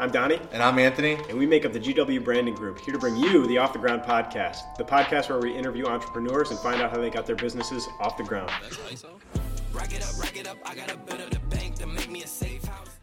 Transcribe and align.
I'm 0.00 0.10
Donny. 0.10 0.40
And 0.52 0.62
I'm 0.62 0.78
Anthony. 0.78 1.14
And 1.28 1.36
we 1.36 1.46
make 1.46 1.64
up 1.64 1.72
the 1.72 1.80
GW 1.80 2.24
Branding 2.24 2.54
Group, 2.54 2.78
here 2.80 2.94
to 2.94 3.00
bring 3.00 3.16
you 3.16 3.46
the 3.46 3.58
Off 3.58 3.72
the 3.72 3.78
Ground 3.78 4.02
podcast, 4.02 4.76
the 4.76 4.84
podcast 4.84 5.28
where 5.28 5.40
we 5.40 5.56
interview 5.56 5.86
entrepreneurs 5.86 6.50
and 6.50 6.58
find 6.60 6.80
out 6.80 6.90
how 6.90 6.98
they 6.98 7.10
got 7.10 7.26
their 7.26 7.36
businesses 7.36 7.88
off 8.00 8.16
the 8.16 8.22
ground. 8.22 8.50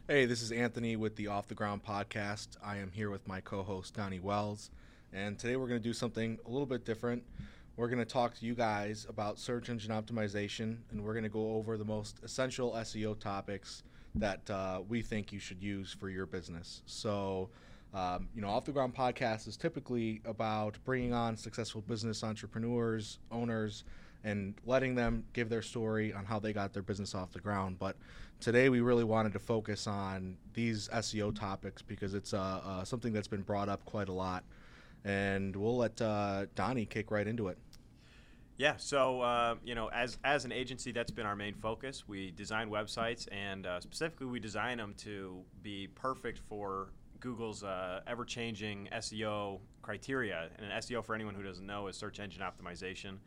Hey, 0.07 0.25
this 0.25 0.41
is 0.41 0.51
Anthony 0.51 0.95
with 0.95 1.15
the 1.15 1.27
Off 1.27 1.47
the 1.47 1.55
Ground 1.55 1.83
podcast. 1.83 2.47
I 2.63 2.77
am 2.77 2.91
here 2.91 3.09
with 3.09 3.27
my 3.27 3.41
co 3.41 3.63
host, 3.63 3.95
Donny 3.95 4.19
Wells. 4.19 4.69
And 5.11 5.37
today 5.37 5.55
we're 5.55 5.67
going 5.67 5.81
to 5.81 5.87
do 5.87 5.93
something 5.93 6.37
a 6.45 6.49
little 6.49 6.65
bit 6.65 6.85
different. 6.85 7.23
We're 7.77 7.87
going 7.89 7.99
to 7.99 8.05
talk 8.05 8.35
to 8.39 8.45
you 8.45 8.55
guys 8.55 9.05
about 9.09 9.37
search 9.37 9.69
engine 9.69 9.91
optimization, 9.91 10.77
and 10.91 11.03
we're 11.03 11.13
going 11.13 11.23
to 11.23 11.29
go 11.29 11.55
over 11.55 11.77
the 11.77 11.83
most 11.83 12.19
essential 12.23 12.71
SEO 12.71 13.19
topics 13.19 13.83
that 14.15 14.49
uh, 14.49 14.81
we 14.87 15.01
think 15.01 15.31
you 15.31 15.39
should 15.39 15.61
use 15.61 15.93
for 15.93 16.09
your 16.09 16.25
business. 16.25 16.81
So, 16.85 17.49
um, 17.93 18.27
you 18.35 18.41
know, 18.41 18.49
Off 18.49 18.65
the 18.65 18.71
Ground 18.71 18.95
podcast 18.95 19.47
is 19.47 19.57
typically 19.57 20.21
about 20.25 20.77
bringing 20.85 21.13
on 21.13 21.35
successful 21.37 21.81
business 21.81 22.23
entrepreneurs, 22.23 23.19
owners, 23.31 23.83
and 24.23 24.55
letting 24.65 24.95
them 24.95 25.23
give 25.33 25.49
their 25.49 25.61
story 25.61 26.11
on 26.11 26.25
how 26.25 26.39
they 26.39 26.51
got 26.51 26.73
their 26.73 26.81
business 26.81 27.13
off 27.13 27.31
the 27.31 27.39
ground. 27.39 27.77
But 27.77 27.95
today 28.39 28.69
we 28.69 28.81
really 28.81 29.03
wanted 29.03 29.33
to 29.33 29.39
focus 29.39 29.85
on 29.85 30.37
these 30.53 30.89
SEO 30.89 31.37
topics 31.37 31.81
because 31.81 32.13
it's 32.13 32.33
uh, 32.33 32.61
uh, 32.65 32.83
something 32.83 33.13
that's 33.13 33.27
been 33.27 33.43
brought 33.43 33.69
up 33.69 33.85
quite 33.85 34.09
a 34.09 34.13
lot. 34.13 34.43
And 35.03 35.55
we'll 35.55 35.77
let 35.77 36.01
uh, 36.01 36.47
Donny 36.55 36.85
kick 36.85 37.11
right 37.11 37.27
into 37.27 37.49
it. 37.49 37.59
Yeah, 38.57 38.77
so 38.77 39.19
uh, 39.21 39.55
you 39.65 39.75
know, 39.75 39.87
as 39.87 40.17
as 40.23 40.45
an 40.45 40.53
agency, 40.53 40.93
that's 40.93 41.11
been 41.11 41.25
our 41.25 41.35
main 41.35 41.55
focus. 41.55 42.07
We 42.07 42.31
design 42.31 42.69
websites, 42.69 43.27
and 43.31 43.65
uh, 43.65 43.81
specifically, 43.81 44.27
we 44.27 44.39
design 44.39 44.77
them 44.77 44.93
to 44.99 45.41
be 45.61 45.89
perfect 45.93 46.39
for 46.39 46.93
Google's 47.19 47.63
uh, 47.63 47.99
ever-changing 48.07 48.87
SEO 48.93 49.59
criteria. 49.81 50.49
And 50.55 50.71
an 50.71 50.79
SEO, 50.79 51.03
for 51.03 51.15
anyone 51.15 51.35
who 51.35 51.43
doesn't 51.43 51.65
know, 51.65 51.87
is 51.87 51.97
search 51.97 52.19
engine 52.21 52.43
optimization. 52.43 53.17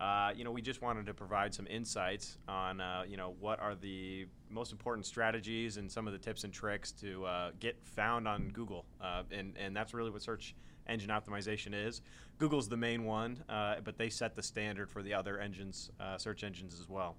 Uh, 0.00 0.32
you 0.34 0.42
know, 0.42 0.50
we 0.50 0.62
just 0.62 0.82
wanted 0.82 1.06
to 1.06 1.14
provide 1.14 1.54
some 1.54 1.66
insights 1.68 2.38
on, 2.48 2.80
uh, 2.80 3.04
you 3.06 3.16
know, 3.16 3.36
what 3.38 3.60
are 3.60 3.76
the 3.76 4.26
most 4.50 4.72
important 4.72 5.06
strategies 5.06 5.76
and 5.76 5.92
some 5.92 6.08
of 6.08 6.12
the 6.12 6.18
tips 6.18 6.42
and 6.42 6.52
tricks 6.52 6.90
to 6.90 7.24
uh, 7.24 7.50
get 7.60 7.76
found 7.84 8.26
on 8.26 8.48
Google, 8.48 8.84
and 9.30 9.56
and 9.56 9.76
that's 9.76 9.94
really 9.94 10.10
what 10.10 10.22
search 10.22 10.56
engine 10.88 11.10
optimization 11.10 11.74
is. 11.74 12.02
Google's 12.38 12.68
the 12.68 12.76
main 12.76 13.04
one, 13.04 13.42
uh, 13.48 13.76
but 13.84 13.98
they 13.98 14.08
set 14.08 14.34
the 14.34 14.42
standard 14.42 14.90
for 14.90 15.02
the 15.02 15.14
other 15.14 15.38
engines, 15.38 15.90
uh, 16.00 16.18
search 16.18 16.44
engines 16.44 16.78
as 16.78 16.88
well. 16.88 17.16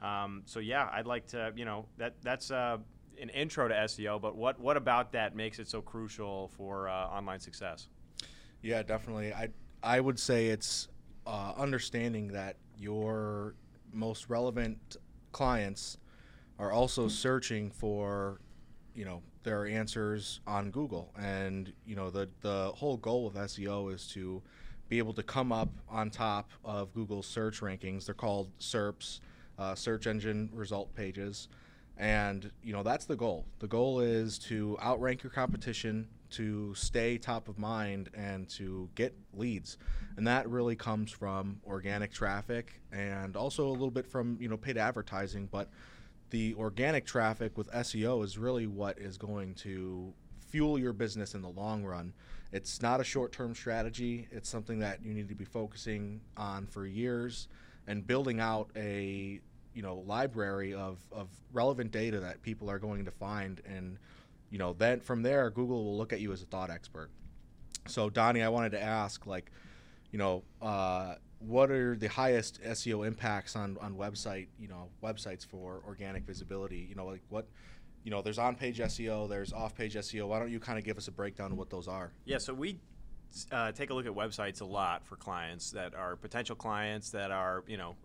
Um, 0.00 0.42
so 0.44 0.60
yeah, 0.60 0.88
I'd 0.92 1.06
like 1.06 1.26
to, 1.28 1.52
you 1.56 1.64
know, 1.64 1.86
that 1.98 2.14
that's 2.22 2.50
uh, 2.50 2.78
an 3.20 3.28
intro 3.30 3.68
to 3.68 3.74
SEO. 3.74 4.20
But 4.20 4.36
what 4.36 4.58
what 4.60 4.76
about 4.76 5.12
that 5.12 5.34
makes 5.34 5.58
it 5.58 5.68
so 5.68 5.80
crucial 5.80 6.48
for 6.56 6.88
uh, 6.88 7.06
online 7.06 7.40
success? 7.40 7.88
Yeah, 8.62 8.82
definitely. 8.82 9.32
I 9.32 9.48
I 9.82 10.00
would 10.00 10.18
say 10.18 10.48
it's 10.48 10.88
uh, 11.26 11.52
understanding 11.56 12.28
that 12.28 12.56
your 12.76 13.54
most 13.92 14.28
relevant 14.28 14.96
clients 15.32 15.98
are 16.58 16.72
also 16.72 17.08
searching 17.08 17.70
for, 17.70 18.40
you 18.94 19.04
know, 19.04 19.22
their 19.44 19.66
answers 19.66 20.40
on 20.46 20.70
Google. 20.70 21.12
And 21.18 21.72
you 21.86 21.94
know 21.94 22.10
the 22.10 22.28
the 22.40 22.72
whole 22.74 22.96
goal 22.96 23.26
of 23.26 23.34
SEO 23.34 23.94
is 23.94 24.06
to 24.08 24.42
be 24.88 24.98
able 24.98 25.14
to 25.14 25.22
come 25.22 25.52
up 25.52 25.70
on 25.88 26.10
top 26.10 26.50
of 26.64 26.92
Google's 26.92 27.26
search 27.26 27.60
rankings. 27.60 28.06
They're 28.06 28.14
called 28.14 28.50
SERPs, 28.58 29.20
uh, 29.58 29.74
search 29.74 30.06
engine 30.06 30.50
result 30.52 30.94
pages, 30.94 31.48
and 31.96 32.50
you 32.62 32.72
know 32.72 32.82
that's 32.82 33.04
the 33.04 33.16
goal. 33.16 33.44
The 33.60 33.68
goal 33.68 34.00
is 34.00 34.38
to 34.40 34.76
outrank 34.82 35.22
your 35.22 35.30
competition, 35.30 36.08
to 36.30 36.74
stay 36.74 37.18
top 37.18 37.48
of 37.48 37.58
mind, 37.58 38.10
and 38.14 38.48
to 38.50 38.88
get 38.94 39.14
leads. 39.34 39.78
And 40.16 40.26
that 40.26 40.48
really 40.48 40.76
comes 40.76 41.10
from 41.10 41.60
organic 41.66 42.12
traffic 42.12 42.80
and 42.92 43.36
also 43.36 43.66
a 43.66 43.70
little 43.72 43.90
bit 43.90 44.06
from 44.06 44.36
you 44.40 44.48
know 44.48 44.56
paid 44.56 44.76
advertising, 44.76 45.48
but 45.50 45.70
the 46.30 46.54
organic 46.54 47.06
traffic 47.06 47.56
with 47.56 47.70
SEO 47.72 48.24
is 48.24 48.38
really 48.38 48.66
what 48.66 48.98
is 48.98 49.16
going 49.18 49.54
to 49.54 50.12
fuel 50.54 50.78
your 50.78 50.92
business 50.92 51.34
in 51.34 51.42
the 51.42 51.48
long 51.48 51.84
run. 51.84 52.12
It's 52.52 52.80
not 52.80 53.00
a 53.00 53.04
short 53.04 53.32
term 53.32 53.54
strategy, 53.54 54.28
it's 54.30 54.48
something 54.48 54.78
that 54.78 55.04
you 55.04 55.12
need 55.12 55.28
to 55.28 55.34
be 55.34 55.44
focusing 55.44 56.20
on 56.36 56.66
for 56.66 56.86
years 56.86 57.48
and 57.86 58.06
building 58.06 58.40
out 58.40 58.70
a 58.76 59.40
you 59.74 59.82
know 59.82 60.04
library 60.06 60.72
of, 60.72 60.98
of 61.10 61.28
relevant 61.52 61.90
data 61.90 62.20
that 62.20 62.40
people 62.42 62.70
are 62.70 62.78
going 62.78 63.04
to 63.04 63.10
find. 63.10 63.60
And 63.66 63.98
you 64.50 64.58
know 64.58 64.72
then 64.72 65.00
from 65.00 65.22
there 65.22 65.50
google 65.50 65.84
will 65.84 65.96
look 65.96 66.12
at 66.12 66.20
you 66.20 66.32
as 66.32 66.42
a 66.42 66.46
thought 66.46 66.70
expert. 66.70 67.10
So 67.86 68.08
donny 68.08 68.42
i 68.42 68.48
wanted 68.48 68.70
to 68.70 68.82
ask 68.82 69.26
like 69.26 69.50
you 70.12 70.18
know 70.18 70.44
uh, 70.62 71.16
what 71.46 71.70
are 71.70 71.96
the 71.96 72.08
highest 72.08 72.62
SEO 72.62 73.06
impacts 73.06 73.56
on, 73.56 73.76
on 73.80 73.94
website, 73.94 74.46
you 74.58 74.68
know, 74.68 74.88
websites 75.02 75.46
for 75.46 75.82
organic 75.86 76.24
visibility? 76.24 76.86
You 76.88 76.94
know, 76.94 77.06
like 77.06 77.22
what, 77.28 77.46
you 78.02 78.10
know, 78.10 78.22
there's 78.22 78.38
on 78.38 78.54
page 78.54 78.78
SEO, 78.78 79.28
there's 79.28 79.52
off 79.52 79.74
page 79.74 79.94
SEO. 79.94 80.28
Why 80.28 80.38
don't 80.38 80.50
you 80.50 80.60
kind 80.60 80.78
of 80.78 80.84
give 80.84 80.96
us 80.96 81.08
a 81.08 81.12
breakdown 81.12 81.52
of 81.52 81.58
what 81.58 81.70
those 81.70 81.88
are? 81.88 82.12
Yeah, 82.24 82.38
so 82.38 82.54
we 82.54 82.78
uh, 83.50 83.72
take 83.72 83.90
a 83.90 83.94
look 83.94 84.06
at 84.06 84.12
websites 84.12 84.60
a 84.60 84.64
lot 84.64 85.06
for 85.06 85.16
clients 85.16 85.70
that 85.72 85.94
are 85.94 86.16
potential 86.16 86.56
clients 86.56 87.10
that 87.10 87.30
are, 87.30 87.64
you 87.66 87.76
know, 87.76 87.96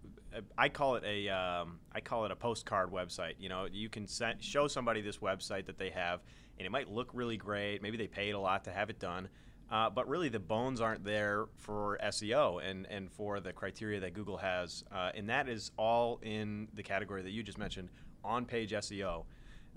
I 0.58 0.70
call 0.70 0.96
it 0.96 1.04
a 1.06 1.30
um, 1.30 1.80
I 1.92 2.02
call 2.02 2.26
it 2.26 2.32
a 2.32 2.36
postcard 2.36 2.92
website. 2.92 3.34
You 3.40 3.50
know, 3.50 3.68
you 3.72 3.90
can 3.90 4.06
set, 4.06 4.44
show 4.44 4.68
somebody 4.68 5.02
this 5.02 5.18
website 5.18 5.66
that 5.66 5.80
they 5.80 5.90
have, 5.90 6.22
and 6.58 6.68
it 6.68 6.70
might 6.70 6.88
look 6.88 7.10
really 7.14 7.38
great. 7.38 7.82
Maybe 7.82 7.98
they 7.98 8.08
paid 8.08 8.36
a 8.36 8.40
lot 8.40 8.64
to 8.66 8.72
have 8.72 8.92
it 8.92 9.00
done 9.00 9.28
uh, 9.72 9.90
but 9.90 10.08
really, 10.08 10.30
the 10.30 10.40
bones 10.40 10.82
aren't 10.82 11.04
there 11.04 11.46
for 11.58 12.00
SEO 12.04 12.64
and, 12.68 12.88
and 12.88 13.12
for 13.12 13.40
the 13.40 13.54
criteria 13.54 14.00
that 14.00 14.14
Google 14.14 14.38
has. 14.38 14.84
Uh, 14.92 15.12
and 15.14 15.30
that 15.30 15.48
is 15.48 15.72
all 15.78 16.20
in 16.24 16.68
the 16.74 16.82
category 16.82 17.22
that 17.22 17.32
you 17.32 17.44
just 17.44 17.58
mentioned 17.58 17.90
on 18.24 18.46
page 18.46 18.72
SEO. 18.72 19.26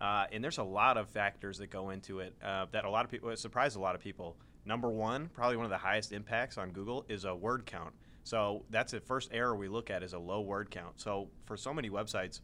Uh, 0.00 0.24
and 0.32 0.42
there's 0.42 0.58
a 0.58 0.64
lot 0.64 0.96
of 0.96 1.08
factors 1.08 1.58
that 1.58 1.70
go 1.70 1.90
into 1.90 2.20
it 2.20 2.34
uh, 2.42 2.66
that 2.72 2.84
a 2.84 2.90
lot 2.90 3.04
of 3.04 3.10
people 3.10 3.34
surprise 3.36 3.76
a 3.76 3.80
lot 3.80 3.94
of 3.94 4.00
people. 4.00 4.36
Number 4.64 4.90
one, 4.90 5.28
probably 5.28 5.56
one 5.56 5.66
of 5.66 5.70
the 5.70 5.78
highest 5.78 6.12
impacts 6.12 6.56
on 6.56 6.70
Google 6.70 7.04
is 7.08 7.24
a 7.24 7.34
word 7.34 7.66
count. 7.66 7.92
So 8.24 8.64
that's 8.70 8.92
the 8.92 9.00
first 9.00 9.30
error 9.32 9.54
we 9.54 9.68
look 9.68 9.90
at 9.90 10.02
is 10.02 10.12
a 10.12 10.18
low 10.18 10.40
word 10.40 10.70
count. 10.70 11.00
So 11.00 11.28
for 11.44 11.56
so 11.56 11.74
many 11.74 11.90
websites, 11.90 12.40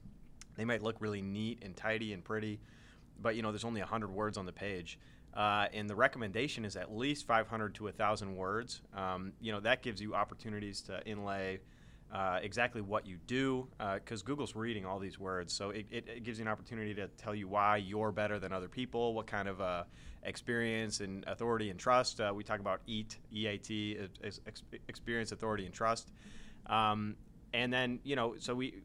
they 0.56 0.64
might 0.64 0.82
look 0.82 0.96
really 1.00 1.22
neat 1.22 1.60
and 1.62 1.76
tidy 1.76 2.12
and 2.12 2.24
pretty, 2.24 2.60
but 3.20 3.36
you 3.36 3.42
know 3.42 3.52
there's 3.52 3.64
only 3.64 3.80
100 3.80 4.10
words 4.10 4.36
on 4.36 4.44
the 4.44 4.52
page. 4.52 4.98
Uh, 5.34 5.66
and 5.72 5.88
the 5.88 5.94
recommendation 5.94 6.64
is 6.64 6.76
at 6.76 6.94
least 6.94 7.26
500 7.26 7.74
to 7.76 7.84
1,000 7.84 8.34
words. 8.34 8.82
Um, 8.94 9.32
you 9.40 9.52
know, 9.52 9.60
that 9.60 9.82
gives 9.82 10.00
you 10.00 10.14
opportunities 10.14 10.80
to 10.82 11.04
inlay 11.06 11.60
uh, 12.12 12.38
exactly 12.42 12.80
what 12.80 13.06
you 13.06 13.18
do 13.26 13.68
because 13.94 14.22
uh, 14.22 14.24
Google's 14.24 14.56
reading 14.56 14.86
all 14.86 14.98
these 14.98 15.18
words. 15.18 15.52
So 15.52 15.70
it, 15.70 15.86
it, 15.90 16.08
it, 16.08 16.24
gives 16.24 16.38
you 16.38 16.44
an 16.44 16.50
opportunity 16.50 16.94
to 16.94 17.08
tell 17.08 17.34
you 17.34 17.48
why 17.48 17.76
you're 17.76 18.12
better 18.12 18.38
than 18.38 18.52
other 18.52 18.68
people, 18.68 19.12
what 19.12 19.26
kind 19.26 19.46
of 19.46 19.60
uh, 19.60 19.84
experience 20.22 21.00
and 21.00 21.24
authority 21.26 21.68
and 21.68 21.78
trust. 21.78 22.20
Uh, 22.20 22.32
we 22.34 22.42
talk 22.42 22.60
about 22.60 22.80
EAT, 22.86 23.18
EAT, 23.30 23.98
experience, 24.88 25.32
authority, 25.32 25.66
and 25.66 25.74
trust. 25.74 26.10
Um, 26.66 27.14
and 27.52 27.72
then, 27.72 28.00
you 28.04 28.16
know, 28.16 28.34
so 28.38 28.54
we 28.54 28.82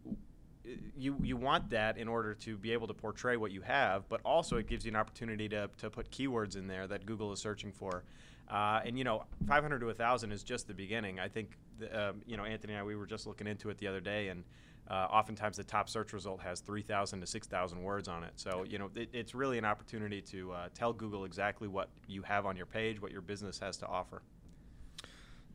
you 0.97 1.15
you 1.21 1.35
want 1.35 1.69
that 1.69 1.97
in 1.97 2.07
order 2.07 2.33
to 2.33 2.57
be 2.57 2.71
able 2.71 2.87
to 2.87 2.93
portray 2.93 3.37
what 3.37 3.51
you 3.51 3.61
have, 3.61 4.07
but 4.09 4.21
also 4.23 4.57
it 4.57 4.67
gives 4.67 4.85
you 4.85 4.91
an 4.91 4.95
opportunity 4.95 5.49
to, 5.49 5.69
to 5.77 5.89
put 5.89 6.09
keywords 6.11 6.55
in 6.55 6.67
there 6.67 6.87
that 6.87 7.05
Google 7.05 7.31
is 7.31 7.39
searching 7.39 7.71
for. 7.71 8.03
Uh, 8.49 8.81
and 8.85 8.97
you 8.97 9.03
know, 9.03 9.23
500 9.47 9.79
to 9.79 9.85
1,000 9.87 10.31
is 10.31 10.43
just 10.43 10.67
the 10.67 10.73
beginning. 10.73 11.19
I 11.19 11.27
think 11.27 11.57
the, 11.79 12.09
um, 12.09 12.21
you 12.25 12.37
know 12.37 12.45
Anthony 12.45 12.73
and 12.73 12.81
I 12.81 12.83
we 12.83 12.95
were 12.95 13.05
just 13.05 13.27
looking 13.27 13.47
into 13.47 13.69
it 13.69 13.77
the 13.77 13.87
other 13.87 14.01
day, 14.01 14.29
and 14.29 14.43
uh, 14.89 15.07
oftentimes 15.09 15.57
the 15.57 15.63
top 15.63 15.89
search 15.89 16.13
result 16.13 16.41
has 16.41 16.59
3,000 16.59 17.21
to 17.21 17.27
6,000 17.27 17.81
words 17.81 18.07
on 18.07 18.23
it. 18.23 18.33
So 18.35 18.65
you 18.67 18.77
know, 18.77 18.89
it, 18.95 19.09
it's 19.13 19.33
really 19.33 19.57
an 19.57 19.65
opportunity 19.65 20.21
to 20.21 20.51
uh, 20.51 20.69
tell 20.73 20.93
Google 20.93 21.25
exactly 21.25 21.67
what 21.67 21.89
you 22.07 22.21
have 22.23 22.45
on 22.45 22.55
your 22.55 22.65
page, 22.65 23.01
what 23.01 23.11
your 23.11 23.21
business 23.21 23.59
has 23.59 23.77
to 23.77 23.87
offer. 23.87 24.21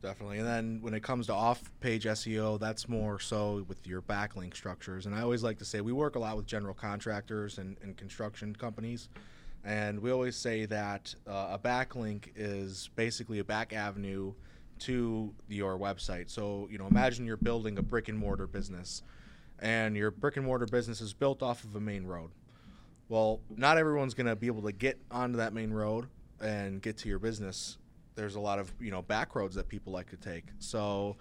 Definitely. 0.01 0.37
And 0.37 0.47
then 0.47 0.79
when 0.81 0.93
it 0.93 1.03
comes 1.03 1.27
to 1.27 1.33
off 1.33 1.61
page 1.81 2.05
SEO, 2.05 2.57
that's 2.57 2.87
more 2.87 3.19
so 3.19 3.65
with 3.67 3.85
your 3.85 4.01
backlink 4.01 4.55
structures. 4.55 5.05
And 5.05 5.13
I 5.13 5.21
always 5.21 5.43
like 5.43 5.57
to 5.59 5.65
say 5.65 5.81
we 5.81 5.91
work 5.91 6.15
a 6.15 6.19
lot 6.19 6.37
with 6.37 6.45
general 6.45 6.73
contractors 6.73 7.57
and, 7.57 7.75
and 7.81 7.97
construction 7.97 8.55
companies. 8.55 9.09
And 9.65 9.99
we 9.99 10.11
always 10.11 10.37
say 10.37 10.65
that 10.67 11.13
uh, 11.27 11.49
a 11.51 11.59
backlink 11.59 12.29
is 12.35 12.89
basically 12.95 13.39
a 13.39 13.43
back 13.43 13.73
avenue 13.73 14.33
to 14.79 15.33
your 15.49 15.77
website. 15.77 16.29
So, 16.29 16.69
you 16.71 16.77
know, 16.77 16.87
imagine 16.87 17.25
you're 17.25 17.35
building 17.35 17.77
a 17.77 17.81
brick 17.81 18.07
and 18.07 18.17
mortar 18.17 18.47
business, 18.47 19.03
and 19.59 19.97
your 19.97 20.11
brick 20.11 20.37
and 20.37 20.45
mortar 20.45 20.65
business 20.65 21.01
is 21.01 21.13
built 21.13 21.43
off 21.43 21.65
of 21.65 21.75
a 21.75 21.81
main 21.81 22.05
road. 22.05 22.31
Well, 23.09 23.41
not 23.49 23.77
everyone's 23.77 24.13
going 24.13 24.27
to 24.27 24.35
be 24.37 24.47
able 24.47 24.61
to 24.61 24.71
get 24.71 24.97
onto 25.11 25.37
that 25.37 25.51
main 25.51 25.71
road 25.71 26.07
and 26.39 26.81
get 26.81 26.97
to 26.99 27.09
your 27.09 27.19
business 27.19 27.77
there's 28.19 28.35
a 28.35 28.39
lot 28.39 28.59
of 28.59 28.71
you 28.79 28.91
know 28.91 29.01
back 29.01 29.35
roads 29.35 29.55
that 29.55 29.67
people 29.67 29.93
like 29.93 30.09
to 30.09 30.17
take. 30.17 30.43
So 30.59 31.15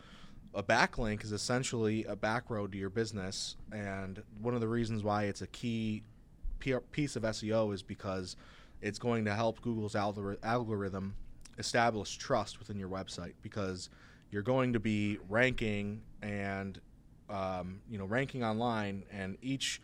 a 0.55 0.63
backlink 0.63 1.23
is 1.23 1.33
essentially 1.33 2.05
a 2.05 2.17
back 2.17 2.51
road 2.51 2.73
to 2.73 2.79
your 2.79 2.91
business, 2.91 3.57
and 3.73 4.23
one 4.41 4.55
of 4.55 4.61
the 4.61 4.69
reasons 4.69 5.05
why 5.05 5.25
it's 5.25 5.43
a 5.43 5.47
key 5.47 6.03
piece 6.91 7.15
of 7.15 7.23
SEO 7.23 7.73
is 7.73 7.83
because 7.83 8.37
it's 8.83 8.99
going 8.99 9.25
to 9.25 9.35
help 9.35 9.61
Google's 9.61 9.95
algorithm 9.95 11.15
establish 11.57 12.17
trust 12.17 12.59
within 12.59 12.79
your 12.79 12.89
website 12.89 13.35
because 13.43 13.91
you're 14.31 14.43
going 14.43 14.73
to 14.73 14.81
be 14.81 15.19
ranking 15.29 16.03
and 16.21 16.81
um, 17.31 17.81
you 17.89 17.99
know 17.99 18.07
ranking 18.07 18.43
online, 18.43 19.05
and 19.13 19.39
each 19.41 19.81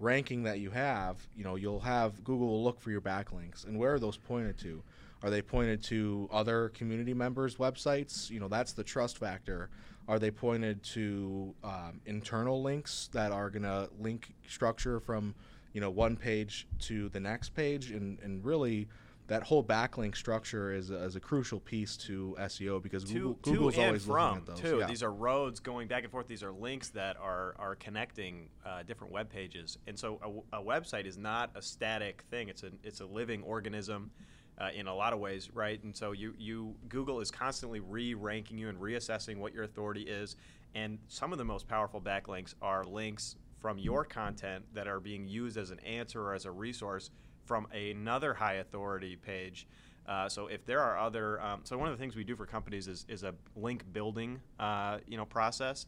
ranking 0.00 0.44
that 0.44 0.60
you 0.60 0.70
have, 0.70 1.26
you 1.34 1.42
know, 1.42 1.56
you'll 1.56 1.80
have 1.80 2.22
Google 2.24 2.48
will 2.48 2.62
look 2.62 2.78
for 2.78 2.90
your 2.90 3.00
backlinks, 3.00 3.66
and 3.66 3.78
where 3.78 3.94
are 3.94 3.98
those 3.98 4.18
pointed 4.18 4.58
to? 4.58 4.82
Are 5.22 5.30
they 5.30 5.42
pointed 5.42 5.82
to 5.84 6.28
other 6.32 6.68
community 6.70 7.14
members' 7.14 7.56
websites? 7.56 8.30
You 8.30 8.40
know, 8.40 8.48
that's 8.48 8.72
the 8.72 8.84
trust 8.84 9.18
factor. 9.18 9.70
Are 10.06 10.18
they 10.18 10.30
pointed 10.30 10.82
to 10.84 11.54
um, 11.64 12.00
internal 12.06 12.62
links 12.62 13.10
that 13.12 13.32
are 13.32 13.50
going 13.50 13.64
to 13.64 13.90
link 14.00 14.32
structure 14.46 15.00
from, 15.00 15.34
you 15.72 15.80
know, 15.80 15.90
one 15.90 16.16
page 16.16 16.66
to 16.80 17.08
the 17.10 17.20
next 17.20 17.50
page? 17.50 17.90
And, 17.90 18.18
and 18.20 18.44
really, 18.44 18.88
that 19.28 19.42
whole 19.42 19.62
backlink 19.62 20.16
structure 20.16 20.72
is 20.72 20.90
a, 20.90 21.04
is 21.04 21.14
a 21.14 21.20
crucial 21.20 21.60
piece 21.60 21.96
to 21.98 22.34
SEO 22.40 22.82
because 22.82 23.04
to, 23.04 23.12
Google, 23.12 23.34
to 23.34 23.50
Google's 23.50 23.78
always 23.78 24.04
from 24.04 24.14
looking 24.14 24.36
at 24.38 24.46
those. 24.46 24.60
too. 24.60 24.78
Yeah. 24.78 24.86
These 24.86 25.02
are 25.02 25.12
roads 25.12 25.60
going 25.60 25.86
back 25.86 26.02
and 26.02 26.10
forth. 26.10 26.26
These 26.26 26.42
are 26.42 26.52
links 26.52 26.88
that 26.90 27.16
are 27.18 27.54
are 27.58 27.74
connecting 27.76 28.48
uh, 28.64 28.82
different 28.84 29.12
web 29.12 29.28
pages. 29.28 29.76
And 29.86 29.98
so 29.98 30.44
a 30.52 30.62
website 30.62 31.04
is 31.04 31.18
not 31.18 31.50
a 31.54 31.60
static 31.60 32.24
thing. 32.30 32.48
It's 32.48 32.62
a 32.62 32.70
it's 32.82 33.00
a 33.00 33.06
living 33.06 33.42
organism. 33.42 34.10
Uh, 34.60 34.70
in 34.74 34.88
a 34.88 34.94
lot 34.94 35.12
of 35.12 35.20
ways, 35.20 35.50
right? 35.54 35.80
And 35.84 35.96
so 35.96 36.10
you, 36.10 36.34
you 36.36 36.74
Google 36.88 37.20
is 37.20 37.30
constantly 37.30 37.78
re-ranking 37.78 38.58
you 38.58 38.68
and 38.68 38.76
reassessing 38.76 39.38
what 39.38 39.54
your 39.54 39.62
authority 39.62 40.02
is. 40.02 40.34
And 40.74 40.98
some 41.06 41.30
of 41.30 41.38
the 41.38 41.44
most 41.44 41.68
powerful 41.68 42.00
backlinks 42.00 42.54
are 42.60 42.84
links 42.84 43.36
from 43.60 43.78
your 43.78 44.04
content 44.04 44.64
that 44.74 44.88
are 44.88 44.98
being 44.98 45.28
used 45.28 45.56
as 45.56 45.70
an 45.70 45.78
answer 45.80 46.20
or 46.20 46.34
as 46.34 46.44
a 46.44 46.50
resource 46.50 47.10
from 47.44 47.68
another 47.72 48.34
high 48.34 48.54
authority 48.54 49.14
page. 49.14 49.68
Uh, 50.08 50.28
so 50.28 50.46
if 50.46 50.64
there 50.64 50.80
are 50.80 50.98
other, 50.98 51.40
um, 51.40 51.60
so 51.64 51.76
one 51.76 51.86
of 51.86 51.96
the 51.96 52.00
things 52.00 52.16
we 52.16 52.24
do 52.24 52.34
for 52.34 52.46
companies 52.46 52.88
is, 52.88 53.04
is 53.08 53.22
a 53.22 53.34
link 53.54 53.84
building, 53.92 54.40
uh, 54.58 54.98
you 55.06 55.16
know, 55.16 55.24
process, 55.24 55.86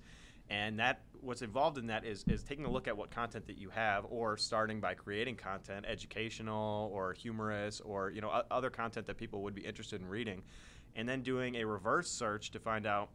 and 0.50 0.78
that 0.78 1.00
what's 1.20 1.42
involved 1.42 1.78
in 1.78 1.86
that 1.86 2.04
is, 2.04 2.24
is 2.28 2.42
taking 2.42 2.64
a 2.64 2.70
look 2.70 2.88
at 2.88 2.96
what 2.96 3.10
content 3.10 3.46
that 3.46 3.56
you 3.56 3.70
have, 3.70 4.04
or 4.10 4.36
starting 4.36 4.80
by 4.80 4.92
creating 4.94 5.36
content, 5.36 5.86
educational 5.88 6.90
or 6.92 7.14
humorous, 7.14 7.80
or 7.80 8.10
you 8.10 8.20
know, 8.20 8.42
other 8.50 8.68
content 8.70 9.06
that 9.06 9.16
people 9.16 9.42
would 9.42 9.54
be 9.54 9.62
interested 9.62 10.00
in 10.00 10.08
reading, 10.08 10.42
and 10.96 11.08
then 11.08 11.22
doing 11.22 11.54
a 11.56 11.64
reverse 11.64 12.10
search 12.10 12.50
to 12.50 12.58
find 12.58 12.86
out, 12.86 13.08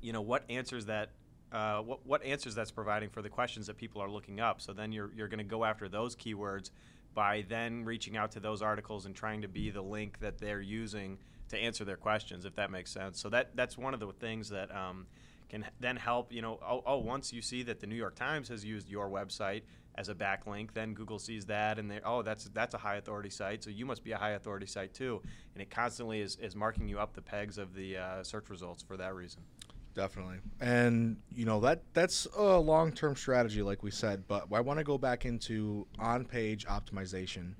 you 0.00 0.12
know, 0.12 0.22
what 0.22 0.44
answers 0.48 0.86
that. 0.86 1.10
Uh, 1.50 1.78
what, 1.78 2.06
what 2.06 2.22
answers 2.24 2.54
that's 2.54 2.70
providing 2.70 3.08
for 3.08 3.22
the 3.22 3.28
questions 3.30 3.68
that 3.68 3.76
people 3.78 4.02
are 4.02 4.10
looking 4.10 4.38
up. 4.38 4.60
So 4.60 4.74
then 4.74 4.92
you're, 4.92 5.10
you're 5.16 5.28
going 5.28 5.38
to 5.38 5.44
go 5.44 5.64
after 5.64 5.88
those 5.88 6.14
keywords 6.14 6.68
by 7.14 7.42
then 7.48 7.86
reaching 7.86 8.18
out 8.18 8.32
to 8.32 8.40
those 8.40 8.60
articles 8.60 9.06
and 9.06 9.14
trying 9.14 9.40
to 9.40 9.48
be 9.48 9.70
the 9.70 9.80
link 9.80 10.20
that 10.20 10.36
they're 10.36 10.60
using 10.60 11.16
to 11.48 11.56
answer 11.56 11.86
their 11.86 11.96
questions, 11.96 12.44
if 12.44 12.54
that 12.56 12.70
makes 12.70 12.92
sense. 12.92 13.18
So 13.18 13.30
that 13.30 13.56
that's 13.56 13.78
one 13.78 13.94
of 13.94 14.00
the 14.00 14.12
things 14.12 14.50
that 14.50 14.70
um, 14.76 15.06
can 15.48 15.64
then 15.80 15.96
help. 15.96 16.32
You 16.32 16.42
know, 16.42 16.58
oh, 16.66 16.82
oh, 16.86 16.98
once 16.98 17.32
you 17.32 17.42
see 17.42 17.62
that 17.64 17.80
the 17.80 17.86
New 17.86 17.96
York 17.96 18.14
Times 18.14 18.48
has 18.48 18.64
used 18.64 18.88
your 18.88 19.08
website 19.08 19.62
as 19.94 20.08
a 20.08 20.14
backlink, 20.14 20.72
then 20.74 20.94
Google 20.94 21.18
sees 21.18 21.44
that 21.46 21.78
and 21.78 21.90
they 21.90 22.00
oh 22.04 22.22
that's 22.22 22.44
that's 22.54 22.74
a 22.74 22.78
high 22.78 22.96
authority 22.96 23.30
site, 23.30 23.64
so 23.64 23.70
you 23.70 23.84
must 23.84 24.04
be 24.04 24.12
a 24.12 24.16
high 24.16 24.30
authority 24.30 24.66
site 24.66 24.94
too, 24.94 25.20
and 25.54 25.62
it 25.62 25.70
constantly 25.70 26.20
is, 26.20 26.36
is 26.36 26.54
marking 26.54 26.88
you 26.88 26.98
up 26.98 27.14
the 27.14 27.22
pegs 27.22 27.58
of 27.58 27.74
the 27.74 27.96
uh, 27.96 28.22
search 28.22 28.48
results 28.48 28.82
for 28.82 28.96
that 28.96 29.14
reason. 29.14 29.42
Definitely. 29.94 30.36
And 30.60 31.16
you 31.34 31.44
know 31.44 31.58
that 31.60 31.82
that's 31.94 32.28
a 32.36 32.58
long-term 32.58 33.16
strategy 33.16 33.62
like 33.62 33.82
we 33.82 33.90
said, 33.90 34.28
but 34.28 34.46
I 34.52 34.60
want 34.60 34.78
to 34.78 34.84
go 34.84 34.98
back 34.98 35.26
into 35.26 35.86
on-page 35.98 36.66
optimization 36.66 37.54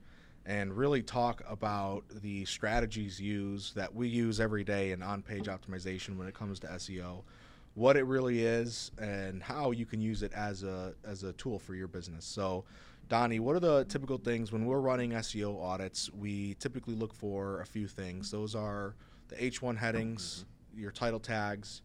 and 0.47 0.73
really 0.73 1.03
talk 1.03 1.43
about 1.47 2.05
the 2.23 2.45
strategies 2.45 3.21
used 3.21 3.75
that 3.75 3.95
we 3.95 4.09
use 4.09 4.41
every 4.41 4.65
day 4.65 4.93
in 4.93 5.03
on-page 5.03 5.47
optimization 5.47 6.17
when 6.17 6.27
it 6.27 6.35
comes 6.35 6.59
to 6.61 6.67
SEO, 6.69 7.23
what 7.79 7.97
it 7.97 8.03
really 8.03 8.45
is 8.45 8.91
and 8.99 9.41
how 9.41 9.71
you 9.71 9.87
can 9.87 10.01
use 10.01 10.25
it 10.25 10.33
as 10.33 10.65
a 10.65 10.95
as 11.07 11.23
a 11.23 11.33
tool 11.35 11.61
for 11.61 11.77
your 11.77 11.87
business. 11.87 12.25
So 12.25 12.65
Donny, 13.09 13.39
what 13.39 13.55
are 13.55 13.61
the 13.61 13.85
typical 13.85 14.19
things 14.19 14.51
when 14.51 14.67
we're 14.67 14.81
running 14.81 15.13
SEO 15.13 15.63
audits? 15.63 16.11
We 16.13 16.55
typically 16.55 16.95
look 16.95 17.15
for 17.15 17.61
a 17.61 17.67
few 17.67 17.87
things. 17.87 18.31
Those 18.31 18.55
are 18.55 18.97
the 19.29 19.37
H1 19.37 19.79
headings, 19.79 20.45
your 20.77 20.91
title 20.91 21.21
tags, 21.21 21.83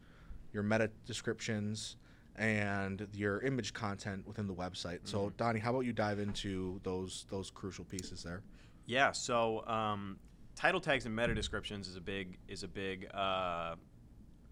your 0.51 0.63
meta 0.63 0.89
descriptions, 1.05 1.95
and 2.37 3.07
your 3.13 3.41
image 3.41 3.73
content 3.73 4.27
within 4.27 4.47
the 4.47 4.53
website. 4.53 4.99
So, 5.03 5.31
Donny, 5.37 5.59
how 5.59 5.69
about 5.69 5.81
you 5.81 5.93
dive 5.93 6.17
into 6.19 6.81
those 6.83 7.25
those 7.29 7.51
crucial 7.51 7.85
pieces 7.85 8.23
there? 8.23 8.41
Yeah. 8.87 9.11
So 9.11 9.65
um, 9.67 10.17
title 10.55 10.81
tags 10.81 11.05
and 11.05 11.15
meta 11.15 11.35
descriptions 11.35 11.87
is 11.87 11.97
a 11.97 12.01
big 12.01 12.39
is 12.47 12.63
a 12.63 12.67
big 12.67 13.07
uh, 13.13 13.75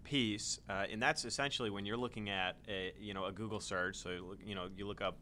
piece, 0.04 0.60
uh, 0.68 0.84
and 0.90 1.02
that's 1.02 1.24
essentially 1.24 1.70
when 1.70 1.86
you're 1.86 1.96
looking 1.96 2.30
at 2.30 2.56
a 2.68 2.92
you 2.98 3.14
know 3.14 3.26
a 3.26 3.32
Google 3.32 3.60
search. 3.60 3.96
So 3.96 4.36
you 4.44 4.54
know 4.54 4.68
you 4.76 4.86
look 4.86 5.00
up 5.00 5.16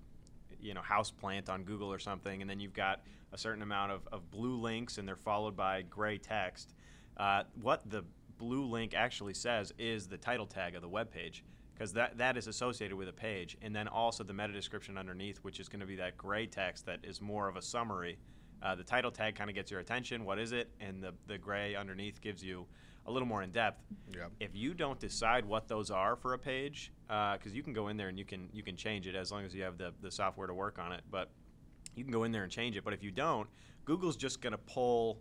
you 0.60 0.74
know 0.74 0.82
house 0.82 1.10
plant 1.10 1.48
on 1.48 1.64
Google 1.64 1.92
or 1.92 1.98
something, 1.98 2.40
and 2.40 2.50
then 2.50 2.60
you've 2.60 2.74
got 2.74 3.02
a 3.32 3.38
certain 3.38 3.62
amount 3.62 3.92
of, 3.92 4.08
of 4.12 4.30
blue 4.30 4.56
links, 4.56 4.98
and 4.98 5.06
they're 5.06 5.16
followed 5.16 5.56
by 5.56 5.82
gray 5.82 6.18
text. 6.18 6.74
Uh, 7.16 7.44
what 7.60 7.88
the 7.88 8.04
blue 8.38 8.64
link 8.64 8.94
actually 8.94 9.34
says 9.34 9.72
is 9.78 10.08
the 10.08 10.16
title 10.16 10.46
tag 10.46 10.74
of 10.74 10.80
the 10.80 10.88
web 10.88 11.10
page 11.10 11.44
because 11.74 11.92
that, 11.92 12.16
that 12.16 12.38
is 12.38 12.46
associated 12.46 12.96
with 12.96 13.06
a 13.08 13.12
page 13.12 13.58
and 13.60 13.76
then 13.76 13.86
also 13.86 14.24
the 14.24 14.32
meta 14.32 14.52
description 14.52 14.96
underneath 14.96 15.36
which 15.38 15.60
is 15.60 15.68
going 15.68 15.80
to 15.80 15.86
be 15.86 15.96
that 15.96 16.16
gray 16.16 16.46
text 16.46 16.86
that 16.86 16.98
is 17.02 17.20
more 17.20 17.48
of 17.48 17.56
a 17.56 17.62
summary 17.62 18.18
uh, 18.62 18.74
the 18.74 18.82
title 18.82 19.10
tag 19.10 19.34
kind 19.34 19.50
of 19.50 19.54
gets 19.54 19.70
your 19.70 19.80
attention 19.80 20.24
what 20.24 20.38
is 20.38 20.52
it 20.52 20.70
and 20.80 21.02
the, 21.02 21.12
the 21.26 21.36
gray 21.36 21.74
underneath 21.74 22.18
gives 22.22 22.42
you 22.42 22.64
a 23.06 23.10
little 23.10 23.26
more 23.26 23.42
in 23.42 23.50
depth. 23.50 23.82
Yeah. 24.14 24.26
if 24.40 24.50
you 24.54 24.74
don't 24.74 25.00
decide 25.00 25.44
what 25.44 25.68
those 25.68 25.90
are 25.90 26.16
for 26.16 26.34
a 26.34 26.38
page 26.38 26.92
uh, 27.08 27.36
because 27.36 27.54
you 27.54 27.62
can 27.62 27.72
go 27.72 27.88
in 27.88 27.96
there 27.96 28.08
and 28.08 28.18
you 28.18 28.24
can 28.24 28.48
you 28.52 28.62
can 28.62 28.76
change 28.76 29.06
it 29.06 29.14
as 29.14 29.32
long 29.32 29.44
as 29.44 29.54
you 29.54 29.62
have 29.62 29.78
the, 29.78 29.92
the 30.00 30.10
software 30.10 30.46
to 30.46 30.54
work 30.54 30.78
on 30.78 30.92
it 30.92 31.02
but 31.10 31.30
you 31.94 32.04
can 32.04 32.12
go 32.12 32.24
in 32.24 32.32
there 32.32 32.44
and 32.44 32.52
change 32.52 32.76
it. 32.76 32.84
But 32.84 32.92
if 32.92 33.02
you 33.02 33.10
don't 33.10 33.48
google's 33.84 34.16
just 34.16 34.40
going 34.40 34.52
to 34.52 34.58
pull 34.58 35.20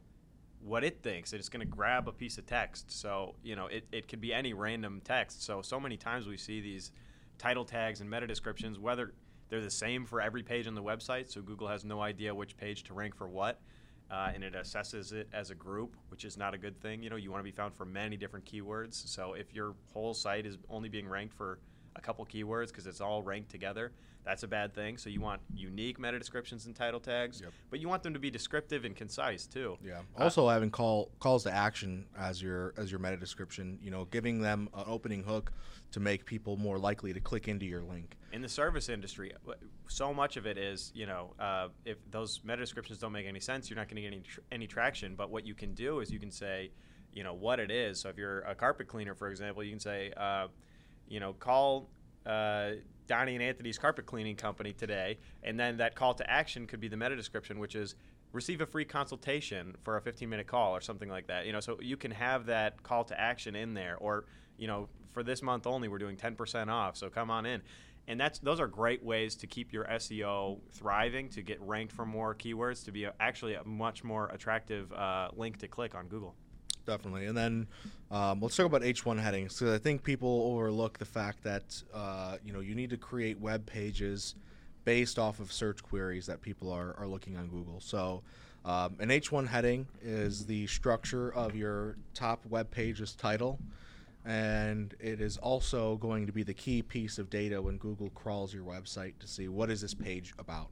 what 0.61 0.83
it 0.83 1.01
thinks. 1.01 1.31
And 1.31 1.39
it's 1.39 1.49
going 1.49 1.65
to 1.65 1.71
grab 1.71 2.09
a 2.09 2.11
piece 2.11 2.37
of 2.37 2.45
text. 2.45 2.91
So 2.91 3.35
you 3.43 3.55
know 3.55 3.67
it, 3.67 3.87
it 3.91 4.07
could 4.07 4.21
be 4.21 4.33
any 4.33 4.53
random 4.53 5.01
text. 5.03 5.43
So 5.43 5.61
so 5.61 5.79
many 5.79 5.97
times 5.97 6.27
we 6.27 6.37
see 6.37 6.61
these 6.61 6.91
title 7.39 7.65
tags 7.65 8.01
and 8.01 8.09
meta 8.09 8.27
descriptions 8.27 8.77
whether 8.77 9.13
they're 9.47 9.61
the 9.61 9.71
same 9.71 10.05
for 10.05 10.21
every 10.21 10.43
page 10.43 10.67
on 10.67 10.75
the 10.75 10.83
website 10.83 11.31
so 11.31 11.41
google 11.41 11.67
has 11.67 11.83
no 11.83 12.01
idea 12.01 12.35
which 12.35 12.55
page 12.57 12.83
to 12.83 12.93
rank 12.93 13.15
for 13.15 13.27
what 13.27 13.61
uh, 14.11 14.31
and 14.33 14.43
it 14.43 14.53
assesses 14.53 15.13
it 15.13 15.27
as 15.33 15.49
a 15.49 15.55
group 15.55 15.95
which 16.09 16.25
is 16.25 16.37
not 16.37 16.53
a 16.53 16.57
good 16.57 16.79
thing. 16.81 17.03
You 17.03 17.09
know 17.09 17.15
you 17.15 17.31
want 17.31 17.41
to 17.41 17.51
be 17.51 17.55
found 17.55 17.73
for 17.73 17.85
many 17.85 18.17
different 18.17 18.45
keywords. 18.45 19.07
So 19.07 19.33
if 19.33 19.53
your 19.53 19.75
whole 19.93 20.13
site 20.13 20.45
is 20.45 20.57
only 20.69 20.89
being 20.89 21.07
ranked 21.07 21.33
for 21.33 21.59
a 21.95 22.01
couple 22.01 22.25
keywords 22.25 22.67
because 22.67 22.87
it's 22.87 23.01
all 23.01 23.21
ranked 23.23 23.49
together 23.49 23.91
that's 24.25 24.43
a 24.43 24.47
bad 24.47 24.73
thing 24.73 24.97
so 24.97 25.09
you 25.09 25.21
want 25.21 25.41
unique 25.55 25.97
meta 25.99 26.17
descriptions 26.19 26.65
and 26.65 26.75
title 26.75 26.99
tags 26.99 27.41
Yep. 27.41 27.51
but 27.69 27.79
you 27.79 27.87
want 27.87 28.03
them 28.03 28.13
to 28.13 28.19
be 28.19 28.29
descriptive 28.29 28.85
and 28.85 28.95
concise 28.95 29.45
too 29.47 29.77
Yeah. 29.83 29.99
Uh, 30.17 30.23
Also, 30.23 30.47
having 30.47 30.69
call 30.69 31.09
calls 31.19 31.43
to 31.43 31.51
action 31.51 32.05
as 32.17 32.41
your 32.41 32.73
as 32.77 32.91
your 32.91 32.99
meta 32.99 33.17
description. 33.17 33.79
You 33.81 33.91
know, 33.91 34.05
giving 34.05 34.41
them 34.41 34.69
an 34.75 34.83
opening 34.87 35.23
hook 35.23 35.51
to 35.91 35.99
make 35.99 36.25
people 36.25 36.57
more 36.57 36.77
likely 36.77 37.13
to 37.13 37.19
click 37.19 37.47
into 37.47 37.65
your 37.65 37.81
link. 37.81 38.17
in 38.31 38.41
the 38.43 38.49
service 38.49 38.89
industry, 38.89 39.31
so 39.87 40.13
much 40.13 40.37
of 40.37 40.45
it 40.45 40.57
is, 40.57 40.91
you 40.93 41.07
know, 41.07 41.33
uh, 41.39 41.69
if 41.85 41.97
those 42.11 42.41
meta 42.43 42.57
descriptions 42.57 42.99
don't 42.99 43.11
make 43.11 43.25
any 43.25 43.39
sense, 43.39 43.69
you're 43.69 43.77
not 43.77 43.87
going 43.87 43.95
to 43.95 44.01
get 44.03 44.13
any, 44.13 44.21
tr- 44.21 44.41
any 44.51 44.67
traction. 44.67 45.15
But 45.15 45.31
what 45.31 45.47
you 45.47 45.55
can 45.55 45.73
do 45.73 45.99
is 46.01 46.11
you 46.11 46.19
can 46.19 46.29
say, 46.29 46.69
you 47.11 47.23
know, 47.23 47.33
what 47.33 47.59
it 47.59 47.71
is. 47.71 47.99
So 47.99 48.09
if 48.09 48.17
you're 48.17 48.41
a 48.41 48.53
carpet 48.53 48.87
cleaner, 48.87 49.15
for 49.15 49.29
example, 49.29 49.63
you 49.63 49.71
can 49.71 49.79
say, 49.79 50.13
uh, 50.15 50.47
you 51.09 51.19
know, 51.19 51.33
call 51.33 51.89
uh, 52.25 52.71
Donny 53.07 53.33
and 53.33 53.43
Anthony's 53.43 53.77
carpet 53.77 54.05
cleaning 54.05 54.35
company 54.35 54.71
today, 54.71 55.17
and 55.43 55.59
then 55.59 55.77
that 55.77 55.95
call 55.95 56.13
to 56.13 56.29
action 56.29 56.67
could 56.67 56.79
be 56.79 56.87
the 56.87 56.97
meta 56.97 57.15
description, 57.15 57.59
which 57.59 57.75
is 57.75 57.95
receive 58.31 58.61
a 58.61 58.65
free 58.65 58.85
consultation 58.85 59.75
for 59.81 59.97
a 59.97 60.01
15 60.01 60.29
minute 60.29 60.47
call 60.47 60.75
or 60.75 60.81
something 60.81 61.09
like 61.09 61.27
that. 61.27 61.45
You 61.45 61.51
know, 61.51 61.59
so 61.59 61.79
you 61.81 61.97
can 61.97 62.11
have 62.11 62.45
that 62.45 62.81
call 62.83 63.03
to 63.05 63.19
action 63.19 63.55
in 63.55 63.73
there, 63.73 63.97
or 63.97 64.25
you 64.57 64.67
know, 64.67 64.87
for 65.11 65.23
this 65.23 65.41
month 65.41 65.65
only, 65.65 65.87
we're 65.87 65.97
doing 65.97 66.17
10% 66.17 66.67
off, 66.67 66.95
so 66.97 67.09
come 67.09 67.31
on 67.31 67.45
in. 67.45 67.61
And 68.07 68.19
that's 68.19 68.39
those 68.39 68.59
are 68.59 68.67
great 68.67 69.03
ways 69.03 69.35
to 69.37 69.47
keep 69.47 69.71
your 69.71 69.85
SEO 69.85 70.59
thriving, 70.71 71.29
to 71.29 71.41
get 71.41 71.61
ranked 71.61 71.93
for 71.93 72.05
more 72.05 72.33
keywords, 72.33 72.83
to 72.85 72.91
be 72.91 73.03
a, 73.03 73.13
actually 73.19 73.53
a 73.53 73.63
much 73.63 74.03
more 74.03 74.27
attractive 74.29 74.91
uh, 74.93 75.29
link 75.35 75.57
to 75.59 75.67
click 75.67 75.93
on 75.95 76.07
Google. 76.07 76.35
Definitely. 76.89 77.27
And 77.27 77.37
then 77.37 77.67
um, 78.09 78.41
let's 78.41 78.55
talk 78.55 78.65
about 78.65 78.81
H1 78.81 79.19
headings 79.19 79.59
because 79.59 79.75
I 79.75 79.77
think 79.77 80.01
people 80.01 80.51
overlook 80.51 80.97
the 80.97 81.05
fact 81.05 81.43
that 81.43 81.83
uh, 81.93 82.37
you 82.43 82.51
know 82.51 82.61
you 82.61 82.73
need 82.73 82.89
to 82.89 82.97
create 82.97 83.39
web 83.39 83.67
pages 83.67 84.33
based 84.85 85.19
off 85.19 85.39
of 85.39 85.51
search 85.51 85.83
queries 85.83 86.25
that 86.25 86.41
people 86.41 86.71
are, 86.71 86.95
are 86.97 87.05
looking 87.05 87.37
on 87.37 87.47
Google. 87.47 87.79
So 87.79 88.23
um, 88.65 88.95
an 88.99 89.09
H1 89.09 89.47
heading 89.47 89.85
is 90.01 90.47
the 90.47 90.65
structure 90.65 91.31
of 91.31 91.55
your 91.55 91.95
top 92.15 92.43
web 92.47 92.71
page's 92.71 93.13
title. 93.13 93.59
And 94.25 94.95
it 94.99 95.21
is 95.21 95.37
also 95.37 95.97
going 95.97 96.25
to 96.25 96.33
be 96.33 96.41
the 96.41 96.55
key 96.55 96.81
piece 96.81 97.19
of 97.19 97.29
data 97.29 97.61
when 97.61 97.77
Google 97.77 98.09
crawls 98.09 98.51
your 98.51 98.63
website 98.63 99.13
to 99.19 99.27
see 99.27 99.47
what 99.47 99.69
is 99.69 99.81
this 99.81 99.93
page 99.93 100.33
about. 100.39 100.69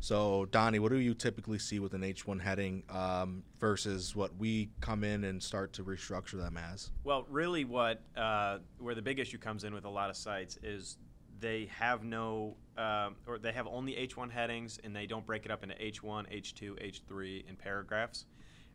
So, 0.00 0.46
Donny, 0.50 0.78
what 0.78 0.92
do 0.92 0.98
you 0.98 1.14
typically 1.14 1.58
see 1.58 1.78
with 1.78 1.94
an 1.94 2.02
H1 2.02 2.40
heading 2.40 2.82
um, 2.90 3.42
versus 3.58 4.14
what 4.14 4.36
we 4.36 4.70
come 4.80 5.04
in 5.04 5.24
and 5.24 5.42
start 5.42 5.72
to 5.74 5.84
restructure 5.84 6.38
them 6.38 6.56
as? 6.56 6.90
Well, 7.02 7.26
really, 7.28 7.64
what 7.64 8.02
uh, 8.16 8.58
where 8.78 8.94
the 8.94 9.02
big 9.02 9.18
issue 9.18 9.38
comes 9.38 9.64
in 9.64 9.74
with 9.74 9.84
a 9.84 9.90
lot 9.90 10.10
of 10.10 10.16
sites 10.16 10.58
is 10.62 10.98
they 11.40 11.68
have 11.78 12.04
no, 12.04 12.56
um, 12.76 13.16
or 13.26 13.38
they 13.38 13.52
have 13.52 13.66
only 13.66 13.92
H1 13.94 14.30
headings, 14.30 14.78
and 14.84 14.94
they 14.94 15.06
don't 15.06 15.26
break 15.26 15.44
it 15.44 15.50
up 15.50 15.62
into 15.62 15.74
H1, 15.74 16.32
H2, 16.32 17.02
H3 17.10 17.48
in 17.48 17.56
paragraphs. 17.56 18.26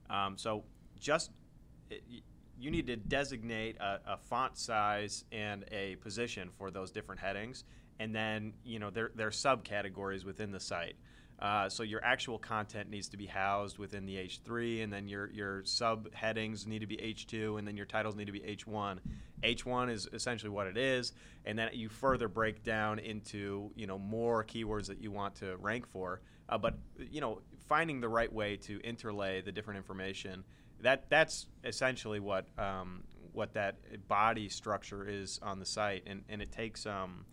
Um, 0.10 0.38
so, 0.38 0.64
just 1.00 1.32
it, 1.90 2.04
you 2.60 2.70
need 2.70 2.88
to 2.88 2.96
designate 2.96 3.78
a, 3.80 4.00
a, 4.06 4.18
font 4.18 4.56
size 4.58 5.26
and 5.32 5.66
a 5.72 5.96
position 5.96 6.50
for 6.58 6.70
those 6.70 6.92
different 6.92 7.20
headings, 7.20 7.64
and 8.02 8.16
then 8.16 8.54
you 8.64 8.80
know 8.80 8.90
there 8.90 9.12
there 9.16 9.28
are 9.28 9.32
subcategories 9.32 10.26
within 10.26 10.52
the 10.52 10.60
site. 10.60 10.96
Uh, 11.40 11.68
so 11.68 11.82
your 11.82 12.04
actual 12.04 12.38
content 12.38 12.88
needs 12.88 13.10
to 13.10 13.18
be 13.18 13.26
housed 13.26 13.80
within 13.80 14.06
the 14.06 14.16
H3, 14.16 14.84
and 14.84 14.92
then 14.92 15.08
your 15.08 15.30
your 15.32 15.62
subheadings 15.64 16.68
need 16.68 16.80
to 16.80 16.88
be 16.88 16.98
H2, 16.98 17.58
and 17.58 17.68
then 17.68 17.78
your 17.78 17.86
titles 17.86 18.16
need 18.16 18.26
to 18.26 18.32
be 18.32 18.42
H1. 18.42 19.00
H1 19.44 19.92
is 19.92 20.08
essentially 20.14 20.52
what 20.52 20.68
it 20.68 20.78
is, 20.78 21.14
and 21.46 21.58
then 21.58 21.70
you 21.74 21.90
further 21.90 22.28
break 22.28 22.64
down 22.64 23.00
into 23.00 23.72
you 23.76 23.88
know 23.88 24.00
more 24.00 24.44
keywords 24.44 24.88
that 24.88 25.00
you 25.00 25.12
want 25.12 25.36
to 25.36 25.58
rank 25.58 25.88
for. 25.88 26.22
Uh, 26.50 26.58
but 26.58 26.78
you 26.98 27.22
know 27.22 27.42
finding 27.68 28.02
the 28.02 28.10
right 28.10 28.32
way 28.32 28.58
to 28.58 28.80
interlay 28.82 29.42
the 29.42 29.52
different 29.52 29.78
information 29.78 30.44
that 30.82 31.10
that's 31.10 31.48
essentially 31.64 32.20
what 32.20 32.46
um, 32.58 33.04
what 33.34 33.54
that 33.54 33.78
body 34.08 34.50
structure 34.50 35.08
is 35.08 35.40
on 35.42 35.60
the 35.60 35.66
site, 35.66 36.04
and 36.06 36.24
and 36.30 36.42
it 36.42 36.52
takes 36.52 36.86
um, 36.86 37.26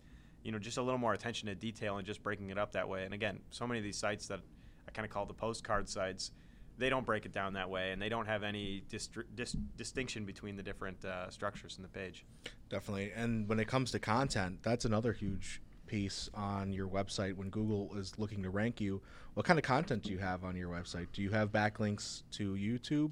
you 0.43 0.51
know 0.51 0.59
just 0.59 0.77
a 0.77 0.81
little 0.81 0.99
more 0.99 1.13
attention 1.13 1.47
to 1.47 1.55
detail 1.55 1.97
and 1.97 2.05
just 2.05 2.23
breaking 2.23 2.49
it 2.49 2.57
up 2.57 2.71
that 2.73 2.87
way. 2.87 3.05
And 3.05 3.13
again, 3.13 3.39
so 3.51 3.67
many 3.67 3.79
of 3.79 3.83
these 3.83 3.97
sites 3.97 4.27
that 4.27 4.39
I 4.87 4.91
kind 4.91 5.05
of 5.05 5.11
call 5.11 5.25
the 5.25 5.33
postcard 5.33 5.89
sites, 5.89 6.31
they 6.77 6.89
don't 6.89 7.05
break 7.05 7.25
it 7.25 7.33
down 7.33 7.53
that 7.53 7.69
way, 7.69 7.91
and 7.91 8.01
they 8.01 8.09
don't 8.09 8.25
have 8.25 8.43
any 8.43 8.83
distri- 8.89 9.25
dis- 9.35 9.57
distinction 9.77 10.25
between 10.25 10.55
the 10.55 10.63
different 10.63 11.03
uh, 11.03 11.29
structures 11.29 11.75
in 11.77 11.83
the 11.83 11.89
page. 11.89 12.25
Definitely, 12.69 13.11
and 13.15 13.47
when 13.47 13.59
it 13.59 13.67
comes 13.67 13.91
to 13.91 13.99
content, 13.99 14.59
that's 14.63 14.85
another 14.85 15.13
huge 15.13 15.61
piece 15.89 16.29
on 16.35 16.71
your 16.71 16.87
website 16.87 17.35
when 17.35 17.49
Google 17.49 17.89
is 17.97 18.13
looking 18.17 18.43
to 18.43 18.49
rank 18.49 18.79
you. 18.79 19.01
What 19.33 19.45
kind 19.45 19.57
of 19.57 19.65
content 19.65 20.03
do 20.03 20.11
you 20.11 20.19
have 20.19 20.43
on 20.43 20.55
your 20.55 20.69
website? 20.69 21.07
Do 21.13 21.21
you 21.21 21.31
have 21.31 21.51
backlinks 21.51 22.21
to 22.33 22.53
YouTube? 22.53 23.11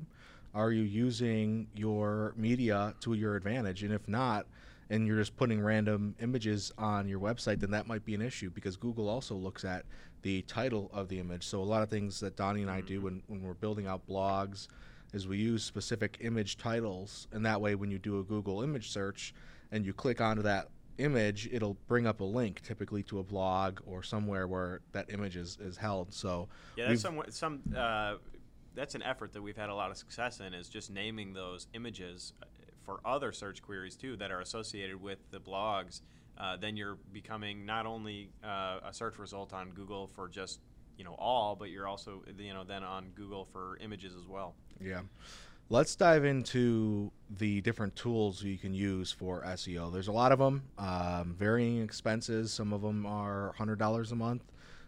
Are 0.54 0.72
you 0.72 0.84
using 0.84 1.68
your 1.76 2.34
media 2.38 2.94
to 3.02 3.14
your 3.14 3.36
advantage? 3.36 3.84
And 3.84 3.92
if 3.92 4.08
not, 4.08 4.46
and 4.90 5.06
you're 5.06 5.18
just 5.18 5.36
putting 5.36 5.62
random 5.62 6.16
images 6.22 6.72
on 6.78 7.08
your 7.08 7.20
website, 7.20 7.60
then 7.60 7.72
that 7.72 7.88
might 7.88 8.06
be 8.06 8.16
an 8.16 8.22
issue 8.22 8.50
because 8.50 8.78
Google 8.78 9.10
also 9.10 9.36
looks 9.36 9.66
at 9.66 9.86
the 10.22 10.42
title 10.44 10.90
of 10.94 11.10
the 11.10 11.20
image. 11.20 11.46
So 11.46 11.62
a 11.62 11.64
lot 11.64 11.84
of 11.84 11.90
things 11.90 12.20
that 12.22 12.36
Donny 12.36 12.62
and 12.62 12.72
I 12.72 12.82
do 12.82 13.02
when, 13.02 13.22
when 13.28 13.42
we're 13.42 13.54
building 13.54 13.88
out 13.88 14.08
blogs 14.08 14.68
is 15.14 15.28
we 15.28 15.38
use 15.38 15.64
specific 15.64 16.18
image 16.22 16.58
titles, 16.58 17.28
and 17.32 17.46
that 17.46 17.62
way 17.62 17.76
when 17.76 17.90
you 17.92 18.00
do 18.00 18.20
a 18.20 18.24
Google 18.24 18.62
image 18.62 18.90
search 18.90 19.34
and 19.72 19.86
you 19.86 19.94
click 19.94 20.22
onto 20.22 20.42
that 20.44 20.70
image, 20.98 21.48
it'll 21.52 21.78
bring 21.88 22.08
up 22.08 22.20
a 22.22 22.24
link, 22.24 22.62
typically 22.62 23.04
to 23.04 23.20
a 23.20 23.24
blog 23.24 23.80
or 23.86 24.04
somewhere 24.04 24.48
where 24.48 24.82
that 24.92 25.12
image 25.12 25.38
is, 25.38 25.58
is 25.62 25.78
held. 25.78 26.14
So 26.14 26.50
yeah, 26.76 26.90
that's 26.90 27.02
some 27.02 27.22
some 27.30 27.62
uh, 27.76 28.16
that's 28.76 28.96
an 28.96 29.04
effort 29.04 29.34
that 29.34 29.42
we've 29.42 29.58
had 29.58 29.70
a 29.70 29.76
lot 29.76 29.92
of 29.92 29.98
success 29.98 30.40
in 30.40 30.54
is 30.54 30.70
just 30.70 30.92
naming 30.92 31.34
those 31.34 31.68
images 31.74 32.34
for 32.88 33.02
other 33.06 33.34
search 33.34 33.62
queries 33.62 33.96
too 33.96 34.16
that 34.16 34.32
are 34.32 34.40
associated 34.40 35.00
with 35.00 35.20
the 35.30 35.40
blogs. 35.40 36.02
Uh, 36.38 36.56
then 36.56 36.78
you're 36.78 36.98
becoming 37.12 37.66
not 37.66 37.86
only 37.86 38.30
uh, 38.44 38.80
a 38.84 38.94
search 38.94 39.20
result 39.20 39.54
on 39.54 39.72
Google 39.72 40.08
for 40.08 40.30
just 40.30 40.62
you 40.98 41.04
know 41.04 41.16
all, 41.20 41.56
but 41.56 41.70
you're 41.70 41.88
also 41.88 42.24
you 42.40 42.54
know 42.54 42.64
then 42.64 42.84
on 42.84 43.10
Google 43.14 43.46
for 43.46 43.78
images 43.82 44.16
as 44.16 44.26
well. 44.26 44.56
Yeah. 44.82 45.02
Let's 45.70 45.98
dive 45.98 46.24
into 46.24 47.12
the 47.30 47.60
different 47.60 47.94
tools 47.98 48.42
you 48.42 48.58
can 48.58 48.74
use 48.74 49.12
for 49.12 49.42
SEO. 49.42 49.92
There's 49.92 50.08
a 50.08 50.14
lot 50.14 50.32
of 50.32 50.40
them, 50.40 50.64
um, 50.78 51.36
varying 51.38 51.84
expenses. 51.84 52.54
Some 52.54 52.72
of 52.72 52.82
them 52.82 53.06
are 53.06 53.54
$100 53.60 54.12
a 54.12 54.16
month, 54.16 54.44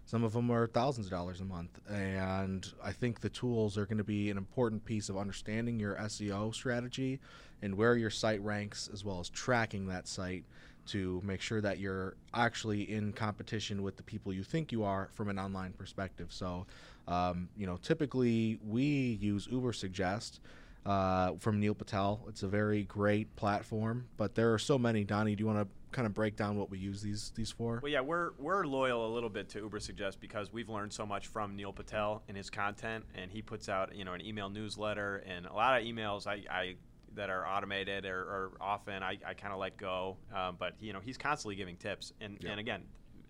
some 0.06 0.24
of 0.24 0.32
them 0.32 0.50
are 0.50 0.68
thousands 0.68 1.08
of 1.08 1.12
dollars 1.12 1.42
a 1.42 1.44
month. 1.44 1.82
And 1.90 2.66
I 2.82 2.94
think 2.94 3.20
the 3.20 3.28
tools 3.28 3.78
are 3.78 3.86
going 3.86 3.98
to 3.98 4.06
be 4.06 4.30
an 4.30 4.38
important 4.38 4.86
piece 4.86 5.10
of 5.10 5.18
understanding 5.18 5.82
your 5.82 5.96
SEO 5.96 6.56
strategy 6.56 7.20
and 7.62 7.76
where 7.76 7.96
your 7.96 8.10
site 8.10 8.44
ranks, 8.44 8.90
as 8.94 9.04
well 9.04 9.20
as 9.20 9.30
tracking 9.30 9.88
that 9.88 10.08
site 10.08 10.44
to 10.88 11.22
make 11.24 11.42
sure 11.42 11.62
that 11.62 11.80
you're 11.80 12.16
actually 12.34 12.92
in 12.92 13.14
competition 13.14 13.84
with 13.84 13.96
the 13.96 14.04
people 14.04 14.34
you 14.34 14.44
think 14.44 14.72
you 14.72 14.84
are 14.84 15.10
from 15.14 15.30
an 15.30 15.38
online 15.38 15.72
perspective. 15.74 16.28
So, 16.32 16.66
um, 17.08 17.48
you 17.56 17.68
know, 17.68 17.78
typically 17.78 18.60
we 18.68 19.18
use 19.22 19.48
Ubersuggest 19.48 20.40
uh, 20.86 21.34
from 21.38 21.60
Neil 21.60 21.76
Patel. 21.76 22.22
It's 22.28 22.44
a 22.44 22.48
very 22.48 22.84
great 22.84 23.36
platform, 23.36 24.08
but 24.18 24.36
there 24.36 24.54
are 24.54 24.60
so 24.60 24.78
many. 24.80 25.04
Donny, 25.04 25.36
do 25.36 25.42
you 25.42 25.48
want 25.48 25.60
to 25.60 25.68
kind 25.92 26.06
of 26.06 26.14
break 26.14 26.36
down 26.36 26.58
what 26.58 26.70
we 26.70 26.80
use 26.80 27.02
these 27.02 27.32
these 27.36 27.52
for? 27.52 27.80
Well, 27.84 27.92
yeah, 27.92 28.02
we're 28.02 28.32
we're 28.40 28.66
loyal 28.66 29.06
a 29.06 29.12
little 29.14 29.30
bit 29.30 29.50
to 29.50 29.70
Ubersuggest 29.70 30.20
because 30.20 30.52
we've 30.52 30.70
learned 30.70 30.94
so 30.94 31.06
much 31.06 31.28
from 31.28 31.56
Neil 31.56 31.74
Patel 31.74 32.24
and 32.28 32.36
his 32.36 32.50
content, 32.50 33.06
and 33.16 33.30
he 33.30 33.42
puts 33.42 33.70
out 33.70 33.96
you 33.96 34.06
know 34.06 34.14
an 34.14 34.26
email 34.26 34.50
newsletter 34.50 35.24
and 35.28 35.46
a 35.46 35.54
lot 35.54 35.80
of 35.80 35.86
emails 35.86 36.26
I, 36.26 36.44
I 36.50 36.76
that 37.16 37.30
are 37.30 37.48
automated 37.48 38.06
or, 38.06 38.20
or 38.20 38.52
often 38.62 39.04
I, 39.04 39.18
I 39.26 39.34
kind 39.34 39.54
of 39.54 39.60
let 39.60 39.78
go, 39.78 40.18
um, 40.36 40.58
but 40.60 40.74
you 40.80 40.94
know 40.94 41.00
he's 41.00 41.18
constantly 41.18 41.56
giving 41.56 41.78
tips, 41.78 42.14
and 42.22 42.38
yeah. 42.40 42.52
and 42.52 42.60
again, 42.60 42.84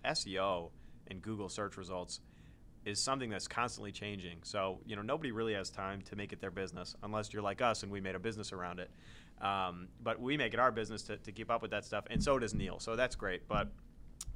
SEO 0.06 0.70
and 1.08 1.22
Google 1.22 1.50
search 1.50 1.78
results 1.78 2.22
is 2.86 3.02
something 3.02 3.30
that's 3.30 3.48
constantly 3.48 3.92
changing. 3.92 4.40
So, 4.44 4.80
you 4.86 4.96
know, 4.96 5.02
nobody 5.02 5.32
really 5.32 5.54
has 5.54 5.70
time 5.70 6.02
to 6.04 6.16
make 6.16 6.32
it 6.32 6.40
their 6.40 6.52
business 6.52 6.96
unless 7.04 7.34
you're 7.34 7.42
like 7.42 7.62
us 7.62 7.84
and 7.84 7.92
we 7.92 8.00
made 8.00 8.16
a 8.16 8.20
business 8.20 8.54
around 8.54 8.80
it. 8.80 8.90
Um, 9.42 9.90
but 10.02 10.20
we 10.20 10.38
make 10.38 10.54
it 10.54 10.60
our 10.60 10.72
business 10.72 11.04
to, 11.04 11.18
to 11.18 11.32
keep 11.32 11.52
up 11.52 11.62
with 11.62 11.72
that 11.72 11.86
stuff, 11.86 12.06
and 12.10 12.22
so 12.22 12.40
does 12.40 12.54
Neil. 12.54 12.80
So 12.80 12.96
that's 12.96 13.16
great. 13.16 13.48
But 13.48 13.70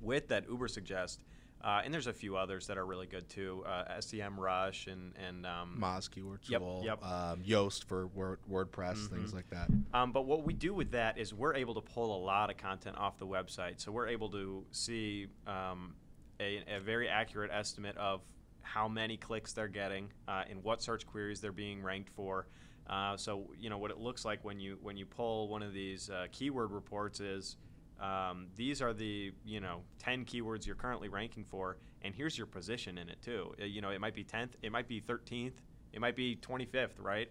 with 0.02 0.30
that 0.30 0.48
Ubersuggest, 0.48 1.20
uh, 1.63 1.82
and 1.84 1.93
there's 1.93 2.08
a 2.08 2.13
few 2.13 2.36
others 2.36 2.67
that 2.67 2.77
are 2.77 2.86
really 2.86 3.08
good 3.08 3.29
too. 3.29 3.63
Uh, 3.65 3.86
SEMrush 4.00 4.91
and 4.91 5.13
and 5.27 5.46
um, 5.46 5.77
Moz 5.79 6.10
keyword 6.12 6.41
yep, 6.43 6.60
tool, 6.60 6.82
yep. 6.84 7.03
Um, 7.03 7.41
Yoast 7.41 7.86
for 7.86 8.08
Word, 8.08 8.39
WordPress, 8.51 8.96
mm-hmm. 8.96 9.15
things 9.15 9.34
like 9.34 9.50
that. 9.50 9.70
Um, 9.93 10.12
but 10.12 10.25
what 10.25 10.46
we 10.46 10.53
do 10.53 10.74
with 10.74 10.91
that 10.91 11.17
is 11.17 11.34
we're 11.34 11.55
able 11.55 11.74
to 11.75 11.82
pull 11.82 12.15
a 12.15 12.22
lot 12.24 12.50
of 12.50 12.58
content 12.58 12.98
off 12.98 13.17
the 13.17 13.27
website, 13.27 13.79
so 13.79 13.91
we're 13.91 14.10
able 14.10 14.29
to 14.29 14.65
see 14.72 15.27
um, 15.48 15.93
a, 16.39 16.63
a, 16.67 16.79
very 16.79 17.08
accurate 17.08 17.51
estimate 17.51 17.96
of 17.98 18.22
how 18.62 18.88
many 18.88 19.15
clicks 19.15 19.53
they're 19.53 19.67
getting 19.67 20.10
uh, 20.27 20.43
and 20.50 20.62
what 20.63 20.82
search 20.82 21.05
queries 21.05 21.39
they're 21.39 21.51
being 21.51 21.82
ranked 21.82 22.10
for. 22.10 22.48
Uh, 22.89 23.15
so 23.15 23.50
you 23.58 23.70
know 23.70 23.77
what 23.77 23.91
it 23.91 23.98
looks 23.98 24.25
like 24.25 24.43
when 24.43 24.60
you 24.60 24.77
when 24.82 24.98
you 24.98 25.05
pull 25.05 25.48
one 25.48 25.63
of 25.63 25.74
these 25.74 26.10
uh, 26.10 26.25
keyword 26.34 26.72
reports 26.72 27.22
is 27.22 27.55
um, 28.00 28.48
these 28.56 28.82
are 28.82 28.94
the 28.94 29.32
you 29.46 29.60
know 29.60 29.82
10 30.00 30.26
keywords 30.26 30.66
you're 30.66 30.76
currently 30.76 31.10
ranking 31.10 31.46
for, 31.46 31.78
and 32.02 32.14
here's 32.14 32.38
your 32.38 32.48
position 32.48 32.98
in 32.98 33.10
it 33.10 33.22
too. 33.22 33.54
Uh, 33.62 33.66
you 33.66 33.82
know 33.82 33.90
it 33.90 34.02
might 34.02 34.16
be 34.16 34.24
10th, 34.24 34.52
it 34.62 34.72
might 34.72 34.88
be 34.88 35.02
13th, 35.02 35.54
it 35.94 36.02
might 36.02 36.16
be 36.16 36.36
25th, 36.36 37.00
right? 37.00 37.30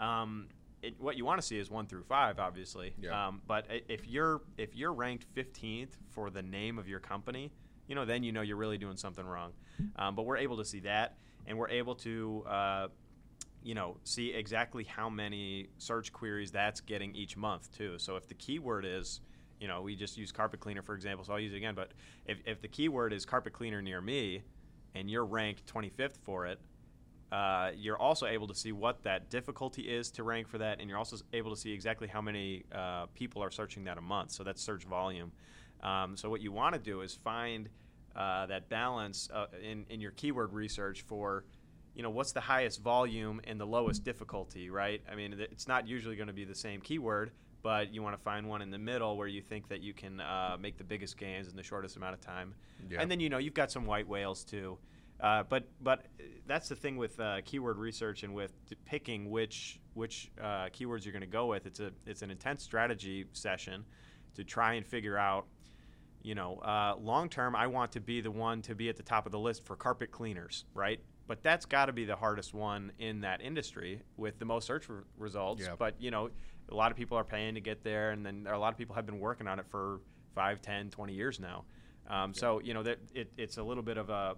Um, 0.00 0.48
it, 0.82 1.00
what 1.00 1.16
you 1.16 1.24
want 1.24 1.40
to 1.40 1.46
see 1.46 1.58
is 1.58 1.70
one 1.70 1.86
through 1.86 2.04
five, 2.04 2.38
obviously. 2.38 2.94
Yeah. 3.00 3.28
Um, 3.28 3.40
but 3.46 3.66
if 3.88 4.06
you're 4.06 4.42
if 4.58 4.76
you're 4.76 4.92
ranked 4.92 5.26
15th 5.34 5.90
for 6.10 6.30
the 6.30 6.42
name 6.42 6.78
of 6.78 6.88
your 6.88 7.00
company, 7.00 7.52
you 7.88 7.94
know 7.94 8.04
then 8.04 8.22
you 8.22 8.32
know 8.32 8.42
you're 8.42 8.56
really 8.56 8.78
doing 8.78 8.96
something 8.96 9.24
wrong. 9.24 9.52
Um, 9.96 10.14
but 10.14 10.24
we're 10.24 10.36
able 10.36 10.58
to 10.58 10.64
see 10.64 10.80
that, 10.80 11.16
and 11.46 11.58
we're 11.58 11.70
able 11.70 11.94
to 11.96 12.44
uh, 12.46 12.88
you 13.62 13.74
know 13.74 13.96
see 14.04 14.32
exactly 14.32 14.84
how 14.84 15.08
many 15.08 15.68
search 15.78 16.12
queries 16.12 16.50
that's 16.50 16.80
getting 16.80 17.14
each 17.14 17.36
month 17.36 17.72
too. 17.76 17.98
So 17.98 18.16
if 18.16 18.28
the 18.28 18.34
keyword 18.34 18.84
is 18.84 19.20
you 19.64 19.68
know 19.68 19.80
we 19.80 19.96
just 19.96 20.18
use 20.18 20.30
carpet 20.30 20.60
cleaner 20.60 20.82
for 20.82 20.94
example, 20.94 21.24
so 21.24 21.32
I'll 21.32 21.40
use 21.40 21.54
it 21.54 21.56
again. 21.56 21.74
But 21.74 21.92
if, 22.26 22.36
if 22.44 22.60
the 22.60 22.68
keyword 22.68 23.14
is 23.14 23.24
carpet 23.24 23.54
cleaner 23.54 23.80
near 23.80 24.02
me, 24.02 24.42
and 24.94 25.10
you're 25.10 25.24
ranked 25.24 25.64
25th 25.72 26.18
for 26.22 26.44
it, 26.44 26.60
uh, 27.32 27.70
you're 27.74 27.96
also 27.96 28.26
able 28.26 28.46
to 28.48 28.54
see 28.54 28.72
what 28.72 29.02
that 29.04 29.30
difficulty 29.30 29.84
is 29.84 30.10
to 30.10 30.22
rank 30.22 30.48
for 30.48 30.58
that, 30.58 30.80
and 30.80 30.90
you're 30.90 30.98
also 30.98 31.16
able 31.32 31.50
to 31.50 31.56
see 31.58 31.72
exactly 31.72 32.06
how 32.06 32.20
many 32.20 32.64
uh, 32.74 33.06
people 33.14 33.42
are 33.42 33.50
searching 33.50 33.84
that 33.84 33.96
a 33.96 34.02
month. 34.02 34.32
So 34.32 34.44
that's 34.44 34.60
search 34.60 34.84
volume. 34.84 35.32
Um, 35.82 36.14
so 36.14 36.28
what 36.28 36.42
you 36.42 36.52
want 36.52 36.74
to 36.74 36.78
do 36.78 37.00
is 37.00 37.14
find 37.14 37.70
uh, 38.14 38.44
that 38.44 38.68
balance 38.68 39.30
uh, 39.32 39.46
in, 39.62 39.86
in 39.88 39.98
your 39.98 40.10
keyword 40.10 40.52
research 40.52 41.00
for 41.06 41.46
you 41.94 42.02
know 42.02 42.10
what's 42.10 42.32
the 42.32 42.40
highest 42.40 42.82
volume 42.82 43.40
and 43.44 43.58
the 43.58 43.66
lowest 43.66 44.02
difficulty 44.02 44.68
right 44.68 45.00
i 45.08 45.14
mean 45.14 45.32
it's 45.38 45.68
not 45.68 45.86
usually 45.86 46.16
going 46.16 46.26
to 46.26 46.32
be 46.32 46.44
the 46.44 46.54
same 46.54 46.80
keyword 46.80 47.30
but 47.64 47.92
you 47.92 48.00
want 48.00 48.16
to 48.16 48.22
find 48.22 48.48
one 48.48 48.62
in 48.62 48.70
the 48.70 48.78
middle 48.78 49.16
where 49.16 49.26
you 49.26 49.42
think 49.42 49.66
that 49.68 49.80
you 49.80 49.92
can 49.92 50.20
uh, 50.20 50.56
make 50.60 50.78
the 50.78 50.84
biggest 50.84 51.18
gains 51.18 51.48
in 51.48 51.56
the 51.56 51.62
shortest 51.64 51.96
amount 51.96 52.14
of 52.14 52.20
time 52.20 52.54
yeah. 52.88 53.00
and 53.00 53.10
then 53.10 53.18
you 53.18 53.28
know 53.28 53.38
you've 53.38 53.54
got 53.54 53.72
some 53.72 53.86
white 53.86 54.06
whales 54.06 54.44
too 54.44 54.78
uh, 55.20 55.42
but 55.48 55.68
but 55.80 56.06
that's 56.46 56.68
the 56.68 56.76
thing 56.76 56.96
with 56.96 57.18
uh, 57.18 57.40
keyword 57.44 57.78
research 57.78 58.24
and 58.24 58.34
with 58.34 58.52
picking 58.84 59.30
which 59.30 59.80
which 59.94 60.30
uh, 60.40 60.66
keywords 60.66 61.04
you're 61.04 61.12
going 61.12 61.20
to 61.20 61.26
go 61.26 61.46
with. 61.46 61.66
It's 61.66 61.80
a 61.80 61.92
it's 62.04 62.22
an 62.22 62.30
intense 62.30 62.62
strategy 62.62 63.24
session 63.32 63.84
to 64.34 64.44
try 64.44 64.74
and 64.74 64.84
figure 64.86 65.16
out 65.16 65.46
You 66.22 66.34
know, 66.34 66.56
uh, 66.58 66.96
long 66.98 67.28
term, 67.28 67.54
I 67.54 67.66
want 67.66 67.92
to 67.92 68.00
be 68.00 68.20
the 68.22 68.30
one 68.30 68.62
to 68.62 68.74
be 68.74 68.88
at 68.88 68.96
the 68.96 69.02
top 69.02 69.26
of 69.26 69.32
the 69.32 69.38
list 69.38 69.64
for 69.64 69.76
carpet 69.76 70.10
cleaners, 70.10 70.64
right? 70.74 71.00
But 71.26 71.42
that's 71.42 71.66
got 71.66 71.86
to 71.86 71.92
be 71.92 72.04
the 72.06 72.16
hardest 72.16 72.54
one 72.54 72.92
in 72.98 73.20
that 73.20 73.40
industry 73.40 74.02
with 74.16 74.38
the 74.38 74.44
most 74.44 74.66
search 74.66 74.88
re- 74.88 75.02
results. 75.18 75.62
Yep. 75.62 75.78
But 75.78 75.94
you 76.00 76.10
know, 76.10 76.30
a 76.70 76.74
lot 76.74 76.90
of 76.90 76.96
people 76.96 77.16
are 77.16 77.24
paying 77.24 77.54
to 77.54 77.60
get 77.60 77.82
there, 77.82 78.10
and 78.10 78.24
then 78.24 78.46
a 78.50 78.58
lot 78.58 78.72
of 78.72 78.78
people 78.78 78.94
have 78.94 79.06
been 79.06 79.20
working 79.20 79.46
on 79.46 79.58
it 79.58 79.66
for 79.68 80.00
5, 80.34 80.62
10, 80.62 80.90
20 80.90 81.12
years 81.12 81.40
now. 81.40 81.64
Um, 82.08 82.34
So 82.34 82.60
you 82.60 82.74
know, 82.74 82.82
that 82.82 82.98
it, 83.14 83.32
it's 83.36 83.58
a 83.58 83.62
little 83.62 83.82
bit 83.82 83.96
of 83.98 84.10
a 84.10 84.36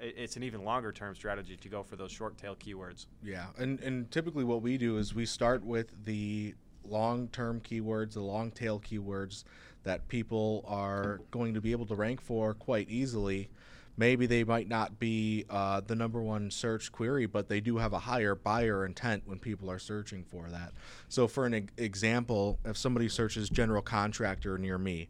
it's 0.00 0.36
an 0.36 0.44
even 0.44 0.62
longer 0.64 0.92
term 0.92 1.14
strategy 1.14 1.56
to 1.56 1.68
go 1.68 1.82
for 1.82 1.96
those 1.96 2.12
short 2.12 2.38
tail 2.38 2.56
keywords. 2.56 3.06
Yeah, 3.22 3.46
and 3.58 3.80
and 3.80 4.10
typically 4.10 4.44
what 4.44 4.62
we 4.62 4.78
do 4.78 4.98
is 4.98 5.14
we 5.14 5.26
start 5.26 5.64
with 5.64 6.04
the 6.04 6.54
long-term 6.84 7.60
keywords, 7.60 8.14
the 8.14 8.22
long-tail 8.22 8.80
keywords 8.80 9.44
that 9.82 10.08
people 10.08 10.64
are 10.66 11.20
going 11.30 11.54
to 11.54 11.60
be 11.60 11.72
able 11.72 11.86
to 11.86 11.94
rank 11.94 12.20
for 12.20 12.54
quite 12.54 12.88
easily. 12.88 13.50
Maybe 13.98 14.26
they 14.26 14.44
might 14.44 14.68
not 14.68 15.00
be 15.00 15.44
uh, 15.50 15.80
the 15.80 15.96
number 15.96 16.22
one 16.22 16.52
search 16.52 16.92
query, 16.92 17.26
but 17.26 17.48
they 17.48 17.60
do 17.60 17.78
have 17.78 17.92
a 17.92 17.98
higher 17.98 18.36
buyer 18.36 18.86
intent 18.86 19.24
when 19.26 19.40
people 19.40 19.68
are 19.70 19.80
searching 19.80 20.22
for 20.22 20.48
that. 20.50 20.72
So, 21.08 21.26
for 21.26 21.46
an 21.46 21.54
e- 21.54 21.66
example, 21.76 22.60
if 22.64 22.76
somebody 22.76 23.08
searches 23.08 23.50
general 23.50 23.82
contractor 23.82 24.56
near 24.56 24.78
me, 24.78 25.08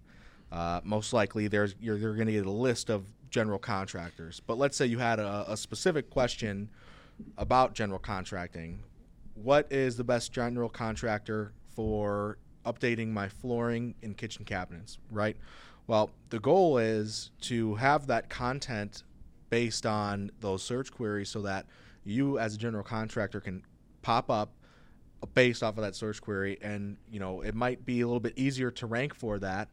uh, 0.51 0.81
most 0.83 1.13
likely 1.13 1.49
there's 1.49 1.75
you're, 1.79 1.99
they're 1.99 2.15
going 2.15 2.29
to 2.29 2.33
get 2.33 2.47
a 2.47 2.51
list 2.51 2.89
of 2.89 3.05
general 3.29 3.59
contractors. 3.59 4.41
But 4.41 4.57
let's 4.57 4.75
say 4.75 4.87
you 4.87 4.99
had 4.99 5.19
a, 5.19 5.45
a 5.53 5.57
specific 5.57 6.09
question 6.09 6.71
about 7.37 7.75
general 7.75 7.99
contracting. 7.99 8.81
What 9.35 9.71
is 9.71 9.99
the 9.99 10.05
best 10.05 10.33
general 10.33 10.71
contractor 10.71 11.53
for 11.77 12.39
updating 12.65 13.09
my 13.09 13.29
flooring 13.29 13.95
and 14.03 14.17
kitchen 14.17 14.45
cabinets, 14.45 14.99
right? 15.11 15.37
Well, 15.89 16.11
the 16.29 16.39
goal 16.39 16.77
is 16.77 17.31
to 17.43 17.75
have 17.77 18.07
that 18.09 18.29
content 18.29 19.03
based 19.49 19.87
on 19.87 20.31
those 20.41 20.63
search 20.63 20.93
queries 20.93 21.31
so 21.31 21.41
that 21.43 21.67
you 22.05 22.39
as 22.39 22.55
a 22.55 22.59
general 22.59 22.85
contractor 22.85 23.41
can 23.41 23.65
pop 24.03 24.31
up 24.31 24.53
based 25.35 25.63
off 25.63 25.79
of 25.79 25.83
that 25.83 25.97
search 25.97 26.21
query. 26.21 26.59
And 26.61 26.99
you 27.11 27.19
know 27.19 27.41
it 27.41 27.55
might 27.55 27.87
be 27.87 28.03
a 28.03 28.07
little 28.07 28.21
bit 28.21 28.35
easier 28.37 28.71
to 28.73 28.87
rank 28.87 29.15
for 29.15 29.39
that 29.39 29.69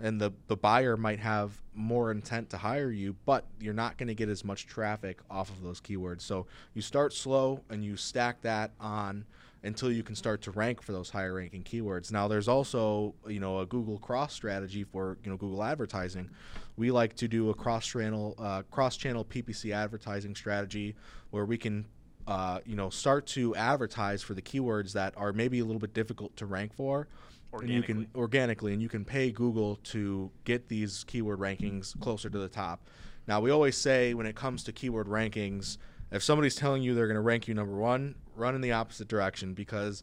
and 0.00 0.20
the, 0.20 0.32
the 0.46 0.56
buyer 0.56 0.96
might 0.96 1.18
have 1.18 1.60
more 1.74 2.12
intent 2.12 2.48
to 2.50 2.56
hire 2.56 2.90
you 2.90 3.16
but 3.26 3.44
you're 3.60 3.74
not 3.74 3.98
going 3.98 4.06
to 4.06 4.14
get 4.14 4.28
as 4.28 4.44
much 4.44 4.66
traffic 4.66 5.18
off 5.30 5.50
of 5.50 5.62
those 5.62 5.80
keywords. 5.82 6.22
So 6.22 6.46
you 6.72 6.80
start 6.80 7.12
slow 7.12 7.62
and 7.68 7.84
you 7.84 7.96
stack 7.96 8.40
that 8.40 8.72
on 8.80 9.26
until 9.62 9.90
you 9.90 10.02
can 10.02 10.14
start 10.14 10.40
to 10.42 10.50
rank 10.52 10.82
for 10.82 10.92
those 10.92 11.10
higher 11.10 11.34
ranking 11.34 11.62
keywords. 11.62 12.12
Now 12.12 12.28
there's 12.28 12.48
also 12.48 13.14
you 13.26 13.40
know 13.40 13.60
a 13.60 13.66
google 13.66 13.98
cross 13.98 14.32
strategy 14.32 14.84
for 14.84 15.18
you 15.24 15.30
know 15.30 15.36
google 15.36 15.62
advertising. 15.62 16.30
We 16.76 16.90
like 16.90 17.14
to 17.16 17.28
do 17.28 17.50
a 17.50 17.54
cross 17.54 17.86
channel 17.86 18.34
uh, 18.38 18.62
cross 18.70 18.96
channel 18.96 19.24
ppc 19.24 19.74
advertising 19.74 20.34
strategy 20.34 20.94
where 21.30 21.44
we 21.44 21.58
can 21.58 21.86
uh, 22.26 22.60
you 22.64 22.76
know 22.76 22.90
start 22.90 23.26
to 23.28 23.54
advertise 23.56 24.22
for 24.22 24.34
the 24.34 24.42
keywords 24.42 24.92
that 24.92 25.14
are 25.16 25.32
maybe 25.32 25.58
a 25.58 25.64
little 25.64 25.80
bit 25.80 25.94
difficult 25.94 26.36
to 26.36 26.46
rank 26.46 26.72
for. 26.74 27.08
And 27.50 27.70
you 27.70 27.82
can 27.82 28.06
organically 28.14 28.74
and 28.74 28.82
you 28.82 28.90
can 28.90 29.06
pay 29.06 29.32
google 29.32 29.76
to 29.84 30.30
get 30.44 30.68
these 30.68 31.02
keyword 31.04 31.38
rankings 31.40 31.98
closer 31.98 32.28
to 32.28 32.38
the 32.38 32.48
top. 32.48 32.86
Now 33.26 33.40
we 33.40 33.50
always 33.50 33.76
say 33.76 34.12
when 34.12 34.26
it 34.26 34.36
comes 34.36 34.62
to 34.64 34.72
keyword 34.72 35.06
rankings 35.06 35.78
if 36.10 36.22
somebody's 36.22 36.54
telling 36.54 36.82
you 36.82 36.94
they're 36.94 37.06
going 37.06 37.14
to 37.14 37.20
rank 37.20 37.48
you 37.48 37.54
number 37.54 37.74
one 37.74 38.14
run 38.36 38.54
in 38.54 38.60
the 38.60 38.72
opposite 38.72 39.08
direction 39.08 39.54
because 39.54 40.02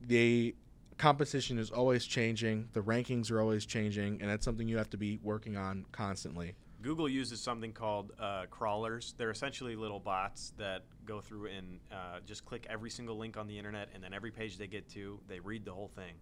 the 0.00 0.54
competition 0.96 1.58
is 1.58 1.70
always 1.70 2.04
changing 2.04 2.68
the 2.72 2.80
rankings 2.80 3.30
are 3.30 3.40
always 3.40 3.64
changing 3.64 4.20
and 4.20 4.30
that's 4.30 4.44
something 4.44 4.68
you 4.68 4.76
have 4.76 4.90
to 4.90 4.96
be 4.96 5.18
working 5.22 5.56
on 5.56 5.84
constantly 5.92 6.54
Google 6.80 7.08
uses 7.08 7.40
something 7.40 7.72
called 7.72 8.12
uh, 8.20 8.46
crawlers. 8.50 9.14
They're 9.18 9.32
essentially 9.32 9.74
little 9.74 9.98
bots 9.98 10.52
that 10.58 10.84
go 11.04 11.20
through 11.20 11.46
and 11.46 11.80
uh, 11.90 12.20
just 12.24 12.44
click 12.44 12.66
every 12.70 12.90
single 12.90 13.18
link 13.18 13.36
on 13.36 13.48
the 13.48 13.58
internet, 13.58 13.88
and 13.94 14.02
then 14.02 14.14
every 14.14 14.30
page 14.30 14.58
they 14.58 14.68
get 14.68 14.88
to, 14.90 15.18
they 15.26 15.40
read 15.40 15.64
the 15.64 15.72
whole 15.72 15.88
thing. 15.88 16.14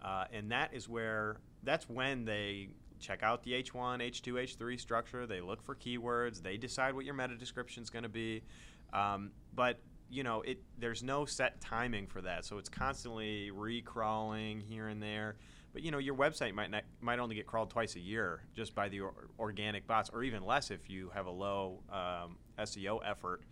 Uh, 0.00 0.26
and 0.32 0.52
that 0.52 0.72
is 0.72 0.88
where, 0.88 1.38
that's 1.64 1.88
when 1.88 2.24
they 2.24 2.68
check 3.00 3.22
out 3.22 3.42
the 3.42 3.52
H1, 3.52 4.00
H2, 4.00 4.34
H3 4.34 4.78
structure. 4.78 5.26
They 5.26 5.40
look 5.40 5.62
for 5.62 5.74
keywords. 5.74 6.42
They 6.42 6.56
decide 6.56 6.94
what 6.94 7.04
your 7.04 7.14
meta 7.14 7.36
description 7.36 7.82
is 7.82 7.90
going 7.90 8.04
to 8.04 8.08
be. 8.08 8.42
Um, 8.92 9.30
but 9.54 9.78
you 10.10 10.22
know, 10.22 10.42
it 10.42 10.62
there's 10.78 11.02
no 11.02 11.24
set 11.24 11.60
timing 11.60 12.06
for 12.06 12.20
that, 12.22 12.44
so 12.44 12.58
it's 12.58 12.68
constantly 12.68 13.50
recrawling 13.52 14.62
here 14.62 14.88
and 14.88 15.02
there. 15.02 15.36
But 15.72 15.82
you 15.82 15.90
know, 15.90 15.98
your 15.98 16.14
website 16.14 16.54
might 16.54 16.70
not, 16.70 16.84
might 17.00 17.18
only 17.18 17.34
get 17.34 17.46
crawled 17.46 17.70
twice 17.70 17.96
a 17.96 18.00
year 18.00 18.42
just 18.54 18.74
by 18.74 18.88
the 18.88 19.00
or, 19.00 19.12
organic 19.40 19.86
bots, 19.86 20.08
or 20.12 20.22
even 20.22 20.44
less 20.44 20.70
if 20.70 20.88
you 20.88 21.10
have 21.14 21.26
a 21.26 21.30
low 21.30 21.80
um, 21.90 22.36
SEO 22.58 23.00
effort. 23.04 23.42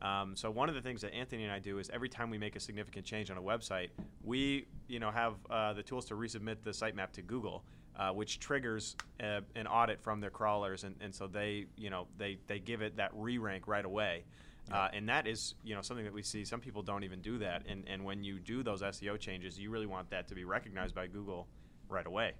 Um, 0.00 0.36
so 0.36 0.50
one 0.50 0.68
of 0.68 0.74
the 0.74 0.80
things 0.80 1.00
that 1.02 1.14
Anthony 1.14 1.44
and 1.44 1.52
I 1.52 1.58
do 1.58 1.78
is 1.78 1.90
every 1.90 2.08
time 2.08 2.30
we 2.30 2.38
make 2.38 2.56
a 2.56 2.60
significant 2.60 3.04
change 3.04 3.30
on 3.30 3.36
a 3.36 3.42
website, 3.42 3.88
we 4.24 4.66
you 4.88 5.00
know 5.00 5.10
have 5.10 5.34
uh, 5.50 5.72
the 5.74 5.82
tools 5.82 6.06
to 6.06 6.14
resubmit 6.14 6.56
the 6.62 6.70
sitemap 6.70 7.12
to 7.12 7.22
Google, 7.22 7.62
uh, 7.98 8.10
which 8.10 8.38
triggers 8.38 8.96
uh, 9.22 9.40
an 9.54 9.66
audit 9.66 10.00
from 10.00 10.20
their 10.20 10.30
crawlers, 10.30 10.84
and, 10.84 10.94
and 11.00 11.14
so 11.14 11.26
they 11.26 11.66
you 11.76 11.90
know 11.90 12.06
they 12.18 12.38
they 12.46 12.58
give 12.58 12.82
it 12.82 12.96
that 12.96 13.10
re-rank 13.14 13.66
right 13.66 13.84
away. 13.84 14.24
Uh, 14.70 14.88
and 14.92 15.08
that 15.08 15.26
is, 15.26 15.54
you 15.64 15.74
know, 15.74 15.82
something 15.82 16.04
that 16.04 16.12
we 16.12 16.22
see. 16.22 16.44
Some 16.44 16.60
people 16.60 16.82
don't 16.82 17.04
even 17.04 17.20
do 17.20 17.38
that, 17.38 17.62
and 17.68 17.84
and 17.86 18.04
when 18.04 18.24
you 18.24 18.38
do 18.38 18.62
those 18.62 18.82
SEO 18.82 19.18
changes, 19.18 19.58
you 19.58 19.70
really 19.70 19.86
want 19.86 20.10
that 20.10 20.26
to 20.28 20.34
be 20.34 20.44
recognized 20.44 20.94
by 20.94 21.06
Google 21.06 21.46
right 21.88 22.06
away. 22.06 22.32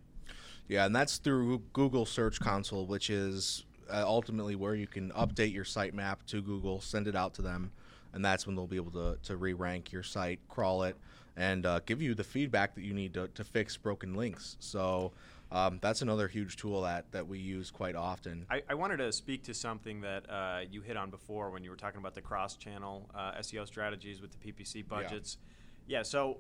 Yeah, 0.69 0.87
and 0.87 0.95
that's 0.95 1.19
through 1.19 1.63
Google 1.73 2.05
Search 2.05 2.41
Console, 2.41 2.87
which 2.87 3.11
is 3.11 3.65
uh, 3.89 4.03
ultimately 4.05 4.57
where 4.57 4.75
you 4.75 4.89
can 4.89 5.11
update 5.13 5.53
your 5.53 5.65
sitemap 5.65 6.17
to 6.27 6.43
Google, 6.43 6.81
send 6.81 7.07
it 7.07 7.15
out 7.15 7.35
to 7.35 7.43
them, 7.43 7.71
and 8.13 8.25
that's 8.25 8.47
when 8.47 8.57
they'll 8.57 8.67
be 8.67 8.77
able 8.77 8.91
to, 8.93 9.19
to 9.23 9.37
re 9.37 9.53
rank 9.53 9.93
your 9.93 10.03
site, 10.03 10.41
crawl 10.49 10.83
it, 10.83 10.97
and 11.37 11.67
uh, 11.67 11.81
give 11.87 12.03
you 12.03 12.15
the 12.15 12.25
feedback 12.25 12.75
that 12.75 12.83
you 12.83 12.95
need 12.95 13.15
to, 13.15 13.29
to 13.29 13.45
fix 13.45 13.77
broken 13.77 14.15
links. 14.15 14.57
So 14.59 15.13
um, 15.53 15.79
that's 15.81 16.03
another 16.03 16.29
huge 16.29 16.57
tool 16.57 16.83
that, 16.83 17.11
that 17.13 17.27
we 17.29 17.39
use 17.39 17.71
quite 17.71 17.95
often. 17.95 18.47
I, 18.51 18.63
I 18.69 18.75
wanted 18.75 18.97
to 18.99 19.13
speak 19.13 19.45
to 19.45 19.55
something 19.55 20.01
that 20.01 20.29
uh, 20.31 20.61
you 20.71 20.81
hit 20.81 20.97
on 20.97 21.11
before 21.11 21.51
when 21.51 21.63
you 21.63 21.71
were 21.71 21.77
talking 21.77 22.01
about 22.01 22.15
the 22.15 22.21
cross-channel 22.21 23.09
uh, 23.15 23.33
SEO 23.39 23.67
strategies 23.67 24.21
with 24.21 24.31
the 24.33 24.53
PPC 24.53 24.87
budgets. 24.87 25.39
Yeah. 25.87 26.03
so 26.03 26.39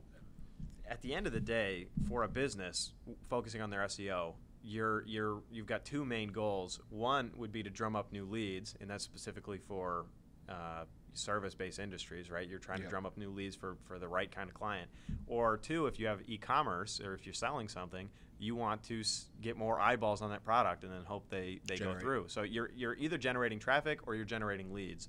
at 0.88 1.02
the 1.02 1.14
end 1.14 1.26
of 1.26 1.32
the 1.32 1.40
day, 1.40 1.86
for 2.08 2.24
a 2.24 2.28
business 2.28 2.92
w- 3.04 3.16
focusing 3.28 3.60
on 3.60 3.70
their 3.70 3.80
SEO, 3.82 4.34
you're 4.68 5.04
you're 5.06 5.40
you've 5.52 5.66
got 5.66 5.84
two 5.84 6.04
main 6.04 6.30
goals. 6.30 6.80
One 6.90 7.30
would 7.36 7.52
be 7.52 7.62
to 7.62 7.70
drum 7.70 7.94
up 7.94 8.10
new 8.12 8.24
leads, 8.24 8.74
and 8.80 8.90
that's 8.90 9.04
specifically 9.04 9.58
for 9.58 10.06
uh, 10.48 10.84
service-based 11.14 11.78
industries, 11.78 12.30
right? 12.30 12.48
You're 12.48 12.58
trying 12.58 12.78
Yeah. 12.80 12.84
to 12.86 12.90
drum 12.90 13.06
up 13.06 13.16
new 13.16 13.30
leads 13.30 13.54
for 13.56 13.76
for 13.84 13.98
the 14.00 14.08
right 14.08 14.30
kind 14.30 14.48
of 14.48 14.54
client. 14.54 14.88
Or 15.28 15.56
two, 15.56 15.86
if 15.86 15.98
you 16.00 16.06
have 16.08 16.20
e-commerce 16.26 17.00
or 17.00 17.14
if 17.14 17.24
you're 17.26 17.32
selling 17.34 17.68
something, 17.68 18.08
you 18.38 18.54
want 18.54 18.82
to 18.84 19.00
s- 19.00 19.26
get 19.40 19.56
more 19.56 19.80
eyeballs 19.80 20.20
on 20.22 20.30
that 20.30 20.44
product 20.44 20.84
and 20.84 20.92
then 20.92 21.04
hope 21.04 21.28
they 21.30 21.60
they 21.66 21.76
go 21.76 21.92
through. 22.00 22.24
So 22.28 22.42
you're 22.42 22.70
you're 22.74 22.94
either 22.96 23.18
generating 23.18 23.58
traffic 23.58 24.06
or 24.06 24.14
you're 24.14 24.24
generating 24.24 24.72
leads, 24.72 25.08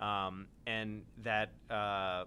um, 0.00 0.46
and 0.66 1.02
that. 1.22 1.52
Uh, 1.70 2.24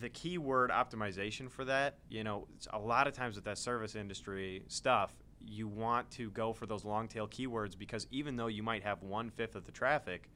the 0.00 0.08
keyword 0.08 0.70
optimization 0.70 1.50
for 1.50 1.64
that, 1.64 1.98
you 2.08 2.24
know, 2.24 2.46
it's 2.56 2.68
a 2.72 2.78
lot 2.78 3.06
of 3.06 3.14
times 3.14 3.36
with 3.36 3.44
that 3.44 3.58
service 3.58 3.94
industry 3.94 4.62
stuff, 4.68 5.12
you 5.40 5.66
want 5.68 6.10
to 6.10 6.30
go 6.30 6.52
for 6.52 6.66
those 6.66 6.84
long 6.84 7.08
tail 7.08 7.26
keywords 7.26 7.76
because 7.78 8.06
even 8.10 8.36
though 8.36 8.46
you 8.46 8.62
might 8.62 8.82
have 8.82 9.02
one 9.02 9.30
fifth 9.30 9.54
of 9.56 9.64
the 9.64 9.72
traffic, 9.72 10.28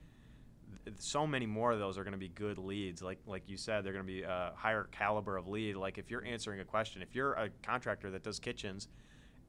so 0.98 1.26
many 1.26 1.46
more 1.46 1.72
of 1.72 1.78
those 1.78 1.98
are 1.98 2.04
going 2.04 2.12
to 2.12 2.18
be 2.18 2.28
good 2.28 2.58
leads. 2.58 3.02
Like 3.02 3.18
like 3.26 3.42
you 3.46 3.56
said, 3.56 3.84
they're 3.84 3.92
going 3.92 4.04
to 4.04 4.12
be 4.12 4.22
a 4.22 4.52
higher 4.56 4.88
caliber 4.92 5.36
of 5.36 5.48
lead. 5.48 5.76
Like 5.76 5.98
if 5.98 6.10
you're 6.10 6.24
answering 6.24 6.60
a 6.60 6.64
question, 6.64 7.02
if 7.02 7.14
you're 7.14 7.34
a 7.34 7.50
contractor 7.62 8.10
that 8.10 8.22
does 8.22 8.38
kitchens, 8.38 8.88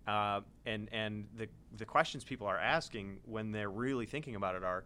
uh, 0.07 0.41
and 0.65 0.89
and 0.91 1.27
the 1.37 1.47
the 1.77 1.85
questions 1.85 2.23
people 2.23 2.47
are 2.47 2.59
asking 2.59 3.17
when 3.25 3.51
they're 3.51 3.69
really 3.69 4.05
thinking 4.05 4.35
about 4.35 4.55
it 4.55 4.63
are, 4.63 4.85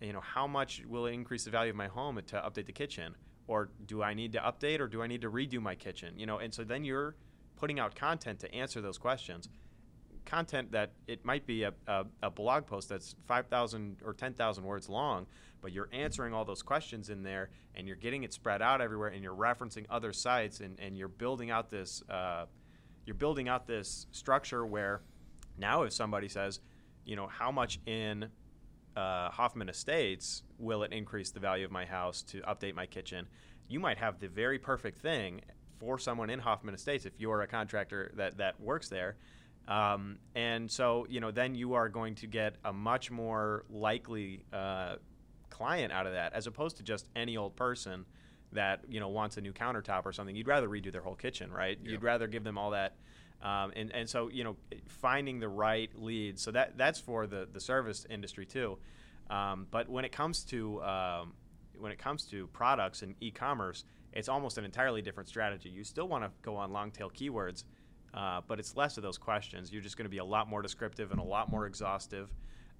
you 0.00 0.12
know, 0.12 0.20
how 0.20 0.46
much 0.46 0.82
will 0.86 1.06
it 1.06 1.12
increase 1.12 1.44
the 1.44 1.50
value 1.50 1.70
of 1.70 1.76
my 1.76 1.88
home 1.88 2.20
to 2.26 2.36
update 2.36 2.66
the 2.66 2.72
kitchen? 2.72 3.14
Or 3.46 3.70
do 3.86 4.02
I 4.02 4.12
need 4.12 4.32
to 4.32 4.40
update 4.40 4.78
or 4.78 4.88
do 4.88 5.02
I 5.02 5.06
need 5.06 5.22
to 5.22 5.30
redo 5.30 5.60
my 5.60 5.74
kitchen? 5.74 6.18
You 6.18 6.26
know, 6.26 6.38
and 6.38 6.52
so 6.52 6.64
then 6.64 6.84
you're 6.84 7.16
putting 7.56 7.80
out 7.80 7.94
content 7.94 8.38
to 8.40 8.54
answer 8.54 8.80
those 8.80 8.98
questions. 8.98 9.48
Content 10.28 10.70
that 10.72 10.92
it 11.06 11.24
might 11.24 11.46
be 11.46 11.62
a, 11.62 11.72
a, 11.86 12.04
a 12.22 12.30
blog 12.30 12.66
post 12.66 12.90
that's 12.90 13.16
5,000 13.26 14.02
or 14.04 14.12
10,000 14.12 14.62
words 14.62 14.88
long, 14.90 15.26
but 15.62 15.72
you're 15.72 15.88
answering 15.90 16.34
all 16.34 16.44
those 16.44 16.62
questions 16.62 17.08
in 17.08 17.22
there 17.22 17.48
and 17.74 17.86
you're 17.86 17.96
getting 17.96 18.24
it 18.24 18.34
spread 18.34 18.60
out 18.60 18.82
everywhere 18.82 19.08
and 19.08 19.22
you're 19.22 19.34
referencing 19.34 19.86
other 19.88 20.12
sites 20.12 20.60
and, 20.60 20.78
and 20.80 20.98
you're 20.98 21.08
building 21.08 21.50
out 21.50 21.70
this 21.70 22.02
uh, 22.10 22.44
you're 23.06 23.14
building 23.14 23.48
out 23.48 23.66
this 23.66 24.06
structure 24.12 24.66
where 24.66 25.00
now 25.56 25.84
if 25.84 25.94
somebody 25.94 26.28
says, 26.28 26.60
you 27.06 27.16
know, 27.16 27.26
how 27.26 27.50
much 27.50 27.80
in 27.86 28.28
uh, 28.94 29.30
Hoffman 29.30 29.70
Estates 29.70 30.42
will 30.58 30.82
it 30.82 30.92
increase 30.92 31.30
the 31.30 31.40
value 31.40 31.64
of 31.64 31.70
my 31.70 31.86
house 31.86 32.20
to 32.24 32.42
update 32.42 32.74
my 32.74 32.84
kitchen? 32.84 33.26
You 33.66 33.80
might 33.80 33.96
have 33.96 34.20
the 34.20 34.28
very 34.28 34.58
perfect 34.58 34.98
thing 34.98 35.40
for 35.78 35.98
someone 35.98 36.28
in 36.28 36.38
Hoffman 36.38 36.74
Estates 36.74 37.06
if 37.06 37.14
you're 37.18 37.40
a 37.40 37.46
contractor 37.46 38.12
that, 38.16 38.36
that 38.36 38.60
works 38.60 38.90
there. 38.90 39.16
Um, 39.68 40.18
and 40.34 40.70
so, 40.70 41.06
you 41.10 41.20
know, 41.20 41.30
then 41.30 41.54
you 41.54 41.74
are 41.74 41.90
going 41.90 42.14
to 42.16 42.26
get 42.26 42.56
a 42.64 42.72
much 42.72 43.10
more 43.10 43.64
likely 43.68 44.44
uh, 44.52 44.96
client 45.50 45.92
out 45.92 46.06
of 46.06 46.14
that, 46.14 46.32
as 46.32 46.46
opposed 46.46 46.78
to 46.78 46.82
just 46.82 47.06
any 47.14 47.36
old 47.36 47.54
person 47.54 48.06
that 48.52 48.80
you 48.88 48.98
know 48.98 49.08
wants 49.08 49.36
a 49.36 49.42
new 49.42 49.52
countertop 49.52 50.06
or 50.06 50.12
something. 50.12 50.34
You'd 50.34 50.48
rather 50.48 50.68
redo 50.68 50.90
their 50.90 51.02
whole 51.02 51.14
kitchen, 51.14 51.52
right? 51.52 51.78
Yeah. 51.82 51.92
You'd 51.92 52.02
rather 52.02 52.26
give 52.26 52.44
them 52.44 52.56
all 52.56 52.70
that. 52.70 52.96
Um, 53.40 53.72
and, 53.76 53.94
and 53.94 54.08
so 54.08 54.28
you 54.28 54.42
know 54.42 54.56
finding 54.88 55.38
the 55.38 55.48
right 55.48 55.90
leads 55.94 56.42
so 56.42 56.50
that 56.50 56.76
that's 56.76 56.98
for 56.98 57.28
the, 57.28 57.46
the 57.52 57.60
service 57.60 58.04
industry 58.10 58.44
too 58.44 58.78
um, 59.30 59.68
but 59.70 59.88
when 59.88 60.04
it 60.04 60.10
comes 60.10 60.42
to 60.46 60.82
um, 60.82 61.34
when 61.78 61.92
it 61.92 62.00
comes 62.00 62.24
to 62.30 62.48
products 62.48 63.02
and 63.02 63.14
e-commerce 63.20 63.84
it's 64.12 64.28
almost 64.28 64.58
an 64.58 64.64
entirely 64.64 65.02
different 65.02 65.28
strategy 65.28 65.68
you 65.68 65.84
still 65.84 66.08
want 66.08 66.24
to 66.24 66.32
go 66.42 66.56
on 66.56 66.72
long 66.72 66.90
tail 66.90 67.10
keywords 67.10 67.62
uh, 68.14 68.40
but 68.46 68.58
it's 68.58 68.76
less 68.76 68.96
of 68.96 69.02
those 69.02 69.18
questions 69.18 69.72
you're 69.72 69.82
just 69.82 69.96
going 69.96 70.04
to 70.04 70.10
be 70.10 70.18
a 70.18 70.24
lot 70.24 70.48
more 70.48 70.62
descriptive 70.62 71.10
and 71.10 71.20
a 71.20 71.24
lot 71.24 71.50
more 71.50 71.66
exhaustive 71.66 72.30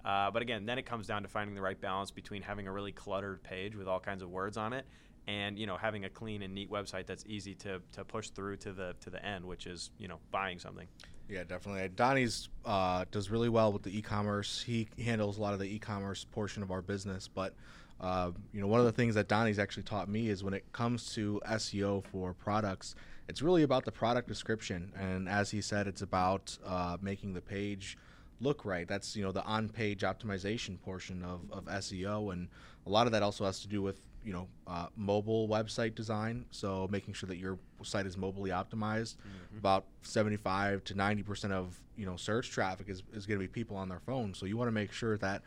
uh, 0.04 0.30
but 0.30 0.42
again 0.42 0.66
then 0.66 0.78
it 0.78 0.86
comes 0.86 1.06
down 1.06 1.22
to 1.22 1.28
finding 1.28 1.54
the 1.54 1.62
right 1.62 1.80
balance 1.80 2.10
between 2.10 2.42
having 2.42 2.66
a 2.66 2.72
really 2.72 2.92
cluttered 2.92 3.42
page 3.42 3.76
with 3.76 3.88
all 3.88 4.00
kinds 4.00 4.22
of 4.22 4.30
words 4.30 4.56
on 4.56 4.72
it 4.72 4.86
and 5.26 5.58
you 5.58 5.66
know 5.66 5.76
having 5.76 6.04
a 6.04 6.08
clean 6.08 6.42
and 6.42 6.54
neat 6.54 6.70
website 6.70 7.06
that's 7.06 7.24
easy 7.26 7.54
to, 7.54 7.80
to 7.92 8.04
push 8.04 8.30
through 8.30 8.56
to 8.56 8.72
the 8.72 8.94
to 9.00 9.10
the 9.10 9.24
end 9.24 9.44
which 9.44 9.66
is 9.66 9.90
you 9.98 10.08
know 10.08 10.18
buying 10.30 10.58
something 10.58 10.86
Yeah, 11.28 11.44
definitely. 11.44 11.88
Donny's 11.94 12.48
uh, 12.64 13.04
does 13.10 13.30
really 13.30 13.50
well 13.50 13.70
with 13.70 13.82
the 13.82 13.96
e-commerce. 13.96 14.62
He 14.62 14.88
handles 14.98 15.36
a 15.36 15.42
lot 15.42 15.52
of 15.52 15.58
the 15.58 15.66
e-commerce 15.66 16.24
portion 16.24 16.62
of 16.62 16.70
our 16.70 16.80
business. 16.80 17.28
But 17.28 17.54
uh, 18.00 18.30
you 18.52 18.60
know, 18.60 18.66
one 18.66 18.80
of 18.80 18.86
the 18.86 18.92
things 18.92 19.14
that 19.16 19.28
Donny's 19.28 19.58
actually 19.58 19.82
taught 19.82 20.08
me 20.08 20.30
is 20.30 20.42
when 20.42 20.54
it 20.54 20.64
comes 20.72 21.12
to 21.14 21.40
SEO 21.46 22.04
for 22.04 22.32
products, 22.32 22.94
it's 23.28 23.42
really 23.42 23.62
about 23.62 23.84
the 23.84 23.92
product 23.92 24.26
description. 24.26 24.92
And 24.98 25.28
as 25.28 25.50
he 25.50 25.60
said, 25.60 25.86
it's 25.86 26.02
about 26.02 26.56
uh, 26.64 26.96
making 27.00 27.34
the 27.34 27.40
page 27.40 27.98
look 28.40 28.64
right. 28.64 28.88
That's 28.88 29.14
you 29.14 29.22
know 29.22 29.32
the 29.32 29.44
on-page 29.44 30.00
optimization 30.00 30.80
portion 30.80 31.22
of, 31.22 31.40
of 31.52 31.66
SEO, 31.66 32.32
and 32.32 32.48
a 32.86 32.90
lot 32.90 33.06
of 33.06 33.12
that 33.12 33.22
also 33.22 33.44
has 33.44 33.60
to 33.60 33.68
do 33.68 33.82
with 33.82 34.00
you 34.24 34.32
know 34.32 34.48
uh, 34.66 34.86
mobile 34.96 35.46
website 35.48 35.94
design. 35.94 36.46
So 36.50 36.88
making 36.90 37.14
sure 37.14 37.28
that 37.28 37.36
your 37.36 37.58
site 37.82 38.06
is 38.06 38.16
mobilely 38.16 38.50
optimized. 38.50 39.16
About 39.58 39.84
75 40.02 40.84
to 40.84 40.94
90 40.94 41.22
percent 41.22 41.52
of 41.52 41.78
you 41.96 42.06
know 42.06 42.16
search 42.16 42.50
traffic 42.50 42.88
is, 42.88 43.02
is 43.12 43.26
going 43.26 43.38
to 43.38 43.44
be 43.44 43.48
people 43.48 43.76
on 43.76 43.88
their 43.88 44.00
phone. 44.00 44.34
So 44.34 44.46
you 44.46 44.56
want 44.56 44.68
to 44.68 44.72
make 44.72 44.92
sure 44.92 45.18
that 45.18 45.42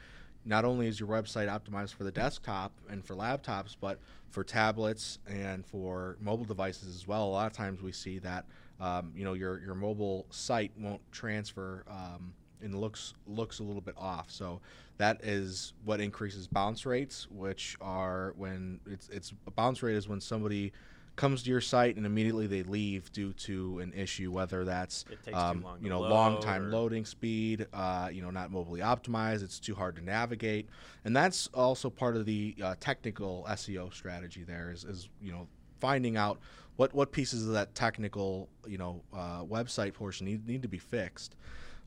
not 0.46 0.65
only 0.65 0.88
is 0.88 1.00
your 1.00 1.10
website 1.10 1.48
optimized 1.48 1.94
for 1.94 2.04
the 2.04 2.12
desktop 2.12 2.72
and 2.89 3.06
for 3.06 3.15
laptops, 3.15 3.76
but 3.80 4.00
for 4.32 4.44
tablets 4.44 5.20
and 5.28 5.65
for 5.65 6.17
mobile 6.20 6.46
devices 6.46 6.96
as 6.96 7.08
well. 7.08 7.26
A 7.26 7.30
lot 7.30 7.48
of 7.48 7.54
times 7.54 7.82
we 7.82 7.91
see 7.91 8.17
that 8.20 8.46
um, 8.80 9.12
you 9.15 9.24
know 9.24 9.34
your 9.34 9.60
your 9.60 9.76
mobile 9.76 10.26
site 10.32 10.72
won't 10.78 11.02
transfer 11.12 11.84
um, 11.89 12.34
and 12.62 12.74
looks 12.74 13.13
looks 13.28 13.60
a 13.60 13.63
little 13.63 13.82
bit 13.82 13.96
off. 13.98 14.32
So 14.32 14.62
that 14.98 15.24
is 15.24 15.74
what 15.86 16.00
increases 16.00 16.48
bounce 16.48 16.86
rates, 16.86 17.28
which 17.30 17.78
are 17.82 18.34
when 18.38 18.80
it's 18.89 19.10
it's 19.10 19.34
a 19.46 19.52
bounce 19.52 19.84
rate 19.84 19.96
is 19.96 20.08
when 20.08 20.22
somebody 20.22 20.72
comes 21.15 21.43
to 21.43 21.50
your 21.50 21.62
site 21.62 21.97
and 21.97 22.06
immediately 22.06 22.47
they 22.47 22.63
leave 22.63 23.12
due 23.12 23.34
to 23.34 23.80
an 23.80 23.93
issue, 23.93 24.32
whether 24.32 24.63
that's 24.63 25.06
It 25.10 25.24
takes 25.24 25.28
too 25.28 25.36
um, 25.36 25.62
long 25.62 25.78
you 25.82 25.89
know 25.89 26.02
long 26.02 26.41
time 26.41 26.65
or- 26.65 26.69
loading 26.69 27.06
speed, 27.06 27.67
uh, 27.74 28.10
you 28.12 28.21
know 28.21 28.32
not 28.32 28.52
mobilely 28.52 28.82
optimized, 28.82 29.43
it's 29.43 29.60
too 29.60 29.76
hard 29.76 29.95
to 29.97 30.04
navigate, 30.04 30.69
and 31.06 31.15
that's 31.15 31.47
also 31.54 31.89
part 31.89 32.15
of 32.15 32.26
the 32.26 32.56
uh, 32.63 32.76
technical 32.80 33.45
SEO 33.50 33.93
strategy. 33.93 34.43
There 34.43 34.71
is, 34.71 34.84
is 34.84 35.10
you 35.21 35.32
know 35.32 35.47
finding 35.80 36.17
out 36.17 36.39
what 36.78 36.93
what 36.93 37.12
pieces 37.12 37.45
of 37.47 37.54
that 37.54 37.76
technical 37.76 38.50
you 38.65 38.78
know 38.78 39.02
uh, 39.13 39.43
website 39.43 39.93
portion 39.93 40.26
need, 40.26 40.47
need 40.47 40.62
to 40.62 40.67
be 40.67 40.80
fixed. 40.80 41.36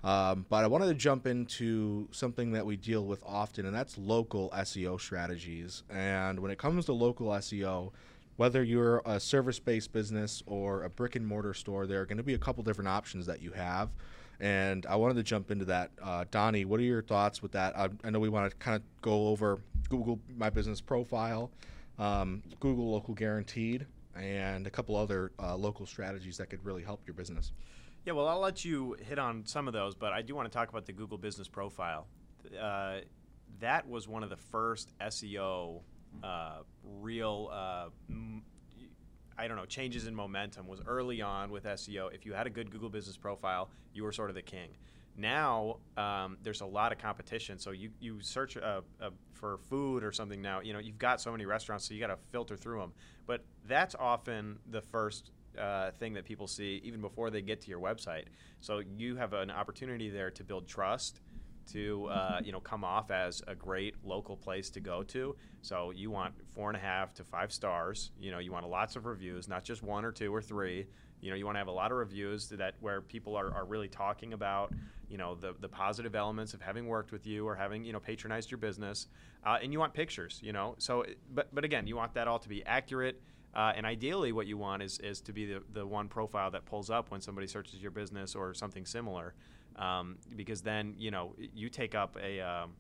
Um, 0.05 0.45
but 0.51 0.65
I 0.65 0.67
wanted 0.67 0.89
to 0.89 0.95
jump 0.95 1.27
into 1.27 2.09
something 2.11 2.53
that 2.53 2.67
we 2.67 2.77
deal 2.77 3.07
with 3.07 3.23
often, 3.25 3.65
and 3.65 3.75
that's 3.75 3.97
local 3.97 4.51
SEO 4.51 5.01
strategies. 5.01 5.83
And 5.89 6.41
when 6.41 6.51
it 6.51 6.59
comes 6.59 6.85
to 6.87 6.93
local 6.93 7.29
SEO, 7.29 7.91
whether 8.37 8.63
you're 8.63 9.03
a 9.05 9.21
service 9.21 9.59
based 9.59 9.93
business 9.93 10.43
or 10.47 10.83
a 10.85 10.91
brick 10.91 11.17
and 11.17 11.27
mortar 11.27 11.55
store, 11.55 11.87
there 11.87 12.01
are 12.01 12.07
going 12.07 12.17
to 12.19 12.25
be 12.25 12.35
a 12.35 12.39
couple 12.39 12.63
different 12.63 12.89
options 12.89 13.27
that 13.27 13.41
you 13.41 13.53
have. 13.53 13.91
And 14.41 14.85
I 14.87 14.97
wanted 14.97 15.15
to 15.15 15.23
jump 15.23 15.51
into 15.51 15.65
that. 15.67 15.91
Uh, 16.03 16.25
Donny, 16.31 16.65
what 16.65 16.81
are 16.81 16.85
your 16.85 17.03
thoughts 17.03 17.41
with 17.41 17.53
that? 17.53 17.77
I, 17.79 17.89
I 18.03 18.11
know 18.11 18.19
we 18.19 18.29
want 18.29 18.51
to 18.51 18.57
kind 18.57 18.75
of 18.75 18.83
go 19.01 19.29
over 19.29 19.61
Google 19.89 20.19
My 20.37 20.51
Business 20.51 20.81
Profile, 20.81 21.51
um, 21.99 22.43
Google 22.59 22.91
Local 22.91 23.15
Guaranteed, 23.15 23.87
and 24.17 24.67
a 24.67 24.71
couple 24.71 24.97
other 24.97 25.31
uh, 25.39 25.57
local 25.57 25.87
strategies 25.87 26.37
that 26.39 26.51
could 26.51 26.65
really 26.65 26.83
help 26.83 27.01
your 27.07 27.15
business. 27.15 27.53
Yeah, 28.05 28.13
well, 28.13 28.29
I'll 28.29 28.41
let 28.41 28.65
you 28.65 28.97
hit 29.09 29.19
on 29.19 29.47
some 29.47 29.67
of 29.67 29.73
those, 29.73 29.95
but 29.95 30.13
I 30.13 30.21
do 30.21 30.35
want 30.35 30.51
to 30.51 30.57
talk 30.57 30.69
about 30.69 30.85
the 30.85 30.93
Google 30.93 31.17
Business 31.17 31.49
Profile. 31.49 32.07
Uh, 32.61 32.99
that 33.61 33.89
was 33.89 34.09
one 34.09 34.23
of 34.23 34.31
the 34.31 34.37
first 34.37 34.93
SEO 35.01 35.81
uh, 36.23 36.59
real, 37.01 37.51
uh, 37.53 37.89
I 39.37 39.49
don't 39.49 39.57
know, 39.57 39.67
changes 39.67 40.07
in 40.07 40.15
momentum 40.15 40.67
was 40.67 40.81
early 40.87 41.21
on 41.21 41.51
with 41.51 41.65
SEO. 41.65 42.15
If 42.15 42.25
you 42.25 42.33
had 42.33 42.47
a 42.47 42.51
good 42.51 42.71
Google 42.71 42.89
Business 42.89 43.17
Profile, 43.17 43.71
you 43.93 44.05
were 44.05 44.13
sort 44.13 44.31
of 44.31 44.37
the 44.37 44.43
king. 44.43 44.71
Now 45.17 45.77
um, 45.97 46.39
there's 46.43 46.61
a 46.61 46.67
lot 46.67 46.93
of 46.93 46.99
competition, 46.99 47.59
so 47.59 47.71
you 47.71 47.91
you 48.01 48.21
search 48.21 48.57
uh, 48.57 48.81
uh, 49.01 49.11
for 49.33 49.59
food 49.69 50.03
or 50.03 50.11
something 50.11 50.43
now. 50.43 50.61
You 50.61 50.73
know 50.73 50.81
you've 50.81 50.99
got 50.99 51.21
so 51.21 51.31
many 51.31 51.47
restaurants, 51.47 51.87
so 51.87 51.95
you 51.95 52.01
got 52.01 52.09
to 52.09 52.19
filter 52.33 52.57
through 52.57 52.81
them. 52.81 52.93
But 53.27 53.45
that's 53.67 53.95
often 53.95 54.59
the 54.71 54.81
first 54.81 55.31
uh, 55.59 55.93
thing 55.93 56.15
that 56.15 56.25
people 56.25 56.47
see 56.47 56.81
even 56.85 57.01
before 57.01 57.31
they 57.31 57.43
get 57.43 57.61
to 57.61 57.71
your 57.71 57.79
website. 57.81 58.25
So 58.61 58.83
you 58.97 59.17
have 59.17 59.33
an 59.35 59.51
opportunity 59.51 60.11
there 60.11 60.31
to 60.33 60.43
build 60.43 60.67
trust, 60.67 61.21
to 61.73 62.07
uh, 62.07 62.41
you 62.43 62.53
know 62.53 62.61
come 62.61 62.85
off 62.85 63.11
as 63.11 63.43
a 63.47 63.55
great 63.55 63.95
local 64.05 64.37
place 64.37 64.71
to 64.71 64.81
go 64.81 65.03
to. 65.05 65.37
So 65.63 65.91
you 65.91 66.11
want 66.11 66.35
four 66.51 66.69
and 66.69 66.77
a 66.77 66.81
half 66.81 67.15
to 67.15 67.25
five 67.25 67.53
stars. 67.53 68.11
You 68.19 68.31
know 68.31 68.39
you 68.39 68.53
want 68.53 68.69
lots 68.69 68.97
of 68.97 69.07
reviews, 69.07 69.49
not 69.49 69.65
just 69.65 69.83
one 69.83 70.05
or 70.05 70.13
two 70.13 70.35
or 70.35 70.43
three. 70.43 70.87
You 71.21 71.31
know 71.31 71.37
you 71.37 71.45
want 71.45 71.57
to 71.57 71.59
have 71.59 71.69
a 71.69 71.73
lot 71.73 71.91
of 71.91 71.99
reviews 71.99 72.49
that 72.51 72.75
where 72.81 73.01
people 73.01 73.37
are, 73.37 73.53
are 73.55 73.65
really 73.65 73.89
talking 73.89 74.33
about 74.33 74.73
you 75.09 75.19
know 75.19 75.35
the, 75.35 75.55
the 75.61 75.69
positive 75.69 76.15
elements 76.15 76.55
of 76.55 76.61
having 76.61 76.87
worked 76.87 77.13
with 77.13 77.27
you 77.27 77.47
or 77.47 77.55
having 77.55 77.85
you 77.85 77.93
know 77.93 78.01
patronized 78.01 78.51
your 78.51 78.59
business, 78.59 79.09
uh, 79.45 79.59
and 79.63 79.73
you 79.73 79.79
want 79.79 79.95
pictures. 79.95 80.41
You 80.43 80.53
know 80.53 80.75
so 80.79 81.05
but 81.33 81.55
but 81.55 81.65
again 81.65 81.87
you 81.87 81.97
want 81.97 82.15
that 82.15 82.29
all 82.29 82.39
to 82.39 82.49
be 82.49 82.65
accurate. 82.65 83.21
Uh, 83.55 83.73
and 83.77 83.87
ideally, 83.87 84.33
what 84.33 84.47
you 84.49 84.59
want 84.59 84.83
is, 84.83 84.99
is 84.99 85.21
to 85.21 85.33
be 85.33 85.47
the, 85.47 85.63
the 85.73 85.87
one 85.87 86.09
profile 86.09 86.51
that 86.51 86.65
pulls 86.65 86.91
up 86.91 87.11
when 87.13 87.21
somebody 87.21 87.47
searches 87.47 87.81
your 87.81 87.93
business 87.93 88.35
or 88.35 88.53
something 88.53 88.85
similar, 88.85 89.35
um, 89.77 90.19
because 90.37 90.63
then 90.63 90.95
you 90.99 91.11
know 91.11 91.35
you 91.55 91.69
take 91.69 91.95
up 91.95 92.17
a. 92.23 92.41
Um, 92.41 92.73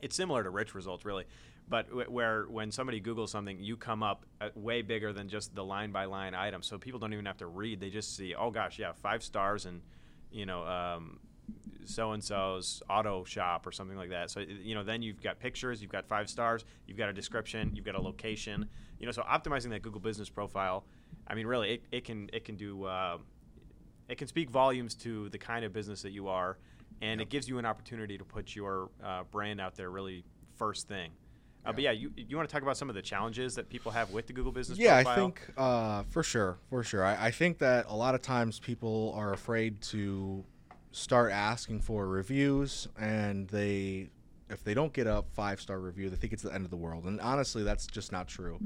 it's 0.00 0.14
similar 0.14 0.44
to 0.44 0.50
rich 0.50 0.74
results, 0.76 1.04
really, 1.04 1.24
but 1.68 1.88
w- 1.88 2.08
where 2.08 2.44
when 2.44 2.70
somebody 2.70 3.00
Googles 3.00 3.30
something, 3.30 3.58
you 3.58 3.76
come 3.76 4.02
up 4.02 4.24
uh, 4.40 4.50
way 4.54 4.82
bigger 4.82 5.12
than 5.12 5.28
just 5.28 5.54
the 5.54 5.64
line 5.64 5.90
by 5.90 6.04
line 6.04 6.34
item. 6.34 6.62
So 6.62 6.78
people 6.78 7.00
don't 7.00 7.12
even 7.12 7.26
have 7.26 7.38
to 7.38 7.46
read; 7.46 7.80
they 7.80 7.90
just 7.90 8.16
see, 8.16 8.34
oh 8.34 8.50
gosh, 8.50 8.78
yeah, 8.78 8.92
five 8.92 9.22
stars 9.22 9.66
and 9.66 9.82
you 10.30 10.46
know. 10.46 10.64
Um, 10.64 11.18
so 11.84 12.12
and 12.12 12.22
so's 12.22 12.82
auto 12.90 13.24
shop 13.24 13.66
or 13.66 13.72
something 13.72 13.96
like 13.96 14.10
that. 14.10 14.30
So 14.30 14.40
you 14.40 14.74
know, 14.74 14.84
then 14.84 15.02
you've 15.02 15.22
got 15.22 15.38
pictures, 15.38 15.80
you've 15.80 15.90
got 15.90 16.06
five 16.06 16.28
stars, 16.28 16.64
you've 16.86 16.98
got 16.98 17.08
a 17.08 17.12
description, 17.12 17.72
you've 17.74 17.84
got 17.84 17.94
a 17.94 18.00
location. 18.00 18.68
You 18.98 19.06
know, 19.06 19.12
so 19.12 19.22
optimizing 19.22 19.70
that 19.70 19.82
Google 19.82 20.00
Business 20.00 20.28
Profile, 20.28 20.84
I 21.26 21.34
mean, 21.34 21.46
really, 21.46 21.74
it, 21.74 21.82
it 21.90 22.04
can 22.04 22.28
it 22.32 22.44
can 22.44 22.56
do 22.56 22.84
uh, 22.84 23.18
it 24.08 24.18
can 24.18 24.26
speak 24.28 24.50
volumes 24.50 24.94
to 24.96 25.28
the 25.30 25.38
kind 25.38 25.64
of 25.64 25.72
business 25.72 26.02
that 26.02 26.10
you 26.12 26.28
are, 26.28 26.58
and 27.02 27.20
it 27.20 27.28
gives 27.28 27.48
you 27.48 27.58
an 27.58 27.66
opportunity 27.66 28.18
to 28.18 28.24
put 28.24 28.56
your 28.56 28.90
uh, 29.04 29.22
brand 29.30 29.60
out 29.60 29.76
there 29.76 29.90
really 29.90 30.24
first 30.56 30.88
thing. 30.88 31.10
Uh, 31.64 31.72
but 31.72 31.82
yeah, 31.82 31.90
you 31.90 32.10
you 32.16 32.36
want 32.36 32.48
to 32.48 32.52
talk 32.52 32.62
about 32.62 32.76
some 32.76 32.88
of 32.88 32.94
the 32.94 33.02
challenges 33.02 33.54
that 33.54 33.68
people 33.68 33.92
have 33.92 34.10
with 34.10 34.26
the 34.26 34.32
Google 34.32 34.52
Business 34.52 34.78
yeah, 34.78 35.02
Profile? 35.02 35.12
I 35.12 35.16
think 35.16 35.52
uh, 35.56 36.02
for 36.08 36.22
sure, 36.22 36.58
for 36.70 36.82
sure. 36.82 37.04
I, 37.04 37.26
I 37.26 37.30
think 37.30 37.58
that 37.58 37.86
a 37.88 37.94
lot 37.94 38.14
of 38.14 38.22
times 38.22 38.58
people 38.58 39.12
are 39.16 39.32
afraid 39.32 39.80
to 39.82 40.44
start 40.92 41.32
asking 41.32 41.80
for 41.80 42.06
reviews, 42.06 42.88
and 42.98 43.48
they, 43.48 44.08
if 44.48 44.64
they 44.64 44.72
don't 44.72 44.92
get 44.92 45.06
a 45.06 45.24
five 45.32 45.60
star 45.60 45.78
review, 45.78 46.08
they 46.08 46.16
think 46.16 46.32
it's 46.32 46.42
the 46.42 46.54
end 46.54 46.64
of 46.64 46.70
the 46.70 46.76
world. 46.76 47.04
And 47.04 47.20
honestly, 47.20 47.62
that's 47.62 47.86
just 47.86 48.12
not 48.12 48.28
true. 48.28 48.58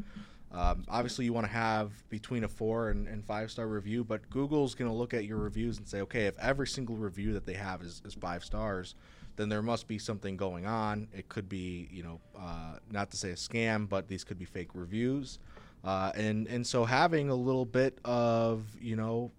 Um, 0.52 0.84
obviously, 0.88 1.24
you 1.24 1.32
want 1.32 1.46
to 1.46 1.52
have 1.52 1.92
between 2.10 2.44
a 2.44 2.48
four 2.48 2.90
and, 2.90 3.08
and 3.08 3.24
five 3.24 3.50
star 3.50 3.66
review, 3.66 4.04
but 4.04 4.28
Google's 4.28 4.74
going 4.74 4.90
to 4.90 4.96
look 4.96 5.14
at 5.14 5.24
your 5.24 5.38
reviews 5.38 5.78
and 5.78 5.88
say, 5.88 6.02
okay, 6.02 6.26
if 6.26 6.38
every 6.38 6.66
single 6.66 6.96
review 6.96 7.32
that 7.32 7.46
they 7.46 7.54
have 7.54 7.80
is, 7.82 8.02
is 8.04 8.14
five 8.14 8.44
stars, 8.44 8.94
then 9.36 9.48
there 9.48 9.62
must 9.62 9.88
be 9.88 9.98
something 9.98 10.36
going 10.36 10.66
on. 10.66 11.08
It 11.12 11.28
could 11.30 11.48
be, 11.48 11.88
you 11.90 12.02
know, 12.02 12.20
uh, 12.38 12.76
not 12.90 13.10
to 13.12 13.16
say 13.16 13.30
a 13.30 13.34
scam, 13.34 13.88
but 13.88 14.08
these 14.08 14.24
could 14.24 14.38
be 14.38 14.44
fake 14.44 14.70
reviews. 14.74 15.38
Uh, 15.84 16.12
and 16.14 16.46
and 16.46 16.66
so 16.66 16.84
having 16.84 17.28
a 17.28 17.34
little 17.34 17.64
bit 17.64 17.98
of 18.04 18.64
you 18.80 18.94
know 18.94 19.32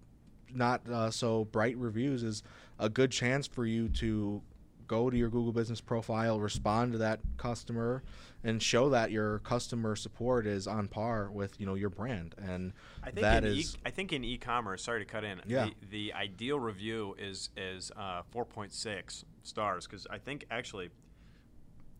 not 0.52 0.86
uh, 0.90 1.10
so 1.10 1.46
bright 1.46 1.76
reviews 1.78 2.22
is 2.22 2.42
a 2.78 2.88
good 2.88 3.10
chance 3.10 3.46
for 3.46 3.64
you 3.64 3.88
to 3.88 4.42
go 4.86 5.08
to 5.08 5.16
your 5.16 5.30
Google 5.30 5.52
Business 5.52 5.80
Profile, 5.80 6.38
respond 6.38 6.92
to 6.92 6.98
that 6.98 7.20
customer, 7.38 8.02
and 8.44 8.62
show 8.62 8.90
that 8.90 9.10
your 9.10 9.38
customer 9.40 9.96
support 9.96 10.46
is 10.46 10.66
on 10.66 10.86
par 10.86 11.30
with 11.30 11.58
you 11.58 11.66
know 11.66 11.74
your 11.74 11.90
brand. 11.90 12.34
And 12.38 12.72
I 13.02 13.06
think 13.06 13.22
that 13.22 13.44
in 13.44 13.50
is 13.56 13.74
e- 13.74 13.78
I 13.86 13.90
think 13.90 14.12
in 14.12 14.22
e-commerce. 14.22 14.84
Sorry 14.84 15.00
to 15.00 15.10
cut 15.10 15.24
in. 15.24 15.40
Yeah. 15.46 15.70
The, 15.80 15.86
the 15.90 16.12
ideal 16.12 16.60
review 16.60 17.16
is 17.18 17.50
is 17.56 17.90
uh, 17.96 18.22
4.6 18.34 19.24
stars 19.42 19.86
because 19.86 20.06
I 20.10 20.18
think 20.18 20.44
actually. 20.50 20.90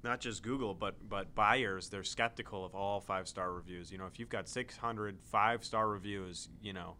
Not 0.02 0.20
just 0.20 0.42
Google, 0.42 0.74
but 0.74 0.96
but 1.08 1.34
buyers, 1.34 1.88
they're 1.88 2.04
skeptical 2.04 2.62
of 2.62 2.74
all 2.74 3.00
five 3.00 3.26
star 3.26 3.50
reviews. 3.54 3.90
You 3.90 3.96
know, 3.96 4.04
if 4.04 4.18
you've 4.18 4.28
got 4.28 4.50
600 4.50 5.16
five 5.32 5.64
star 5.64 5.88
reviews, 5.88 6.50
you 6.60 6.74
know, 6.74 6.96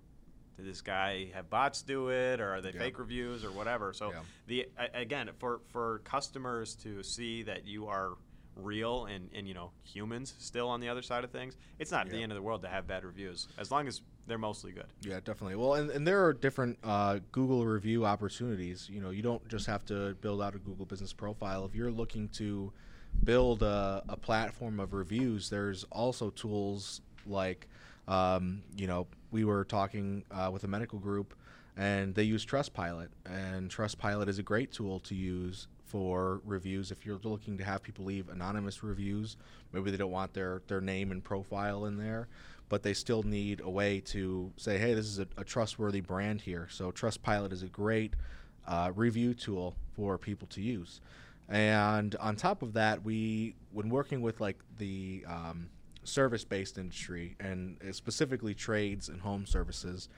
did 0.56 0.64
this 0.64 0.80
guy 0.80 1.28
have 1.34 1.50
bots 1.50 1.82
do 1.82 2.08
it, 2.08 2.40
or 2.40 2.54
are 2.54 2.62
they 2.62 2.70
Yeah. 2.72 2.78
fake 2.78 2.98
reviews, 2.98 3.44
or 3.44 3.50
whatever? 3.52 3.92
So 3.92 4.10
Yeah. 4.10 4.20
the 4.46 4.68
again, 4.94 5.28
for 5.38 5.60
for 5.68 5.98
customers 6.04 6.74
to 6.76 7.02
see 7.02 7.42
that 7.42 7.66
you 7.66 7.88
are 7.88 8.14
real 8.56 9.06
and, 9.06 9.28
and 9.34 9.48
you 9.48 9.54
know 9.54 9.70
humans 9.82 10.34
still 10.38 10.68
on 10.68 10.80
the 10.80 10.88
other 10.88 11.02
side 11.02 11.24
of 11.24 11.30
things, 11.30 11.56
it's 11.78 11.90
not 11.90 12.08
the 12.08 12.22
end 12.22 12.32
of 12.32 12.36
the 12.36 12.42
world 12.42 12.62
to 12.62 12.68
have 12.68 12.86
bad 12.86 13.04
reviews 13.04 13.48
as 13.58 13.70
long 13.70 13.88
as 13.88 14.02
they're 14.26 14.38
mostly 14.38 14.72
good. 14.72 14.86
Yeah, 15.02 15.20
definitely. 15.24 15.56
Well, 15.56 15.74
and, 15.74 15.90
and 15.90 16.06
there 16.06 16.24
are 16.24 16.32
different 16.32 16.78
uh, 16.82 17.18
Google 17.32 17.66
review 17.66 18.06
opportunities. 18.06 18.88
You 18.90 19.00
know, 19.00 19.10
you 19.10 19.22
don't 19.22 19.46
just 19.48 19.66
have 19.66 19.84
to 19.86 20.14
build 20.20 20.40
out 20.40 20.54
a 20.54 20.58
Google 20.58 20.86
business 20.86 21.12
profile. 21.12 21.64
If 21.64 21.74
you're 21.74 21.90
looking 21.90 22.28
to 22.30 22.72
build 23.22 23.62
a, 23.62 24.02
a 24.08 24.16
platform 24.16 24.80
of 24.80 24.92
reviews, 24.94 25.50
there's 25.50 25.84
also 25.92 26.30
tools 26.30 27.02
like, 27.26 27.68
um, 28.08 28.62
you 28.76 28.86
know, 28.86 29.06
we 29.30 29.44
were 29.44 29.64
talking 29.64 30.24
uh, 30.30 30.50
with 30.52 30.64
a 30.64 30.68
medical 30.68 30.98
group 30.98 31.34
and 31.76 32.14
they 32.14 32.22
use 32.22 32.46
Trustpilot. 32.46 33.08
And 33.26 33.70
Trustpilot 33.70 34.28
is 34.28 34.38
a 34.38 34.42
great 34.42 34.72
tool 34.72 35.00
to 35.00 35.14
use 35.14 35.66
for 35.94 36.40
reviews 36.44 36.90
if 36.90 37.06
you're 37.06 37.20
looking 37.22 37.56
to 37.56 37.62
have 37.62 37.80
people 37.80 38.04
leave 38.04 38.28
anonymous 38.28 38.82
reviews. 38.82 39.36
Maybe 39.72 39.92
they 39.92 39.96
don't 39.96 40.10
want 40.10 40.34
their, 40.34 40.60
their 40.66 40.80
name 40.80 41.12
and 41.12 41.22
profile 41.22 41.84
in 41.84 41.96
there, 41.96 42.26
but 42.68 42.82
they 42.82 42.94
still 42.94 43.22
need 43.22 43.60
a 43.60 43.70
way 43.70 44.00
to 44.06 44.50
say, 44.56 44.76
hey, 44.76 44.94
this 44.94 45.06
is 45.06 45.20
a, 45.20 45.28
a 45.36 45.44
trustworthy 45.44 46.00
brand 46.00 46.40
here. 46.40 46.66
So 46.68 46.90
Trustpilot 46.90 47.52
is 47.52 47.62
a 47.62 47.68
great 47.68 48.14
uh, 48.66 48.90
review 48.96 49.34
tool 49.34 49.76
for 49.94 50.18
people 50.18 50.48
to 50.48 50.60
use. 50.60 51.00
And 51.48 52.16
on 52.16 52.34
top 52.34 52.62
of 52.62 52.72
that, 52.72 53.04
we, 53.04 53.54
when 53.70 53.88
working 53.88 54.20
with 54.20 54.40
like 54.40 54.58
the 54.78 55.24
um, 55.28 55.68
service-based 56.02 56.76
industry 56.76 57.36
and 57.38 57.76
uh, 57.88 57.92
specifically 57.92 58.52
trades 58.52 59.10
and 59.10 59.20
home 59.20 59.46
services, 59.46 60.08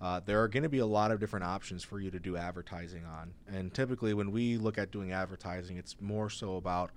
uh, 0.00 0.20
there 0.24 0.42
are 0.42 0.48
going 0.48 0.62
to 0.64 0.68
be 0.68 0.78
a 0.80 0.86
lot 0.86 1.10
of 1.10 1.20
different 1.20 1.44
options 1.44 1.82
for 1.82 2.00
you 2.00 2.10
to 2.10 2.18
do 2.18 2.36
advertising 2.36 3.04
on. 3.04 3.32
And 3.48 3.72
typically, 3.72 4.12
when 4.14 4.30
we 4.32 4.56
look 4.56 4.76
at 4.78 4.90
doing 4.90 5.12
advertising, 5.12 5.76
it's 5.76 5.96
more 6.00 6.28
so 6.28 6.56
about 6.56 6.90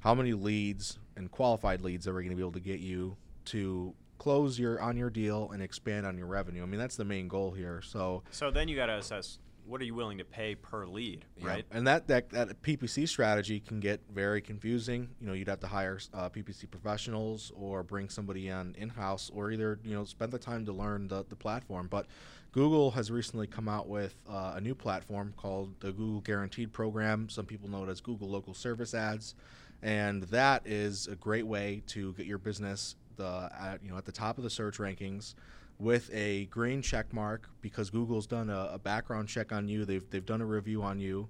how 0.00 0.14
many 0.14 0.32
leads 0.32 0.98
and 1.16 1.30
qualified 1.30 1.80
leads 1.82 2.06
are 2.06 2.14
we 2.14 2.22
going 2.22 2.30
to 2.30 2.36
be 2.36 2.42
able 2.42 2.52
to 2.52 2.60
get 2.60 2.80
you 2.80 3.16
to 3.46 3.94
close 4.18 4.58
your 4.58 4.80
on 4.80 4.96
your 4.96 5.10
deal 5.10 5.50
and 5.52 5.62
expand 5.62 6.06
on 6.06 6.16
your 6.16 6.26
revenue. 6.26 6.62
I 6.62 6.66
mean, 6.66 6.78
that's 6.80 6.96
the 6.96 7.04
main 7.04 7.28
goal 7.28 7.50
here. 7.50 7.82
So 7.82 8.22
So 8.30 8.50
then 8.50 8.68
you 8.68 8.76
got 8.76 8.86
to 8.86 8.96
assess 8.96 9.38
what 9.66 9.80
are 9.80 9.84
you 9.84 9.94
willing 9.94 10.18
to 10.18 10.24
pay 10.24 10.54
per 10.54 10.84
lead, 10.86 11.24
Yeah. 11.38 11.48
right? 11.48 11.64
And 11.70 11.86
that, 11.86 12.06
that 12.08 12.28
that 12.30 12.62
PPC 12.62 13.08
strategy 13.08 13.60
can 13.60 13.80
get 13.80 14.00
very 14.12 14.42
confusing. 14.42 15.08
You 15.20 15.26
know, 15.26 15.32
you'd 15.32 15.48
have 15.48 15.60
to 15.60 15.66
hire 15.66 15.98
uh, 16.12 16.28
PPC 16.28 16.70
professionals 16.70 17.50
or 17.56 17.82
bring 17.82 18.10
somebody 18.10 18.50
on 18.50 18.74
in 18.78 18.90
house, 18.90 19.30
or 19.34 19.50
either 19.50 19.78
you 19.82 19.94
know 19.94 20.04
spend 20.04 20.32
the 20.32 20.38
time 20.38 20.66
to 20.66 20.72
learn 20.72 21.08
the, 21.08 21.24
the 21.28 21.36
platform. 21.36 21.88
But 21.90 22.06
Google 22.54 22.92
has 22.92 23.10
recently 23.10 23.48
come 23.48 23.66
out 23.66 23.88
with 23.88 24.14
uh, 24.30 24.52
a 24.54 24.60
new 24.60 24.76
platform 24.76 25.34
called 25.36 25.74
the 25.80 25.90
Google 25.90 26.20
Guaranteed 26.20 26.72
Program. 26.72 27.28
Some 27.28 27.46
people 27.46 27.68
know 27.68 27.82
it 27.82 27.88
as 27.88 28.00
Google 28.00 28.28
Local 28.28 28.54
Service 28.54 28.94
Ads, 28.94 29.34
and 29.82 30.22
that 30.24 30.62
is 30.64 31.08
a 31.08 31.16
great 31.16 31.48
way 31.48 31.82
to 31.88 32.12
get 32.12 32.26
your 32.26 32.38
business 32.38 32.94
the 33.16 33.50
at, 33.60 33.82
you 33.82 33.90
know 33.90 33.96
at 33.96 34.04
the 34.04 34.12
top 34.12 34.38
of 34.38 34.44
the 34.44 34.50
search 34.50 34.78
rankings 34.78 35.34
with 35.80 36.08
a 36.14 36.44
green 36.46 36.80
check 36.80 37.12
mark 37.12 37.48
because 37.60 37.90
Google's 37.90 38.26
done 38.26 38.48
a, 38.50 38.70
a 38.74 38.78
background 38.78 39.26
check 39.26 39.50
on 39.50 39.66
you. 39.66 39.84
They've 39.84 40.08
they've 40.08 40.24
done 40.24 40.40
a 40.40 40.46
review 40.46 40.80
on 40.80 41.00
you, 41.00 41.28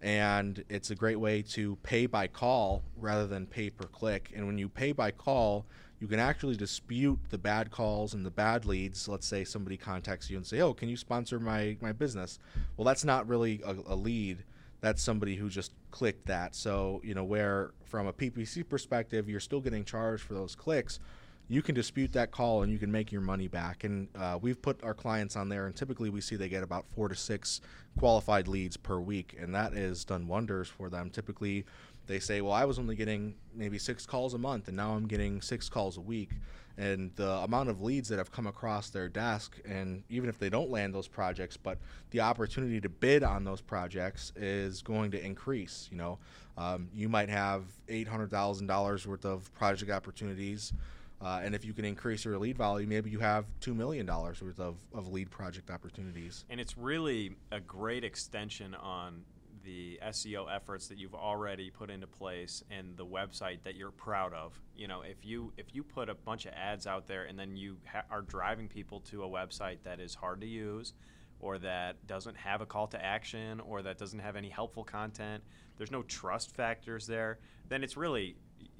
and 0.00 0.64
it's 0.68 0.92
a 0.92 0.94
great 0.94 1.18
way 1.18 1.42
to 1.50 1.74
pay 1.82 2.06
by 2.06 2.28
call 2.28 2.84
rather 2.96 3.26
than 3.26 3.44
pay 3.44 3.70
per 3.70 3.88
click. 3.88 4.30
And 4.36 4.46
when 4.46 4.56
you 4.56 4.68
pay 4.68 4.92
by 4.92 5.10
call, 5.10 5.66
you 6.00 6.08
can 6.08 6.18
actually 6.18 6.56
dispute 6.56 7.18
the 7.28 7.38
bad 7.38 7.70
calls 7.70 8.14
and 8.14 8.24
the 8.24 8.30
bad 8.30 8.64
leads. 8.64 9.06
Let's 9.06 9.26
say 9.26 9.44
somebody 9.44 9.76
contacts 9.76 10.30
you 10.30 10.36
and 10.38 10.46
say, 10.46 10.60
"Oh, 10.60 10.72
can 10.72 10.88
you 10.88 10.96
sponsor 10.96 11.38
my 11.38 11.76
my 11.80 11.92
business?" 11.92 12.38
Well, 12.76 12.84
that's 12.84 13.04
not 13.04 13.28
really 13.28 13.60
a, 13.64 13.76
a 13.86 13.94
lead. 13.94 14.44
That's 14.80 15.02
somebody 15.02 15.36
who 15.36 15.50
just 15.50 15.72
clicked 15.90 16.26
that. 16.26 16.54
So 16.54 17.00
you 17.04 17.14
know 17.14 17.24
where 17.24 17.72
from 17.84 18.06
a 18.06 18.12
PPC 18.12 18.66
perspective, 18.68 19.28
you're 19.28 19.40
still 19.40 19.60
getting 19.60 19.84
charged 19.84 20.22
for 20.22 20.34
those 20.34 20.54
clicks 20.54 20.98
you 21.50 21.62
can 21.62 21.74
dispute 21.74 22.12
that 22.12 22.30
call 22.30 22.62
and 22.62 22.70
you 22.70 22.78
can 22.78 22.92
make 22.92 23.10
your 23.10 23.20
money 23.20 23.48
back. 23.48 23.82
And 23.82 24.06
uh, 24.16 24.38
we've 24.40 24.62
put 24.62 24.84
our 24.84 24.94
clients 24.94 25.34
on 25.34 25.48
there, 25.48 25.66
and 25.66 25.74
typically 25.74 26.08
we 26.08 26.20
see 26.20 26.36
they 26.36 26.48
get 26.48 26.62
about 26.62 26.86
four 26.94 27.08
to 27.08 27.16
six 27.16 27.60
qualified 27.98 28.46
leads 28.46 28.76
per 28.76 29.00
week, 29.00 29.36
and 29.38 29.52
that 29.52 29.72
has 29.72 30.04
done 30.04 30.28
wonders 30.28 30.68
for 30.68 30.88
them. 30.88 31.10
Typically, 31.10 31.64
they 32.10 32.20
say, 32.20 32.40
"Well, 32.40 32.52
I 32.52 32.64
was 32.64 32.78
only 32.78 32.96
getting 32.96 33.34
maybe 33.54 33.78
six 33.78 34.06
calls 34.06 34.34
a 34.34 34.38
month, 34.38 34.68
and 34.68 34.76
now 34.76 34.94
I'm 34.94 35.06
getting 35.06 35.40
six 35.40 35.68
calls 35.68 35.96
a 35.96 36.00
week." 36.00 36.30
And 36.76 37.10
the 37.16 37.30
amount 37.30 37.68
of 37.68 37.82
leads 37.82 38.08
that 38.08 38.18
have 38.18 38.32
come 38.32 38.46
across 38.46 38.88
their 38.88 39.08
desk, 39.08 39.60
and 39.66 40.02
even 40.08 40.28
if 40.28 40.38
they 40.38 40.48
don't 40.48 40.70
land 40.70 40.94
those 40.94 41.08
projects, 41.08 41.56
but 41.56 41.78
the 42.10 42.20
opportunity 42.20 42.80
to 42.80 42.88
bid 42.88 43.22
on 43.22 43.44
those 43.44 43.60
projects 43.60 44.32
is 44.34 44.80
going 44.80 45.10
to 45.10 45.22
increase. 45.22 45.88
You 45.90 45.98
know, 45.98 46.18
um, 46.56 46.88
you 46.94 47.08
might 47.08 47.28
have 47.28 47.64
eight 47.88 48.08
hundred 48.08 48.30
thousand 48.30 48.66
dollars 48.66 49.06
worth 49.06 49.24
of 49.24 49.52
project 49.54 49.90
opportunities. 49.90 50.72
Uh, 51.22 51.40
and 51.44 51.54
if 51.54 51.64
you 51.64 51.74
can 51.74 51.84
increase 51.84 52.24
your 52.24 52.38
lead 52.38 52.56
volume, 52.56 52.88
maybe 52.88 53.10
you 53.10 53.18
have 53.18 53.44
$2 53.60 53.76
million 53.76 54.06
worth 54.06 54.58
of, 54.58 54.76
of 54.94 55.12
lead 55.12 55.30
project 55.30 55.70
opportunities. 55.70 56.46
And 56.48 56.58
it's 56.58 56.78
really 56.78 57.36
a 57.52 57.60
great 57.60 58.04
extension 58.04 58.74
on 58.74 59.24
the 59.64 59.98
SEO 60.08 60.46
efforts 60.54 60.88
that 60.88 60.98
you've 60.98 61.14
already 61.14 61.70
put 61.70 61.90
into 61.90 62.06
place 62.06 62.62
and 62.70 62.96
the 62.96 63.04
website 63.06 63.62
that 63.64 63.74
you're 63.76 63.90
proud 63.90 64.32
of. 64.32 64.58
You 64.76 64.88
know, 64.88 65.02
if 65.02 65.24
you 65.24 65.52
if 65.56 65.74
you 65.74 65.82
put 65.82 66.08
a 66.08 66.14
bunch 66.14 66.46
of 66.46 66.52
ads 66.54 66.86
out 66.86 67.06
there 67.06 67.24
and 67.24 67.38
then 67.38 67.56
you 67.56 67.76
ha- 67.86 68.04
are 68.10 68.22
driving 68.22 68.68
people 68.68 69.00
to 69.10 69.24
a 69.24 69.28
website 69.28 69.78
that 69.84 70.00
is 70.00 70.14
hard 70.14 70.40
to 70.40 70.46
use 70.46 70.94
or 71.40 71.58
that 71.58 72.06
doesn't 72.06 72.36
have 72.36 72.60
a 72.60 72.66
call 72.66 72.86
to 72.88 73.02
action 73.04 73.60
or 73.60 73.82
that 73.82 73.98
doesn't 73.98 74.18
have 74.18 74.36
any 74.36 74.48
helpful 74.50 74.84
content, 74.84 75.42
there's 75.78 75.90
no 75.90 76.02
trust 76.02 76.54
factors 76.54 77.06
there, 77.06 77.38
then 77.68 77.82
it's 77.82 77.96
really 77.96 78.36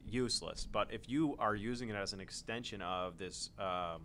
useless. 0.06 0.66
But 0.70 0.92
if 0.92 1.08
you 1.08 1.36
are 1.38 1.54
using 1.54 1.88
it 1.88 1.96
as 1.96 2.12
an 2.12 2.20
extension 2.20 2.82
of 2.82 3.16
this 3.18 3.50
um, 3.58 4.02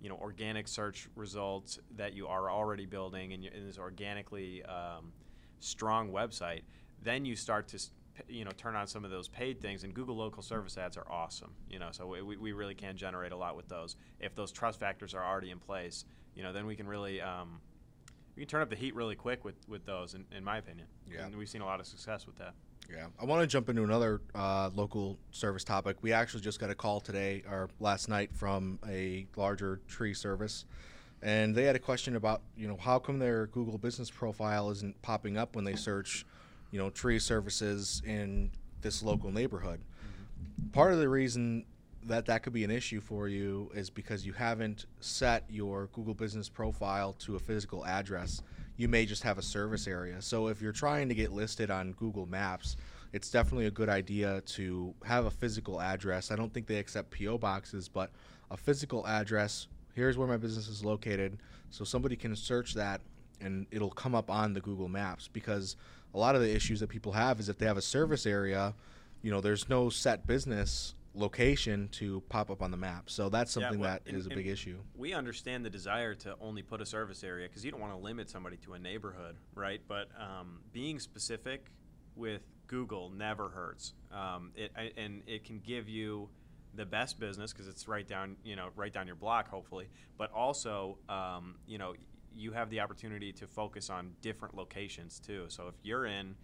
you 0.00 0.08
know 0.08 0.16
organic 0.20 0.68
search 0.68 1.08
results 1.16 1.78
that 1.96 2.12
you 2.14 2.26
are 2.26 2.50
already 2.50 2.84
building 2.86 3.32
and, 3.32 3.42
you- 3.42 3.50
and 3.54 3.66
this 3.68 3.78
organically 3.78 4.62
um, 4.64 5.12
strong 5.60 6.10
website, 6.10 6.62
then 7.02 7.24
you 7.24 7.36
start 7.36 7.68
to 7.68 7.78
you 8.28 8.44
know 8.44 8.50
turn 8.56 8.76
on 8.76 8.86
some 8.86 9.04
of 9.04 9.10
those 9.10 9.28
paid 9.28 9.60
things. 9.60 9.84
And 9.84 9.92
Google 9.94 10.16
Local 10.16 10.42
Service 10.42 10.78
Ads 10.78 10.96
are 10.96 11.10
awesome. 11.10 11.52
You 11.68 11.78
know, 11.78 11.88
so 11.90 12.06
we, 12.06 12.36
we 12.36 12.52
really 12.52 12.74
can 12.74 12.96
generate 12.96 13.32
a 13.32 13.36
lot 13.36 13.56
with 13.56 13.68
those. 13.68 13.96
If 14.20 14.34
those 14.34 14.52
trust 14.52 14.78
factors 14.80 15.14
are 15.14 15.24
already 15.24 15.50
in 15.50 15.58
place, 15.58 16.04
you 16.34 16.42
know, 16.42 16.52
then 16.52 16.66
we 16.66 16.76
can 16.76 16.86
really 16.86 17.20
um, 17.20 17.60
we 18.36 18.42
can 18.42 18.48
turn 18.48 18.62
up 18.62 18.70
the 18.70 18.76
heat 18.76 18.94
really 18.94 19.16
quick 19.16 19.44
with 19.44 19.56
with 19.68 19.84
those. 19.84 20.14
In, 20.14 20.24
in 20.36 20.44
my 20.44 20.58
opinion, 20.58 20.86
Yeah. 21.10 21.26
and 21.26 21.34
we've 21.36 21.48
seen 21.48 21.60
a 21.62 21.66
lot 21.66 21.80
of 21.80 21.86
success 21.86 22.26
with 22.26 22.36
that. 22.36 22.54
Yeah, 22.90 23.06
I 23.18 23.24
want 23.24 23.40
to 23.40 23.46
jump 23.46 23.70
into 23.70 23.82
another 23.82 24.20
uh, 24.34 24.68
local 24.74 25.18
service 25.30 25.64
topic. 25.64 25.96
We 26.02 26.12
actually 26.12 26.42
just 26.42 26.60
got 26.60 26.68
a 26.68 26.74
call 26.74 27.00
today 27.00 27.42
or 27.50 27.70
last 27.80 28.10
night 28.10 28.30
from 28.34 28.78
a 28.86 29.26
larger 29.36 29.80
tree 29.88 30.12
service, 30.12 30.66
and 31.24 31.54
they 31.54 31.64
had 31.64 31.74
a 31.74 31.80
question 31.80 32.16
about 32.16 32.42
you 32.56 32.68
know 32.68 32.76
how 32.76 32.98
come 32.98 33.18
their 33.18 33.46
Google 33.48 33.78
Business 33.78 34.10
profile 34.10 34.70
isn't 34.70 35.00
popping 35.02 35.36
up 35.36 35.56
when 35.56 35.64
they 35.64 35.74
search, 35.74 36.26
you 36.70 36.78
know, 36.78 36.90
tree 36.90 37.18
services 37.18 38.02
in 38.06 38.50
this 38.82 39.02
local 39.02 39.32
neighborhood. 39.32 39.80
Part 40.72 40.92
of 40.92 40.98
the 40.98 41.08
reason 41.08 41.64
that 42.06 42.26
that 42.26 42.42
could 42.42 42.52
be 42.52 42.64
an 42.64 42.70
issue 42.70 43.00
for 43.00 43.28
you 43.28 43.70
is 43.74 43.88
because 43.88 44.26
you 44.26 44.34
haven't 44.34 44.84
set 45.00 45.44
your 45.48 45.88
Google 45.94 46.12
Business 46.12 46.50
profile 46.50 47.14
to 47.20 47.36
a 47.36 47.38
physical 47.38 47.86
address. 47.86 48.42
You 48.76 48.88
may 48.88 49.06
just 49.06 49.22
have 49.22 49.38
a 49.38 49.42
service 49.42 49.86
area. 49.86 50.20
So 50.20 50.48
if 50.48 50.60
you're 50.60 50.72
trying 50.72 51.08
to 51.08 51.14
get 51.14 51.32
listed 51.32 51.70
on 51.70 51.92
Google 51.92 52.26
Maps, 52.26 52.76
it's 53.14 53.30
definitely 53.30 53.66
a 53.66 53.70
good 53.70 53.88
idea 53.88 54.42
to 54.42 54.92
have 55.04 55.24
a 55.24 55.30
physical 55.30 55.80
address. 55.80 56.30
I 56.30 56.36
don't 56.36 56.52
think 56.52 56.66
they 56.66 56.76
accept 56.76 57.16
PO 57.16 57.38
boxes, 57.38 57.88
but 57.88 58.10
a 58.50 58.56
physical 58.56 59.06
address. 59.06 59.68
Here's 59.94 60.18
where 60.18 60.26
my 60.26 60.36
business 60.36 60.68
is 60.68 60.84
located, 60.84 61.38
so 61.70 61.84
somebody 61.84 62.16
can 62.16 62.34
search 62.34 62.74
that 62.74 63.00
and 63.40 63.66
it'll 63.70 63.90
come 63.90 64.14
up 64.14 64.30
on 64.30 64.52
the 64.52 64.60
Google 64.60 64.88
Maps 64.88 65.28
because 65.32 65.76
a 66.14 66.18
lot 66.18 66.34
of 66.34 66.40
the 66.40 66.54
issues 66.54 66.80
that 66.80 66.88
people 66.88 67.12
have 67.12 67.40
is 67.40 67.48
if 67.48 67.58
they 67.58 67.66
have 67.66 67.76
a 67.76 67.82
service 67.82 68.26
area, 68.26 68.74
you 69.22 69.30
know, 69.30 69.40
there's 69.40 69.68
no 69.68 69.88
set 69.88 70.26
business 70.26 70.94
location 71.14 71.88
to 71.92 72.20
pop 72.28 72.50
up 72.50 72.60
on 72.62 72.70
the 72.70 72.76
map. 72.76 73.08
So 73.08 73.28
that's 73.28 73.54
Yeah, 73.54 73.62
something 73.62 73.80
well, 73.80 73.90
that 73.92 74.02
and- 74.06 74.16
is 74.16 74.26
a 74.26 74.30
big 74.30 74.46
issue. 74.48 74.78
We 74.96 75.14
understand 75.14 75.64
the 75.64 75.70
desire 75.70 76.14
to 76.16 76.36
only 76.40 76.62
put 76.62 76.80
a 76.80 76.86
service 76.86 77.22
area 77.22 77.48
because 77.48 77.64
you 77.64 77.70
don't 77.70 77.80
want 77.80 77.92
to 77.92 77.98
limit 77.98 78.28
somebody 78.28 78.56
to 78.58 78.74
a 78.74 78.78
neighborhood, 78.78 79.36
right? 79.54 79.80
But 79.86 80.08
um, 80.18 80.60
being 80.72 80.98
specific 80.98 81.70
with 82.16 82.42
Google 82.66 83.10
never 83.10 83.48
hurts. 83.48 83.94
Um, 84.10 84.52
it 84.56 84.72
I, 84.76 84.90
and 84.96 85.22
it 85.26 85.44
can 85.44 85.60
give 85.60 85.88
you 85.88 86.28
the 86.76 86.86
best 86.86 87.18
business 87.18 87.52
because 87.52 87.68
it's 87.68 87.86
right 87.88 88.06
down 88.06 88.36
you 88.44 88.56
know 88.56 88.68
right 88.76 88.92
down 88.92 89.06
your 89.06 89.16
block 89.16 89.48
hopefully, 89.48 89.88
but 90.18 90.32
also 90.32 90.98
um, 91.08 91.56
you 91.66 91.78
know 91.78 91.94
you 92.36 92.52
have 92.52 92.68
the 92.70 92.80
opportunity 92.80 93.32
to 93.32 93.46
focus 93.46 93.90
on 93.90 94.10
different 94.20 94.56
locations 94.56 95.20
too. 95.20 95.44
So 95.48 95.68
if 95.68 95.74
you're 95.82 96.06
in 96.06 96.34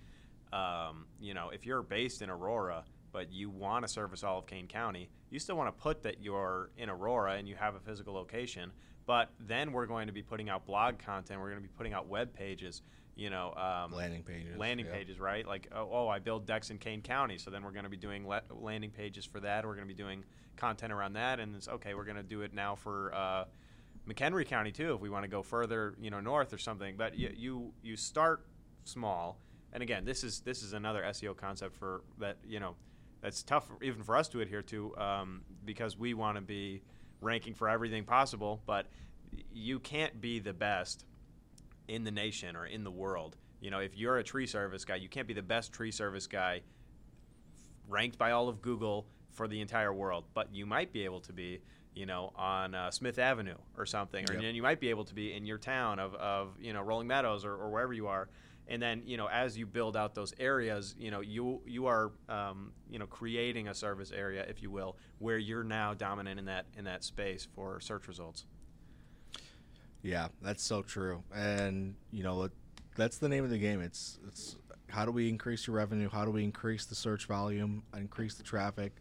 um, 0.52 1.06
you 1.20 1.34
know 1.34 1.50
if 1.50 1.66
you're 1.66 1.82
based 1.82 2.22
in 2.22 2.30
Aurora 2.30 2.84
but 3.12 3.32
you 3.32 3.50
want 3.50 3.84
to 3.84 3.88
service 3.88 4.22
all 4.22 4.38
of 4.38 4.46
Kane 4.46 4.68
County, 4.68 5.10
you 5.30 5.38
still 5.38 5.56
want 5.56 5.68
to 5.68 5.82
put 5.82 6.02
that 6.04 6.22
you're 6.22 6.70
in 6.78 6.88
Aurora 6.88 7.34
and 7.34 7.48
you 7.48 7.56
have 7.56 7.74
a 7.74 7.80
physical 7.80 8.14
location. 8.14 8.70
But 9.06 9.30
then 9.40 9.72
we're 9.72 9.86
going 9.86 10.06
to 10.06 10.12
be 10.12 10.22
putting 10.22 10.48
out 10.48 10.66
blog 10.66 10.98
content. 10.98 11.40
We're 11.40 11.50
going 11.50 11.62
to 11.62 11.68
be 11.68 11.74
putting 11.76 11.92
out 11.92 12.06
web 12.06 12.32
pages 12.32 12.82
you 13.16 13.30
know, 13.30 13.52
um, 13.54 13.92
landing 13.92 14.22
pages. 14.22 14.56
Landing 14.56 14.86
yeah. 14.86 14.92
pages, 14.92 15.20
right? 15.20 15.46
Like, 15.46 15.68
oh, 15.74 15.88
oh, 15.90 16.08
I 16.08 16.18
build 16.18 16.46
decks 16.46 16.70
in 16.70 16.78
Kane 16.78 17.02
County, 17.02 17.38
so 17.38 17.50
then 17.50 17.62
we're 17.62 17.72
going 17.72 17.84
to 17.84 17.90
be 17.90 17.96
doing 17.96 18.26
le- 18.26 18.42
landing 18.50 18.90
pages 18.90 19.24
for 19.24 19.40
that. 19.40 19.64
We're 19.64 19.74
going 19.74 19.86
to 19.86 19.94
be 19.94 20.00
doing 20.00 20.24
content 20.56 20.92
around 20.92 21.14
that, 21.14 21.40
and 21.40 21.54
it's 21.54 21.68
okay. 21.68 21.94
We're 21.94 22.04
going 22.04 22.16
to 22.16 22.22
do 22.22 22.42
it 22.42 22.54
now 22.54 22.76
for 22.76 23.14
uh, 23.14 23.44
McHenry 24.08 24.46
County 24.46 24.72
too, 24.72 24.94
if 24.94 25.00
we 25.00 25.10
want 25.10 25.24
to 25.24 25.28
go 25.28 25.42
further, 25.42 25.94
you 26.00 26.10
know, 26.10 26.20
north 26.20 26.52
or 26.52 26.58
something. 26.58 26.96
But 26.96 27.18
you 27.18 27.32
you, 27.36 27.72
you 27.82 27.96
start 27.96 28.46
small, 28.84 29.38
and 29.72 29.82
again, 29.82 30.04
this 30.04 30.24
is 30.24 30.40
this 30.40 30.62
is 30.62 30.72
another 30.72 31.02
SEO 31.02 31.36
concept 31.36 31.76
for 31.76 32.02
that 32.18 32.38
you 32.46 32.60
know 32.60 32.76
that's 33.20 33.42
tough 33.42 33.68
even 33.82 34.02
for 34.02 34.16
us 34.16 34.28
to 34.28 34.40
adhere 34.40 34.62
to 34.62 34.96
um, 34.96 35.42
because 35.64 35.98
we 35.98 36.14
want 36.14 36.36
to 36.36 36.42
be 36.42 36.82
ranking 37.20 37.54
for 37.54 37.68
everything 37.68 38.04
possible, 38.04 38.62
but 38.66 38.86
you 39.52 39.78
can't 39.78 40.20
be 40.20 40.38
the 40.38 40.52
best 40.52 41.04
in 41.90 42.04
the 42.04 42.10
nation 42.10 42.54
or 42.56 42.66
in 42.66 42.84
the 42.84 42.90
world. 42.90 43.36
You 43.60 43.70
know, 43.70 43.80
if 43.80 43.96
you're 43.96 44.18
a 44.18 44.22
tree 44.22 44.46
service 44.46 44.84
guy, 44.84 44.94
you 44.94 45.08
can't 45.08 45.26
be 45.26 45.34
the 45.34 45.42
best 45.42 45.72
tree 45.72 45.90
service 45.90 46.26
guy 46.26 46.62
ranked 47.88 48.16
by 48.16 48.30
all 48.30 48.48
of 48.48 48.62
Google 48.62 49.06
for 49.32 49.48
the 49.48 49.60
entire 49.60 49.92
world, 49.92 50.24
but 50.32 50.54
you 50.54 50.66
might 50.66 50.92
be 50.92 51.04
able 51.04 51.20
to 51.20 51.32
be, 51.32 51.60
you 51.94 52.06
know, 52.06 52.32
on 52.36 52.74
uh, 52.74 52.90
Smith 52.92 53.18
Avenue 53.18 53.56
or 53.76 53.84
something, 53.84 54.24
or 54.30 54.34
yep. 54.34 54.54
you 54.54 54.62
might 54.62 54.78
be 54.78 54.88
able 54.88 55.04
to 55.04 55.14
be 55.14 55.32
in 55.32 55.44
your 55.44 55.58
town 55.58 55.98
of, 55.98 56.14
of 56.14 56.54
you 56.60 56.72
know, 56.72 56.80
Rolling 56.80 57.08
Meadows 57.08 57.44
or, 57.44 57.54
or 57.54 57.70
wherever 57.70 57.92
you 57.92 58.06
are. 58.06 58.28
And 58.68 58.80
then, 58.80 59.02
you 59.04 59.16
know, 59.16 59.28
as 59.28 59.58
you 59.58 59.66
build 59.66 59.96
out 59.96 60.14
those 60.14 60.32
areas, 60.38 60.94
you 60.96 61.10
know, 61.10 61.20
you 61.20 61.60
you 61.66 61.86
are, 61.86 62.12
um, 62.28 62.72
you 62.88 63.00
know, 63.00 63.06
creating 63.06 63.66
a 63.66 63.74
service 63.74 64.12
area, 64.12 64.46
if 64.48 64.62
you 64.62 64.70
will, 64.70 64.96
where 65.18 65.38
you're 65.38 65.64
now 65.64 65.92
dominant 65.92 66.38
in 66.38 66.46
that 66.46 66.66
in 66.78 66.84
that 66.84 67.02
space 67.02 67.48
for 67.52 67.80
search 67.80 68.06
results. 68.06 68.46
Yeah, 70.02 70.28
that's 70.42 70.62
so 70.62 70.82
true. 70.82 71.22
And 71.34 71.94
you 72.10 72.22
know, 72.22 72.48
that's 72.96 73.18
the 73.18 73.28
name 73.28 73.44
of 73.44 73.50
the 73.50 73.58
game. 73.58 73.80
It's 73.80 74.18
it's 74.26 74.56
how 74.88 75.04
do 75.04 75.12
we 75.12 75.28
increase 75.28 75.66
your 75.66 75.76
revenue? 75.76 76.08
How 76.08 76.24
do 76.24 76.30
we 76.30 76.42
increase 76.42 76.84
the 76.86 76.94
search 76.94 77.26
volume, 77.26 77.82
increase 77.96 78.34
the 78.34 78.42
traffic? 78.42 78.92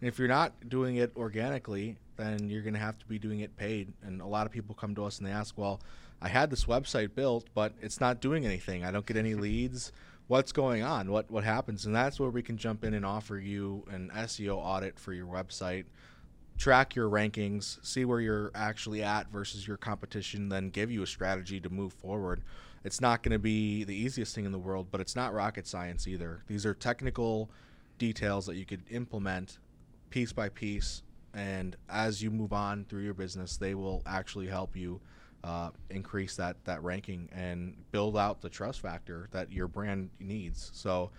And 0.00 0.08
if 0.08 0.18
you're 0.18 0.28
not 0.28 0.68
doing 0.68 0.96
it 0.96 1.12
organically, 1.16 1.96
then 2.16 2.48
you're 2.48 2.62
going 2.62 2.74
to 2.74 2.80
have 2.80 2.98
to 2.98 3.06
be 3.06 3.18
doing 3.18 3.40
it 3.40 3.56
paid. 3.56 3.92
And 4.02 4.20
a 4.20 4.26
lot 4.26 4.46
of 4.46 4.52
people 4.52 4.74
come 4.74 4.94
to 4.94 5.04
us 5.04 5.18
and 5.18 5.26
they 5.26 5.30
ask, 5.32 5.56
"Well, 5.56 5.80
I 6.20 6.28
had 6.28 6.50
this 6.50 6.64
website 6.64 7.14
built, 7.14 7.46
but 7.54 7.72
it's 7.80 8.00
not 8.00 8.20
doing 8.20 8.44
anything. 8.44 8.84
I 8.84 8.90
don't 8.90 9.06
get 9.06 9.16
any 9.16 9.34
leads. 9.34 9.92
What's 10.28 10.52
going 10.52 10.82
on? 10.82 11.10
What 11.10 11.30
what 11.30 11.44
happens?" 11.44 11.86
And 11.86 11.94
that's 11.94 12.18
where 12.18 12.30
we 12.30 12.42
can 12.42 12.56
jump 12.56 12.84
in 12.84 12.94
and 12.94 13.06
offer 13.06 13.38
you 13.38 13.84
an 13.90 14.10
SEO 14.14 14.56
audit 14.56 14.98
for 14.98 15.12
your 15.12 15.26
website 15.26 15.84
track 16.58 16.94
your 16.94 17.08
rankings, 17.08 17.84
see 17.84 18.04
where 18.04 18.20
you're 18.20 18.50
actually 18.54 19.02
at 19.02 19.30
versus 19.30 19.66
your 19.66 19.76
competition, 19.76 20.48
then 20.48 20.70
give 20.70 20.90
you 20.90 21.02
a 21.02 21.06
strategy 21.06 21.60
to 21.60 21.68
move 21.68 21.92
forward. 21.92 22.42
It's 22.84 23.00
not 23.00 23.22
going 23.22 23.32
to 23.32 23.38
be 23.38 23.84
the 23.84 23.94
easiest 23.94 24.34
thing 24.34 24.44
in 24.44 24.52
the 24.52 24.58
world, 24.58 24.88
but 24.90 25.00
it's 25.00 25.16
not 25.16 25.34
rocket 25.34 25.66
science 25.66 26.06
either. 26.06 26.42
These 26.46 26.64
are 26.64 26.74
technical 26.74 27.50
details 27.98 28.46
that 28.46 28.56
you 28.56 28.64
could 28.64 28.82
implement 28.90 29.58
piece 30.10 30.32
by 30.32 30.48
piece, 30.48 31.02
and 31.34 31.76
as 31.88 32.22
you 32.22 32.30
move 32.30 32.52
on 32.52 32.84
through 32.88 33.02
your 33.02 33.14
business, 33.14 33.56
they 33.56 33.74
will 33.74 34.02
actually 34.06 34.46
help 34.46 34.76
you 34.76 35.00
uh, 35.44 35.70
increase 35.90 36.36
that 36.36 36.56
that 36.64 36.82
ranking 36.82 37.28
and 37.32 37.76
build 37.92 38.16
out 38.16 38.40
the 38.40 38.48
trust 38.48 38.80
factor 38.80 39.28
that 39.30 39.52
your 39.52 39.68
brand 39.68 40.10
needs. 40.18 40.70
So 40.74 41.10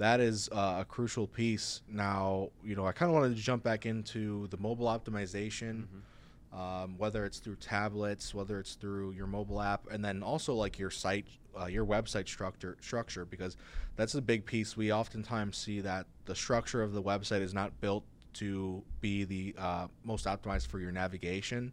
that 0.00 0.18
is 0.18 0.48
uh, 0.50 0.78
a 0.80 0.84
crucial 0.86 1.26
piece. 1.26 1.82
Now, 1.86 2.48
you 2.64 2.74
know, 2.74 2.86
I 2.86 2.92
kind 2.92 3.10
of 3.10 3.14
wanted 3.14 3.36
to 3.36 3.42
jump 3.42 3.62
back 3.62 3.84
into 3.84 4.46
the 4.46 4.56
mobile 4.56 4.86
optimization, 4.86 5.84
mm-hmm. 5.84 6.58
um, 6.58 6.94
whether 6.96 7.26
it's 7.26 7.38
through 7.38 7.56
tablets, 7.56 8.34
whether 8.34 8.58
it's 8.58 8.76
through 8.76 9.10
your 9.10 9.26
mobile 9.26 9.60
app, 9.60 9.82
and 9.90 10.02
then 10.02 10.22
also 10.22 10.54
like 10.54 10.78
your 10.78 10.90
site, 10.90 11.26
uh, 11.60 11.66
your 11.66 11.84
website 11.84 12.26
structure, 12.28 12.78
structure, 12.80 13.26
because 13.26 13.58
that's 13.96 14.14
a 14.14 14.22
big 14.22 14.46
piece. 14.46 14.74
We 14.74 14.90
oftentimes 14.90 15.58
see 15.58 15.82
that 15.82 16.06
the 16.24 16.34
structure 16.34 16.82
of 16.82 16.94
the 16.94 17.02
website 17.02 17.42
is 17.42 17.52
not 17.52 17.78
built 17.82 18.04
to 18.32 18.82
be 19.02 19.24
the 19.24 19.54
uh, 19.58 19.88
most 20.02 20.24
optimized 20.24 20.68
for 20.68 20.78
your 20.78 20.92
navigation. 20.92 21.72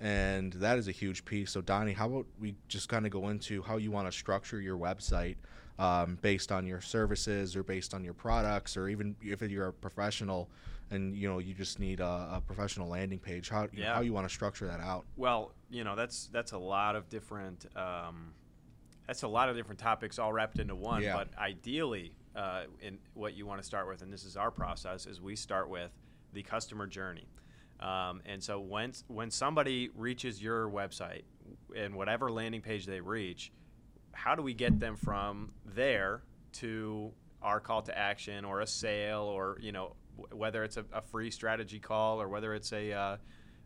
And 0.00 0.54
that 0.54 0.76
is 0.76 0.88
a 0.88 0.92
huge 0.92 1.24
piece. 1.24 1.52
So, 1.52 1.60
Donny, 1.60 1.92
how 1.92 2.06
about 2.08 2.26
we 2.40 2.56
just 2.66 2.88
kind 2.88 3.06
of 3.06 3.12
go 3.12 3.28
into 3.28 3.62
how 3.62 3.76
you 3.76 3.92
want 3.92 4.10
to 4.10 4.12
structure 4.12 4.60
your 4.60 4.76
website 4.76 5.36
um, 5.78 6.18
based 6.20 6.52
on 6.52 6.66
your 6.66 6.80
services 6.80 7.56
or 7.56 7.62
based 7.62 7.94
on 7.94 8.04
your 8.04 8.14
products, 8.14 8.76
or 8.76 8.88
even 8.88 9.16
if 9.22 9.42
you're 9.42 9.68
a 9.68 9.72
professional 9.72 10.48
and 10.90 11.16
you 11.16 11.28
know 11.28 11.38
you 11.38 11.54
just 11.54 11.78
need 11.78 12.00
a, 12.00 12.28
a 12.32 12.42
professional 12.46 12.88
landing 12.88 13.18
page. 13.18 13.48
How 13.48 13.68
yeah. 13.72 13.86
know, 13.86 13.94
how 13.94 14.00
you 14.00 14.12
want 14.12 14.28
to 14.28 14.34
structure 14.34 14.66
that 14.66 14.80
out? 14.80 15.04
Well, 15.16 15.52
you 15.70 15.84
know 15.84 15.96
that's 15.96 16.28
that's 16.32 16.52
a 16.52 16.58
lot 16.58 16.96
of 16.96 17.08
different. 17.08 17.66
Um, 17.76 18.32
that's 19.06 19.22
a 19.22 19.28
lot 19.28 19.48
of 19.48 19.56
different 19.56 19.80
topics 19.80 20.18
all 20.18 20.32
wrapped 20.32 20.58
into 20.58 20.74
one. 20.74 21.02
Yeah. 21.02 21.16
But 21.16 21.28
ideally, 21.36 22.12
uh, 22.36 22.64
in 22.80 22.98
what 23.14 23.34
you 23.34 23.46
want 23.46 23.60
to 23.60 23.66
start 23.66 23.88
with, 23.88 24.02
and 24.02 24.12
this 24.12 24.24
is 24.24 24.36
our 24.36 24.50
process, 24.50 25.06
is 25.06 25.20
we 25.20 25.34
start 25.34 25.68
with 25.68 25.90
the 26.32 26.42
customer 26.42 26.86
journey. 26.86 27.26
Um, 27.80 28.20
and 28.26 28.42
so 28.42 28.60
when 28.60 28.92
when 29.08 29.30
somebody 29.30 29.90
reaches 29.94 30.42
your 30.42 30.68
website 30.68 31.22
and 31.76 31.94
whatever 31.94 32.30
landing 32.30 32.60
page 32.60 32.86
they 32.86 33.00
reach, 33.00 33.52
how 34.12 34.34
do 34.34 34.42
we 34.42 34.54
get 34.54 34.78
them 34.78 34.96
from 34.96 35.52
there 35.74 36.22
to 36.52 37.12
our 37.42 37.60
call 37.60 37.82
to 37.82 37.96
action 37.96 38.44
or 38.44 38.60
a 38.60 38.66
sale 38.66 39.22
or 39.22 39.58
you 39.60 39.72
know 39.72 39.94
whether 40.32 40.62
it's 40.64 40.76
a, 40.76 40.84
a 40.92 41.00
free 41.00 41.30
strategy 41.30 41.78
call 41.78 42.20
or 42.20 42.28
whether 42.28 42.54
it's 42.54 42.72
a, 42.72 42.92
uh, 42.92 43.16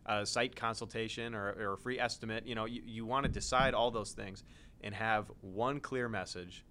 a 0.05 0.25
site 0.25 0.55
consultation 0.55 1.35
or, 1.35 1.49
or, 1.59 1.73
a 1.73 1.77
free 1.77 1.99
estimate 1.99 2.45
you 2.47 2.55
know 2.55 2.65
you, 2.65 2.81
you 2.85 3.05
want 3.05 3.25
to 3.25 3.29
decide 3.29 3.73
all 3.73 3.91
those 3.91 4.11
things 4.13 4.43
and 4.81 4.93
have 4.95 5.29
one 5.41 5.79
clear 5.79 6.07
message 6.07 6.63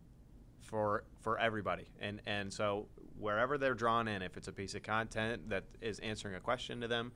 for 0.65 1.05
for 1.21 1.39
everybody. 1.39 1.87
And 2.01 2.21
and 2.27 2.53
so 2.53 2.87
wherever 3.19 3.59
they're 3.59 3.75
drawn 3.75 4.09
in 4.09 4.23
if 4.23 4.37
it's 4.37 4.49
a 4.49 4.53
piece 4.53 4.75
of 4.75 4.83
content 4.83 5.51
that 5.51 5.65
is 5.81 5.99
answering 6.01 6.35
a 6.35 6.41
question 6.41 6.81
to 6.81 6.89
them 6.89 7.13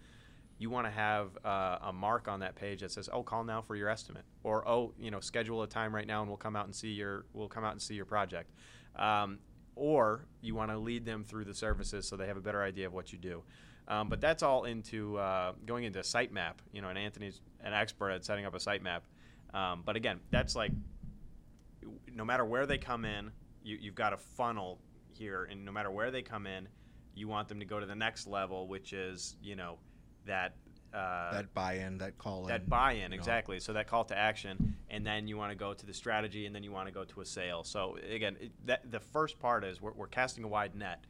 you 0.58 0.70
want 0.70 0.86
to 0.86 0.90
have 0.90 1.30
uh, 1.44 1.78
a 1.82 1.92
mark 1.92 2.26
on 2.28 2.40
that 2.40 2.56
page 2.56 2.80
that 2.80 2.90
says, 2.90 3.08
"Oh, 3.12 3.22
call 3.22 3.44
now 3.44 3.62
for 3.62 3.76
your 3.76 3.88
estimate," 3.88 4.24
or 4.42 4.66
"Oh, 4.68 4.92
you 4.98 5.10
know, 5.10 5.20
schedule 5.20 5.62
a 5.62 5.66
time 5.66 5.94
right 5.94 6.06
now 6.06 6.20
and 6.20 6.28
we'll 6.28 6.36
come 6.36 6.56
out 6.56 6.66
and 6.66 6.74
see 6.74 6.88
your 6.88 7.26
we'll 7.32 7.48
come 7.48 7.64
out 7.64 7.72
and 7.72 7.82
see 7.82 7.94
your 7.94 8.04
project." 8.04 8.50
Um, 8.96 9.38
or 9.76 10.26
you 10.40 10.56
want 10.56 10.72
to 10.72 10.78
lead 10.78 11.04
them 11.04 11.22
through 11.22 11.44
the 11.44 11.54
services 11.54 12.08
so 12.08 12.16
they 12.16 12.26
have 12.26 12.36
a 12.36 12.40
better 12.40 12.62
idea 12.62 12.86
of 12.86 12.92
what 12.92 13.12
you 13.12 13.18
do. 13.18 13.44
Um, 13.86 14.08
but 14.08 14.20
that's 14.20 14.42
all 14.42 14.64
into 14.64 15.16
uh, 15.16 15.52
going 15.64 15.84
into 15.84 16.00
a 16.00 16.02
sitemap. 16.02 16.54
You 16.72 16.82
know, 16.82 16.88
and 16.88 16.98
Anthony's 16.98 17.40
an 17.62 17.72
expert 17.72 18.10
at 18.10 18.24
setting 18.24 18.44
up 18.44 18.54
a 18.54 18.58
sitemap. 18.58 19.02
Um, 19.54 19.82
but 19.86 19.96
again, 19.96 20.20
that's 20.30 20.56
like 20.56 20.72
no 22.12 22.24
matter 22.24 22.44
where 22.44 22.66
they 22.66 22.78
come 22.78 23.04
in, 23.04 23.30
you, 23.62 23.78
you've 23.80 23.94
got 23.94 24.12
a 24.12 24.18
funnel 24.18 24.80
here, 25.10 25.44
and 25.50 25.64
no 25.64 25.72
matter 25.72 25.90
where 25.90 26.10
they 26.10 26.22
come 26.22 26.46
in, 26.46 26.68
you 27.14 27.28
want 27.28 27.48
them 27.48 27.60
to 27.60 27.66
go 27.66 27.80
to 27.80 27.86
the 27.86 27.94
next 27.94 28.26
level, 28.26 28.66
which 28.68 28.92
is 28.92 29.36
you 29.40 29.56
know 29.56 29.78
that 30.28 30.54
uh, 30.94 31.32
that 31.32 31.52
buy-in, 31.52 31.98
that 31.98 32.16
call 32.16 32.42
in. 32.42 32.48
That 32.48 32.68
buy-in, 32.68 33.12
exactly. 33.12 33.56
Know. 33.56 33.60
So 33.60 33.72
that 33.74 33.86
call 33.88 34.04
to 34.06 34.16
action, 34.16 34.76
and 34.88 35.04
then 35.04 35.28
you 35.28 35.36
want 35.36 35.50
to 35.52 35.56
go 35.56 35.74
to 35.74 35.84
the 35.84 35.92
strategy, 35.92 36.46
and 36.46 36.54
then 36.54 36.62
you 36.62 36.72
want 36.72 36.86
to 36.86 36.94
go 36.94 37.04
to 37.04 37.20
a 37.20 37.26
sale. 37.26 37.62
So 37.62 37.98
again, 38.10 38.36
it, 38.40 38.52
that, 38.66 38.90
the 38.90 39.00
first 39.00 39.38
part 39.38 39.64
is 39.64 39.82
we're, 39.82 39.92
we're 39.92 40.06
casting 40.06 40.44
a 40.44 40.48
wide 40.48 40.74
net, 40.74 41.04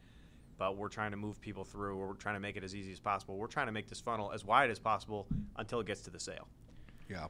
but 0.57 0.75
we're 0.75 0.89
trying 0.89 1.11
to 1.11 1.17
move 1.17 1.39
people 1.39 1.63
through. 1.63 1.95
We're 1.95 2.13
trying 2.13 2.35
to 2.35 2.41
make 2.41 2.57
it 2.57 2.63
as 2.63 2.75
easy 2.75 2.91
as 2.91 2.99
possible. 2.99 3.37
We're 3.37 3.47
trying 3.47 3.67
to 3.67 3.71
make 3.71 3.87
this 3.87 4.01
funnel 4.01 4.31
as 4.33 4.43
wide 4.43 4.69
as 4.69 4.79
possible 4.79 5.27
until 5.55 5.79
it 5.79 5.87
gets 5.87 6.01
to 6.01 6.09
the 6.09 6.19
sale. 6.19 6.47
Yeah. 7.09 7.27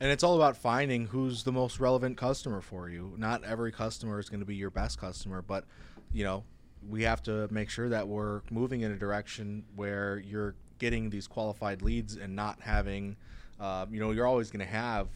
And 0.00 0.10
it's 0.10 0.24
all 0.24 0.34
about 0.36 0.56
finding 0.56 1.06
who's 1.06 1.44
the 1.44 1.52
most 1.52 1.78
relevant 1.78 2.16
customer 2.16 2.60
for 2.60 2.88
you. 2.88 3.14
Not 3.16 3.44
every 3.44 3.70
customer 3.72 4.18
is 4.18 4.28
going 4.28 4.40
to 4.40 4.46
be 4.46 4.56
your 4.56 4.70
best 4.70 5.00
customer, 5.00 5.40
but 5.40 5.64
you 6.12 6.24
know, 6.24 6.44
we 6.88 7.04
have 7.04 7.22
to 7.22 7.48
make 7.50 7.70
sure 7.70 7.88
that 7.88 8.08
we're 8.08 8.42
moving 8.50 8.80
in 8.80 8.90
a 8.90 8.96
direction 8.96 9.64
where 9.76 10.18
you're 10.18 10.56
getting 10.82 11.10
these 11.10 11.28
qualified 11.28 11.80
leads 11.80 12.16
and 12.16 12.34
not 12.34 12.60
having, 12.60 13.14
uh, 13.60 13.86
you 13.88 14.00
know, 14.00 14.10
you're 14.10 14.26
always 14.26 14.50
going 14.50 14.66
to 14.66 14.72
have 14.72 15.06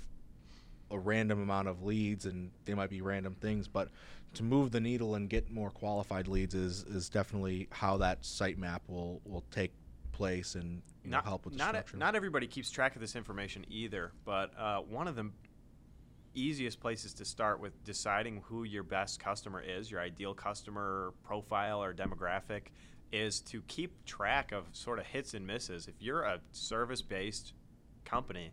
a 0.93 0.99
random 0.99 1.43
amount 1.43 1.67
of 1.67 1.83
leads 1.83 2.25
and 2.25 2.53
they 2.67 2.73
might 2.73 2.89
be 2.89 3.01
random 3.01 3.35
things, 3.41 3.67
but 3.67 3.89
to 4.35 4.45
move 4.45 4.71
the 4.71 4.79
needle 4.79 5.17
and 5.17 5.29
get 5.29 5.51
more 5.51 5.71
qualified 5.71 6.29
leads 6.29 6.55
is, 6.55 6.85
is 6.85 7.09
definitely 7.09 7.67
how 7.73 7.97
that 7.97 8.23
sitemap 8.23 8.79
will, 8.87 9.21
will 9.25 9.43
take 9.51 9.73
place 10.13 10.55
and 10.55 10.81
you 11.03 11.11
know, 11.11 11.17
not, 11.17 11.25
help 11.25 11.45
with 11.45 11.55
the 11.55 11.59
not 11.59 11.71
structure. 11.71 11.97
A, 11.97 11.99
not 11.99 12.15
everybody 12.15 12.47
keeps 12.47 12.71
track 12.71 12.95
of 12.95 13.01
this 13.01 13.17
information 13.17 13.67
either, 13.69 14.13
but 14.25 14.53
uh, 14.57 14.79
one 14.83 15.09
of 15.09 15.17
the 15.17 15.33
easiest 16.33 16.79
places 16.79 17.13
to 17.15 17.25
start 17.25 17.59
with 17.59 17.83
deciding 17.83 18.41
who 18.45 18.63
your 18.63 18.85
best 18.85 19.19
customer 19.19 19.61
is, 19.61 19.91
your 19.91 20.01
ideal 20.01 20.33
customer 20.33 21.13
profile 21.25 21.83
or 21.83 21.93
demographic, 21.93 22.67
is 23.13 23.41
to 23.41 23.63
keep 23.63 24.05
track 24.05 24.53
of 24.53 24.65
sort 24.73 24.99
of 24.99 25.07
hits 25.07 25.35
and 25.35 25.47
misses. 25.47 25.89
If 25.89 25.95
you're 26.01 26.23
a 26.23 26.41
service 26.53 27.03
based 27.03 27.53
company, 28.05 28.53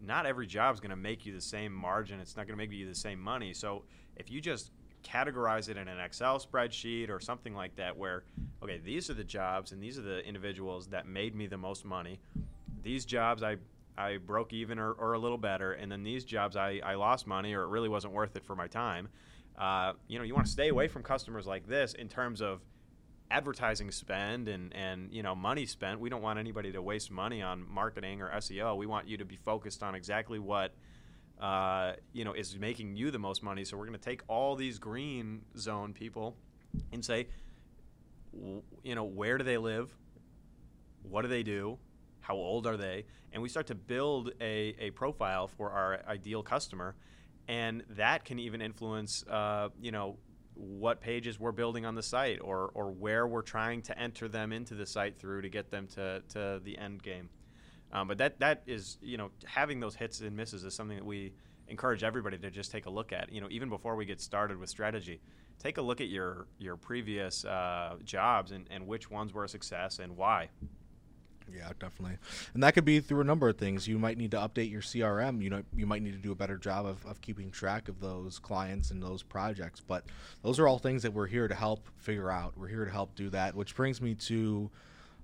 not 0.00 0.26
every 0.26 0.46
job 0.46 0.74
is 0.74 0.80
going 0.80 0.90
to 0.90 0.96
make 0.96 1.26
you 1.26 1.32
the 1.32 1.40
same 1.40 1.72
margin. 1.72 2.20
It's 2.20 2.36
not 2.36 2.46
going 2.46 2.58
to 2.58 2.64
make 2.64 2.72
you 2.72 2.86
the 2.88 2.94
same 2.94 3.20
money. 3.20 3.52
So 3.52 3.84
if 4.16 4.30
you 4.30 4.40
just 4.40 4.70
categorize 5.04 5.68
it 5.68 5.76
in 5.76 5.88
an 5.88 5.98
Excel 6.00 6.38
spreadsheet 6.38 7.08
or 7.08 7.20
something 7.20 7.54
like 7.54 7.74
that, 7.76 7.96
where, 7.96 8.24
okay, 8.62 8.80
these 8.84 9.10
are 9.10 9.14
the 9.14 9.24
jobs 9.24 9.72
and 9.72 9.82
these 9.82 9.98
are 9.98 10.02
the 10.02 10.24
individuals 10.26 10.88
that 10.88 11.06
made 11.06 11.34
me 11.34 11.46
the 11.46 11.56
most 11.56 11.84
money. 11.84 12.20
These 12.82 13.04
jobs 13.04 13.42
I 13.42 13.56
I 13.96 14.18
broke 14.18 14.52
even 14.52 14.78
or, 14.78 14.92
or 14.92 15.14
a 15.14 15.18
little 15.18 15.38
better, 15.38 15.72
and 15.72 15.90
then 15.90 16.04
these 16.04 16.24
jobs 16.24 16.54
I, 16.54 16.80
I 16.84 16.94
lost 16.94 17.26
money 17.26 17.52
or 17.52 17.62
it 17.62 17.68
really 17.68 17.88
wasn't 17.88 18.12
worth 18.12 18.36
it 18.36 18.44
for 18.44 18.54
my 18.54 18.68
time. 18.68 19.08
Uh, 19.58 19.94
you 20.06 20.18
know, 20.18 20.24
you 20.24 20.34
want 20.34 20.46
to 20.46 20.52
stay 20.52 20.68
away 20.68 20.86
from 20.86 21.02
customers 21.02 21.46
like 21.46 21.66
this 21.66 21.94
in 21.94 22.08
terms 22.08 22.40
of 22.40 22.60
advertising 23.30 23.90
spend 23.90 24.48
and, 24.48 24.74
and 24.74 25.12
you 25.12 25.22
know 25.22 25.34
money 25.34 25.66
spent. 25.66 26.00
We 26.00 26.08
don't 26.08 26.22
want 26.22 26.38
anybody 26.38 26.72
to 26.72 26.82
waste 26.82 27.10
money 27.10 27.42
on 27.42 27.64
marketing 27.68 28.22
or 28.22 28.30
SEO. 28.30 28.76
We 28.76 28.86
want 28.86 29.08
you 29.08 29.18
to 29.18 29.24
be 29.24 29.36
focused 29.36 29.82
on 29.82 29.94
exactly 29.94 30.38
what 30.38 30.74
uh, 31.40 31.92
you 32.12 32.24
know 32.24 32.32
is 32.32 32.58
making 32.58 32.96
you 32.96 33.10
the 33.10 33.18
most 33.18 33.42
money. 33.42 33.64
So 33.64 33.76
we're 33.76 33.86
going 33.86 33.98
to 33.98 34.04
take 34.04 34.22
all 34.28 34.56
these 34.56 34.78
green 34.78 35.42
zone 35.56 35.92
people 35.92 36.36
and 36.92 37.04
say, 37.04 37.28
you 38.82 38.94
know, 38.94 39.04
where 39.04 39.38
do 39.38 39.44
they 39.44 39.58
live? 39.58 39.94
What 41.02 41.22
do 41.22 41.28
they 41.28 41.42
do? 41.42 41.78
How 42.20 42.34
old 42.34 42.66
are 42.66 42.76
they? 42.76 43.04
And 43.32 43.42
we 43.42 43.48
start 43.48 43.66
to 43.68 43.74
build 43.74 44.32
a, 44.40 44.74
a 44.78 44.90
profile 44.90 45.48
for 45.48 45.70
our 45.70 46.00
ideal 46.06 46.42
customer, 46.42 46.94
and 47.46 47.82
that 47.90 48.24
can 48.24 48.38
even 48.38 48.60
influence, 48.60 49.24
uh, 49.28 49.68
you 49.80 49.92
know, 49.92 50.18
what 50.58 51.00
pages 51.00 51.38
we're 51.38 51.52
building 51.52 51.86
on 51.86 51.94
the 51.94 52.02
site 52.02 52.40
or, 52.42 52.70
or 52.74 52.90
where 52.90 53.26
we're 53.26 53.42
trying 53.42 53.80
to 53.82 53.98
enter 53.98 54.28
them 54.28 54.52
into 54.52 54.74
the 54.74 54.84
site 54.84 55.16
through 55.16 55.42
to 55.42 55.48
get 55.48 55.70
them 55.70 55.86
to, 55.86 56.20
to 56.28 56.60
the 56.64 56.76
end 56.76 57.02
game. 57.02 57.28
Um, 57.92 58.08
but 58.08 58.18
that 58.18 58.38
that 58.40 58.62
is 58.66 58.98
you 59.00 59.16
know 59.16 59.30
having 59.46 59.80
those 59.80 59.94
hits 59.94 60.20
and 60.20 60.36
misses 60.36 60.64
is 60.64 60.74
something 60.74 60.96
that 60.96 61.06
we 61.06 61.32
encourage 61.68 62.02
everybody 62.02 62.38
to 62.38 62.50
just 62.50 62.70
take 62.70 62.86
a 62.86 62.90
look 62.90 63.12
at. 63.12 63.32
You 63.32 63.40
know 63.40 63.48
even 63.50 63.68
before 63.68 63.96
we 63.96 64.04
get 64.04 64.20
started 64.20 64.58
with 64.58 64.68
strategy, 64.68 65.20
take 65.58 65.78
a 65.78 65.82
look 65.82 66.00
at 66.00 66.08
your 66.08 66.48
your 66.58 66.76
previous 66.76 67.44
uh, 67.44 67.96
jobs 68.04 68.52
and, 68.52 68.66
and 68.70 68.86
which 68.86 69.10
ones 69.10 69.32
were 69.32 69.44
a 69.44 69.48
success 69.48 70.00
and 70.00 70.16
why. 70.16 70.50
Yeah, 71.54 71.70
definitely. 71.78 72.18
And 72.54 72.62
that 72.62 72.74
could 72.74 72.84
be 72.84 73.00
through 73.00 73.20
a 73.20 73.24
number 73.24 73.48
of 73.48 73.56
things. 73.56 73.88
You 73.88 73.98
might 73.98 74.18
need 74.18 74.30
to 74.32 74.36
update 74.36 74.70
your 74.70 74.82
CRM. 74.82 75.42
You 75.42 75.50
know, 75.50 75.62
you 75.74 75.86
might 75.86 76.02
need 76.02 76.12
to 76.12 76.18
do 76.18 76.32
a 76.32 76.34
better 76.34 76.56
job 76.56 76.86
of, 76.86 77.04
of 77.06 77.20
keeping 77.20 77.50
track 77.50 77.88
of 77.88 78.00
those 78.00 78.38
clients 78.38 78.90
and 78.90 79.02
those 79.02 79.22
projects. 79.22 79.80
But 79.80 80.04
those 80.42 80.58
are 80.58 80.68
all 80.68 80.78
things 80.78 81.02
that 81.02 81.12
we're 81.12 81.26
here 81.26 81.48
to 81.48 81.54
help 81.54 81.88
figure 81.96 82.30
out. 82.30 82.54
We're 82.56 82.68
here 82.68 82.84
to 82.84 82.90
help 82.90 83.14
do 83.14 83.30
that, 83.30 83.54
which 83.54 83.74
brings 83.74 84.00
me 84.00 84.14
to 84.14 84.70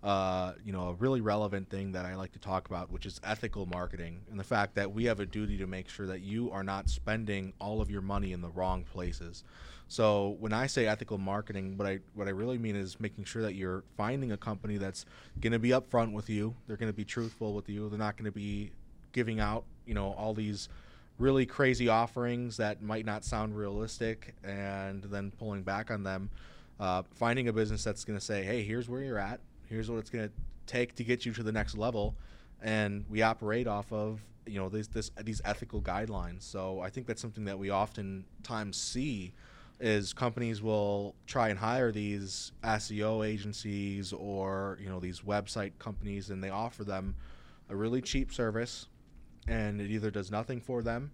uh, 0.04 0.52
you 0.62 0.70
know, 0.70 0.88
a 0.88 0.94
really 0.94 1.22
relevant 1.22 1.70
thing 1.70 1.92
that 1.92 2.04
I 2.04 2.14
like 2.14 2.32
to 2.32 2.38
talk 2.38 2.68
about, 2.68 2.92
which 2.92 3.06
is 3.06 3.18
ethical 3.24 3.64
marketing, 3.64 4.20
and 4.30 4.38
the 4.38 4.44
fact 4.44 4.74
that 4.74 4.92
we 4.92 5.04
have 5.06 5.18
a 5.18 5.24
duty 5.24 5.56
to 5.56 5.66
make 5.66 5.88
sure 5.88 6.06
that 6.06 6.20
you 6.20 6.50
are 6.50 6.62
not 6.62 6.90
spending 6.90 7.54
all 7.58 7.80
of 7.80 7.90
your 7.90 8.02
money 8.02 8.32
in 8.32 8.42
the 8.42 8.50
wrong 8.50 8.84
places. 8.84 9.44
So 9.88 10.36
when 10.40 10.52
I 10.52 10.66
say 10.66 10.86
ethical 10.86 11.18
marketing, 11.18 11.76
what 11.76 11.86
I 11.86 12.00
what 12.14 12.26
I 12.26 12.30
really 12.30 12.58
mean 12.58 12.76
is 12.76 12.98
making 13.00 13.24
sure 13.24 13.42
that 13.42 13.54
you're 13.54 13.84
finding 13.96 14.32
a 14.32 14.36
company 14.36 14.76
that's 14.76 15.04
going 15.40 15.52
to 15.52 15.58
be 15.58 15.70
upfront 15.70 16.12
with 16.12 16.30
you. 16.30 16.54
They're 16.66 16.76
going 16.76 16.90
to 16.90 16.96
be 16.96 17.04
truthful 17.04 17.54
with 17.54 17.68
you. 17.68 17.88
They're 17.88 17.98
not 17.98 18.16
going 18.16 18.26
to 18.26 18.32
be 18.32 18.70
giving 19.12 19.40
out, 19.40 19.64
you 19.86 19.94
know, 19.94 20.12
all 20.14 20.34
these 20.34 20.68
really 21.18 21.46
crazy 21.46 21.88
offerings 21.88 22.56
that 22.56 22.82
might 22.82 23.04
not 23.04 23.24
sound 23.24 23.56
realistic, 23.56 24.34
and 24.42 25.04
then 25.04 25.30
pulling 25.38 25.62
back 25.62 25.90
on 25.90 26.02
them. 26.02 26.30
Uh, 26.80 27.02
finding 27.14 27.46
a 27.46 27.52
business 27.52 27.84
that's 27.84 28.04
going 28.04 28.18
to 28.18 28.24
say, 28.24 28.42
"Hey, 28.42 28.64
here's 28.64 28.88
where 28.88 29.02
you're 29.02 29.18
at 29.18 29.40
here's 29.68 29.90
what 29.90 29.98
it's 29.98 30.10
going 30.10 30.28
to 30.28 30.34
take 30.66 30.94
to 30.94 31.04
get 31.04 31.26
you 31.26 31.32
to 31.32 31.42
the 31.42 31.52
next 31.52 31.76
level 31.76 32.14
and 32.62 33.04
we 33.10 33.22
operate 33.22 33.66
off 33.66 33.92
of 33.92 34.20
you 34.46 34.58
know 34.58 34.68
these 34.68 34.88
this, 34.88 35.10
these 35.22 35.40
ethical 35.44 35.80
guidelines 35.80 36.42
so 36.42 36.80
i 36.80 36.88
think 36.88 37.06
that's 37.06 37.20
something 37.20 37.44
that 37.44 37.58
we 37.58 37.70
oftentimes 37.70 38.76
see 38.76 39.32
is 39.80 40.12
companies 40.12 40.62
will 40.62 41.14
try 41.26 41.48
and 41.48 41.58
hire 41.58 41.90
these 41.90 42.52
SEO 42.62 43.26
agencies 43.26 44.12
or 44.12 44.78
you 44.80 44.88
know 44.88 45.00
these 45.00 45.20
website 45.20 45.72
companies 45.78 46.30
and 46.30 46.42
they 46.42 46.50
offer 46.50 46.84
them 46.84 47.14
a 47.68 47.76
really 47.76 48.00
cheap 48.00 48.32
service 48.32 48.86
and 49.48 49.80
it 49.80 49.90
either 49.90 50.10
does 50.10 50.30
nothing 50.30 50.60
for 50.60 50.82
them 50.82 51.12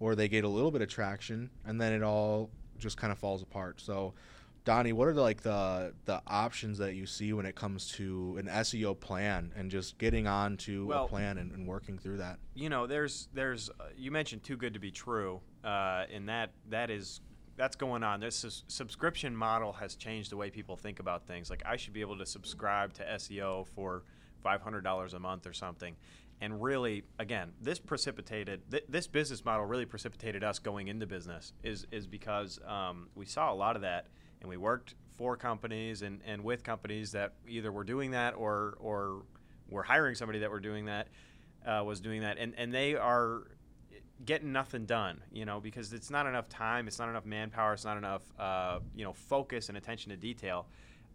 or 0.00 0.14
they 0.14 0.28
get 0.28 0.44
a 0.44 0.48
little 0.48 0.70
bit 0.70 0.82
of 0.82 0.88
traction 0.88 1.50
and 1.64 1.80
then 1.80 1.92
it 1.92 2.02
all 2.02 2.50
just 2.78 2.96
kind 2.96 3.12
of 3.12 3.18
falls 3.18 3.42
apart 3.42 3.80
so 3.80 4.12
Donny, 4.64 4.92
what 4.92 5.08
are 5.08 5.12
the, 5.14 5.22
like 5.22 5.40
the 5.40 5.94
the 6.04 6.20
options 6.26 6.78
that 6.78 6.94
you 6.94 7.06
see 7.06 7.32
when 7.32 7.46
it 7.46 7.54
comes 7.54 7.88
to 7.92 8.36
an 8.38 8.46
SEO 8.46 8.98
plan 8.98 9.52
and 9.56 9.70
just 9.70 9.96
getting 9.98 10.26
on 10.26 10.56
to 10.58 10.86
well, 10.86 11.04
a 11.06 11.08
plan 11.08 11.38
and, 11.38 11.52
and, 11.52 11.66
working 11.66 11.98
through 11.98 12.18
that? 12.18 12.38
You 12.54 12.68
know, 12.68 12.86
there's 12.86 13.28
there's 13.32 13.70
uh, 13.70 13.84
you 13.96 14.10
mentioned 14.10 14.42
too 14.42 14.56
good 14.56 14.74
to 14.74 14.80
be 14.80 14.90
true, 14.90 15.40
uh, 15.64 16.04
and 16.12 16.28
that 16.28 16.50
that 16.68 16.90
is 16.90 17.20
that's 17.60 17.76
going 17.76 18.02
on. 18.02 18.20
This 18.20 18.42
is, 18.42 18.64
subscription 18.68 19.36
model 19.36 19.74
has 19.74 19.94
changed 19.94 20.32
the 20.32 20.36
way 20.38 20.48
people 20.48 20.76
think 20.76 20.98
about 20.98 21.26
things. 21.26 21.50
Like 21.50 21.62
I 21.66 21.76
should 21.76 21.92
be 21.92 22.00
able 22.00 22.16
to 22.16 22.24
subscribe 22.24 22.94
to 22.94 23.04
SEO 23.04 23.66
for 23.68 24.02
five 24.42 24.62
hundred 24.62 24.82
dollars 24.82 25.12
a 25.12 25.18
month 25.18 25.46
or 25.46 25.52
something. 25.52 25.94
And 26.40 26.62
really, 26.62 27.02
again, 27.18 27.52
this 27.60 27.78
precipitated 27.78 28.62
th- 28.70 28.86
this 28.88 29.06
business 29.06 29.44
model 29.44 29.66
really 29.66 29.84
precipitated 29.84 30.42
us 30.42 30.58
going 30.58 30.88
into 30.88 31.06
business 31.06 31.52
is 31.62 31.86
is 31.92 32.06
because 32.06 32.58
um, 32.66 33.10
we 33.14 33.26
saw 33.26 33.52
a 33.52 33.54
lot 33.54 33.76
of 33.76 33.82
that 33.82 34.06
and 34.40 34.48
we 34.48 34.56
worked 34.56 34.94
for 35.18 35.36
companies 35.36 36.00
and, 36.00 36.22
and 36.24 36.42
with 36.42 36.64
companies 36.64 37.12
that 37.12 37.34
either 37.46 37.70
were 37.70 37.84
doing 37.84 38.12
that 38.12 38.34
or 38.36 38.78
or 38.80 39.24
were 39.68 39.82
hiring 39.82 40.14
somebody 40.14 40.38
that 40.38 40.50
were 40.50 40.60
doing 40.60 40.86
that 40.86 41.08
uh, 41.66 41.82
was 41.84 42.00
doing 42.00 42.22
that 42.22 42.38
and 42.38 42.54
and 42.56 42.72
they 42.72 42.94
are 42.94 43.42
getting 44.24 44.52
nothing 44.52 44.84
done 44.84 45.22
you 45.32 45.44
know 45.44 45.60
because 45.60 45.92
it's 45.92 46.10
not 46.10 46.26
enough 46.26 46.48
time 46.48 46.86
it's 46.86 46.98
not 46.98 47.08
enough 47.08 47.24
manpower 47.24 47.72
it's 47.72 47.84
not 47.84 47.96
enough 47.96 48.22
uh, 48.38 48.78
you 48.94 49.04
know 49.04 49.12
focus 49.12 49.68
and 49.68 49.78
attention 49.78 50.10
to 50.10 50.16
detail 50.16 50.66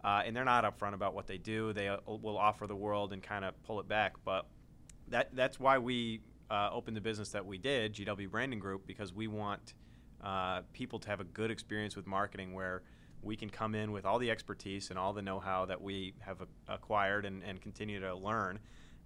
uh, 0.04 0.22
and 0.24 0.36
they're 0.36 0.44
not 0.44 0.64
upfront 0.64 0.94
about 0.94 1.14
what 1.14 1.26
they 1.26 1.36
do. 1.38 1.72
They 1.72 1.88
uh, 1.88 1.96
will 2.06 2.38
offer 2.38 2.68
the 2.68 2.76
world 2.76 3.12
and 3.12 3.20
kind 3.20 3.44
of 3.44 3.60
pull 3.64 3.80
it 3.80 3.88
back 3.88 4.14
but 4.24 4.46
that 5.08 5.34
that's 5.34 5.58
why 5.60 5.78
we 5.78 6.20
uh, 6.50 6.70
opened 6.72 6.96
the 6.96 7.00
business 7.00 7.30
that 7.30 7.44
we 7.44 7.58
did 7.58 7.94
GW 7.94 8.30
Branding 8.30 8.58
Group 8.58 8.86
because 8.86 9.12
we 9.12 9.26
want 9.26 9.74
uh, 10.22 10.62
people 10.72 10.98
to 11.00 11.08
have 11.08 11.20
a 11.20 11.24
good 11.24 11.50
experience 11.50 11.96
with 11.96 12.06
marketing 12.06 12.54
where 12.54 12.82
we 13.22 13.36
can 13.36 13.50
come 13.50 13.74
in 13.74 13.90
with 13.90 14.04
all 14.04 14.18
the 14.18 14.30
expertise 14.30 14.90
and 14.90 14.98
all 14.98 15.12
the 15.12 15.22
know-how 15.22 15.66
that 15.66 15.80
we 15.80 16.14
have 16.20 16.38
acquired 16.68 17.24
and, 17.24 17.42
and 17.42 17.60
continue 17.60 17.98
to 17.98 18.14
learn. 18.14 18.58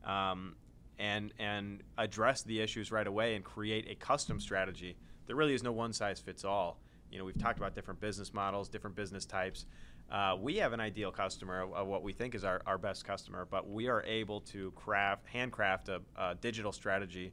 Um, 0.05 0.57
and 1.01 1.33
and 1.39 1.83
address 1.99 2.43
the 2.43 2.61
issues 2.61 2.93
right 2.93 3.07
away 3.07 3.35
and 3.35 3.45
create 3.45 3.91
a 3.91 3.95
custom 3.95 4.39
strategy 4.39 4.97
there 5.27 5.35
really 5.35 5.55
is 5.55 5.63
no 5.63 5.73
one 5.73 5.93
size 5.93 6.21
fits 6.21 6.45
all 6.45 6.79
you 7.11 7.19
know 7.19 7.25
we've 7.25 7.39
talked 7.39 7.59
about 7.59 7.75
different 7.75 7.99
business 8.01 8.33
models 8.33 8.69
different 8.69 8.95
business 8.95 9.25
types 9.25 9.67
uh, 10.13 10.37
we 10.41 10.57
have 10.57 10.73
an 10.73 10.81
ideal 10.81 11.13
customer 11.13 11.63
of, 11.73 11.87
what 11.87 12.03
we 12.03 12.13
think 12.13 12.35
is 12.35 12.45
our, 12.45 12.61
our 12.67 12.79
best 12.79 13.05
customer 13.05 13.47
but 13.51 13.69
we 13.69 13.89
are 13.89 14.03
able 14.05 14.41
to 14.41 14.71
craft 14.73 15.27
handcraft 15.27 15.89
a, 15.89 16.01
a 16.17 16.35
digital 16.37 16.71
strategy 16.71 17.33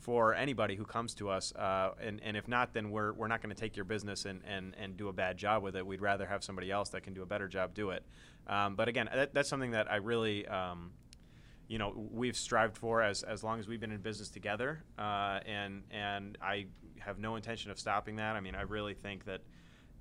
for 0.00 0.34
anybody 0.34 0.76
who 0.76 0.84
comes 0.84 1.12
to 1.12 1.28
us. 1.28 1.52
Uh, 1.54 1.90
and, 2.00 2.20
and 2.22 2.36
if 2.36 2.46
not, 2.46 2.72
then 2.72 2.90
we're, 2.90 3.12
we're 3.14 3.26
not 3.26 3.42
going 3.42 3.54
to 3.54 3.60
take 3.60 3.76
your 3.76 3.84
business 3.84 4.26
and, 4.26 4.40
and, 4.46 4.74
and 4.80 4.96
do 4.96 5.08
a 5.08 5.12
bad 5.12 5.36
job 5.36 5.62
with 5.62 5.76
it. 5.76 5.84
We'd 5.84 6.00
rather 6.00 6.24
have 6.24 6.44
somebody 6.44 6.70
else 6.70 6.88
that 6.90 7.02
can 7.02 7.14
do 7.14 7.22
a 7.22 7.26
better 7.26 7.48
job 7.48 7.74
do 7.74 7.90
it. 7.90 8.04
Um, 8.46 8.76
but 8.76 8.88
again, 8.88 9.08
that, 9.12 9.34
that's 9.34 9.48
something 9.48 9.72
that 9.72 9.90
I 9.90 9.96
really, 9.96 10.46
um, 10.46 10.92
you 11.68 11.78
know, 11.78 11.92
we've 12.10 12.36
strived 12.36 12.76
for 12.76 13.02
as, 13.02 13.22
as 13.22 13.44
long 13.44 13.60
as 13.60 13.68
we've 13.68 13.80
been 13.80 13.92
in 13.92 14.00
business 14.00 14.30
together. 14.30 14.82
Uh, 14.98 15.40
and, 15.46 15.82
and 15.90 16.38
I 16.42 16.66
have 16.98 17.18
no 17.18 17.36
intention 17.36 17.70
of 17.70 17.78
stopping 17.78 18.16
that. 18.16 18.36
I 18.36 18.40
mean, 18.40 18.54
I 18.54 18.62
really 18.62 18.94
think 18.94 19.26
that 19.26 19.42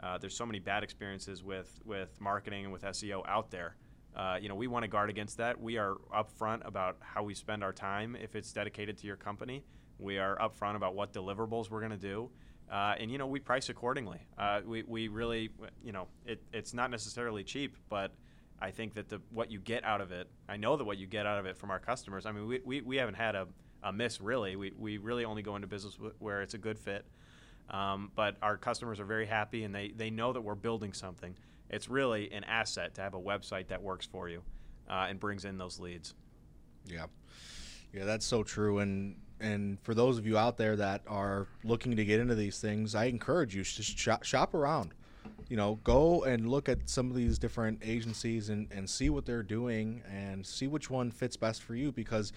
uh, 0.02 0.18
there's 0.18 0.36
so 0.36 0.46
many 0.46 0.60
bad 0.60 0.84
experiences 0.84 1.44
with, 1.44 1.80
with 1.86 2.20
marketing 2.22 2.64
and 2.64 2.74
with 2.74 2.84
SEO 2.84 3.28
out 3.28 3.52
there. 3.52 3.76
Uh, 4.16 4.38
you 4.42 4.50
know, 4.50 4.56
we 4.56 4.68
want 4.68 4.84
to 4.84 4.88
guard 4.88 5.10
against 5.10 5.38
that. 5.38 5.62
We 5.62 5.78
are 5.78 5.96
upfront 6.16 6.66
about 6.66 6.98
how 7.02 7.24
we 7.24 7.34
spend 7.34 7.64
our 7.64 7.74
time 7.74 8.16
if 8.16 8.36
it's 8.36 8.52
dedicated 8.52 8.98
to 9.00 9.08
your 9.08 9.18
company. 9.18 9.64
We 10.00 10.18
are 10.18 10.38
upfront 10.38 10.76
about 10.76 10.96
what 10.96 11.14
deliverables 11.14 11.70
we're 11.70 11.82
going 11.82 11.92
to 11.92 11.98
do. 11.98 12.30
Uh, 12.72 12.96
and 13.00 13.10
you 13.10 13.18
know 13.18 13.28
we 13.28 13.40
price 13.40 13.70
accordingly. 13.70 14.20
Uh, 14.38 14.60
we, 14.66 14.84
we 14.84 15.08
really 15.08 15.50
you 15.82 15.94
know 15.94 16.08
it, 16.26 16.44
it's 16.52 16.74
not 16.74 16.92
necessarily 16.92 17.44
cheap, 17.44 17.78
but 17.88 18.12
I 18.62 18.72
think 18.72 18.96
that 18.96 19.10
the 19.10 19.22
what 19.32 19.52
you 19.52 19.60
get 19.60 19.84
out 19.84 20.02
of 20.02 20.12
it, 20.12 20.28
I 20.50 20.58
know 20.58 20.78
that 20.78 20.84
what 20.84 20.98
you 20.98 21.08
get 21.08 21.26
out 21.26 21.40
of 21.40 21.46
it 21.46 21.58
from 21.58 21.72
our 21.72 21.80
customers. 21.80 22.26
I 22.26 22.32
mean 22.32 22.48
we, 22.48 22.62
we, 22.64 22.82
we 22.82 22.98
haven't 22.98 23.16
had 23.16 23.36
a, 23.36 23.48
a 23.84 23.94
miss 23.94 24.20
really. 24.20 24.56
We, 24.56 24.74
we 24.78 24.98
really 24.98 25.26
only 25.26 25.42
go 25.42 25.56
into 25.56 25.68
business 25.68 25.98
where 26.20 26.42
it's 26.42 26.54
a 26.54 26.58
good 26.58 26.80
fit. 26.80 27.06
Um, 27.70 28.12
but 28.16 28.38
our 28.42 28.58
customers 28.58 29.00
are 29.00 29.06
very 29.06 29.26
happy 29.26 29.64
and 29.64 29.76
they, 29.76 29.92
they 29.96 30.10
know 30.10 30.32
that 30.34 30.42
we're 30.42 30.56
building 30.56 30.94
something. 30.94 31.36
It's 31.70 31.90
really 31.90 32.32
an 32.32 32.46
asset 32.46 32.96
to 32.96 33.02
have 33.02 33.14
a 33.14 33.20
website 33.20 33.68
that 33.68 33.82
works 33.82 34.06
for 34.06 34.30
you 34.30 34.42
uh, 34.90 35.08
and 35.10 35.20
brings 35.20 35.46
in 35.46 35.58
those 35.58 35.80
leads. 35.80 36.14
Yeah, 36.86 37.08
yeah, 37.94 38.06
that's 38.06 38.26
so 38.26 38.44
true. 38.44 38.80
And 38.80 39.18
and 39.40 39.80
for 39.82 39.94
those 39.94 40.18
of 40.18 40.26
you 40.26 40.38
out 40.38 40.58
there 40.58 40.76
that 40.76 41.02
are 41.08 41.48
looking 41.64 41.96
to 41.96 42.06
get 42.06 42.20
into 42.20 42.36
these 42.36 42.60
things, 42.60 42.96
I 42.96 43.06
encourage 43.06 43.56
you 43.56 43.64
to 43.64 43.84
shop, 43.84 44.24
shop 44.24 44.54
around. 44.54 44.94
You 45.50 45.58
know, 45.58 45.80
go 45.84 46.24
and 46.24 46.50
look 46.50 46.70
at 46.70 46.90
some 46.90 47.10
of 47.10 47.16
these 47.16 47.40
different 47.40 47.82
agencies 47.84 48.50
and, 48.50 48.68
and 48.72 48.90
see 48.90 49.10
what 49.10 49.26
they're 49.26 49.44
doing 49.44 50.04
and 50.12 50.46
see 50.46 50.68
which 50.68 50.90
one 50.90 51.12
fits 51.12 51.38
best 51.38 51.64
for 51.64 51.76
you 51.76 51.92
because 51.92 52.34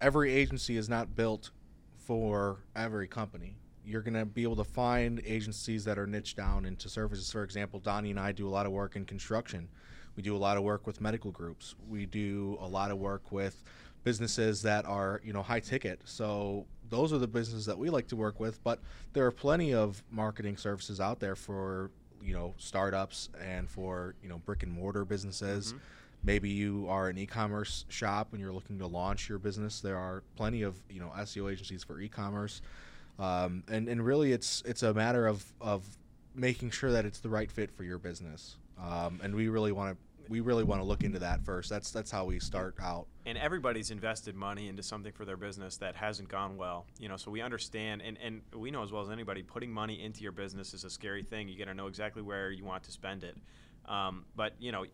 every 0.00 0.32
agency 0.32 0.76
is 0.76 0.88
not 0.88 1.14
built 1.14 1.50
for 1.96 2.58
every 2.74 3.08
company. 3.08 3.56
You're 3.84 4.02
going 4.02 4.14
to 4.14 4.24
be 4.24 4.42
able 4.42 4.56
to 4.56 4.64
find 4.64 5.22
agencies 5.24 5.84
that 5.84 5.98
are 5.98 6.06
niche 6.06 6.34
down 6.34 6.64
into 6.64 6.88
services. 6.88 7.30
For 7.30 7.44
example, 7.44 7.78
Donny 7.78 8.10
and 8.10 8.18
I 8.18 8.32
do 8.32 8.48
a 8.48 8.50
lot 8.50 8.66
of 8.66 8.72
work 8.72 8.96
in 8.96 9.04
construction. 9.04 9.68
We 10.16 10.22
do 10.22 10.34
a 10.34 10.38
lot 10.38 10.56
of 10.56 10.62
work 10.62 10.86
with 10.86 11.00
medical 11.00 11.30
groups. 11.30 11.74
We 11.88 12.06
do 12.06 12.58
a 12.60 12.66
lot 12.66 12.90
of 12.90 12.98
work 12.98 13.30
with 13.30 13.62
businesses 14.02 14.62
that 14.62 14.84
are 14.86 15.20
you 15.24 15.32
know 15.32 15.42
high 15.42 15.60
ticket. 15.60 16.00
So 16.04 16.66
those 16.90 17.12
are 17.12 17.18
the 17.18 17.26
businesses 17.26 17.66
that 17.66 17.78
we 17.78 17.90
like 17.90 18.08
to 18.08 18.16
work 18.16 18.40
with. 18.40 18.62
But 18.64 18.80
there 19.12 19.26
are 19.26 19.30
plenty 19.30 19.74
of 19.74 20.02
marketing 20.10 20.56
services 20.56 21.00
out 21.00 21.20
there 21.20 21.36
for 21.36 21.90
you 22.22 22.32
know 22.32 22.54
startups 22.58 23.28
and 23.42 23.68
for 23.68 24.14
you 24.22 24.28
know 24.28 24.38
brick 24.38 24.62
and 24.62 24.72
mortar 24.72 25.04
businesses. 25.04 25.68
Mm-hmm. 25.68 25.78
Maybe 26.24 26.48
you 26.48 26.86
are 26.88 27.08
an 27.08 27.18
e-commerce 27.18 27.84
shop 27.88 28.28
and 28.32 28.40
you're 28.40 28.52
looking 28.52 28.78
to 28.80 28.86
launch 28.86 29.28
your 29.28 29.38
business. 29.38 29.80
There 29.80 29.96
are 29.96 30.22
plenty 30.36 30.62
of 30.62 30.76
you 30.90 31.00
know 31.00 31.12
SEO 31.18 31.52
agencies 31.52 31.84
for 31.84 32.00
e-commerce, 32.00 32.62
um, 33.18 33.62
and 33.68 33.88
and 33.88 34.04
really 34.04 34.32
it's 34.32 34.62
it's 34.66 34.82
a 34.82 34.92
matter 34.92 35.26
of 35.26 35.44
of 35.60 35.84
making 36.34 36.70
sure 36.70 36.92
that 36.92 37.04
it's 37.04 37.20
the 37.20 37.28
right 37.28 37.50
fit 37.50 37.70
for 37.70 37.84
your 37.84 37.98
business. 37.98 38.56
Um, 38.78 39.20
and 39.22 39.34
we 39.34 39.48
really 39.48 39.72
want 39.72 39.96
to 39.96 40.05
we 40.28 40.40
really 40.40 40.64
want 40.64 40.80
to 40.80 40.84
look 40.84 41.02
into 41.02 41.18
that 41.20 41.44
first. 41.44 41.70
That's 41.70 41.90
that's 41.90 42.10
how 42.10 42.24
we 42.24 42.38
start 42.38 42.74
out. 42.80 43.06
And 43.24 43.36
everybody's 43.38 43.90
invested 43.90 44.34
money 44.34 44.68
into 44.68 44.82
something 44.82 45.12
for 45.12 45.24
their 45.24 45.36
business 45.36 45.76
that 45.78 45.96
hasn't 45.96 46.28
gone 46.28 46.56
well. 46.56 46.86
You 46.98 47.08
know, 47.08 47.16
so 47.16 47.30
we 47.30 47.40
understand 47.40 48.02
and, 48.02 48.18
and 48.22 48.42
we 48.54 48.70
know 48.70 48.82
as 48.82 48.92
well 48.92 49.02
as 49.02 49.10
anybody, 49.10 49.42
putting 49.42 49.70
money 49.70 50.02
into 50.02 50.22
your 50.22 50.32
business 50.32 50.74
is 50.74 50.84
a 50.84 50.90
scary 50.90 51.22
thing. 51.22 51.48
You 51.48 51.58
got 51.58 51.66
to 51.66 51.74
know 51.74 51.86
exactly 51.86 52.22
where 52.22 52.50
you 52.50 52.64
want 52.64 52.84
to 52.84 52.90
spend 52.90 53.24
it. 53.24 53.36
Um, 53.86 54.24
but 54.34 54.54
you 54.58 54.72
know, 54.72 54.84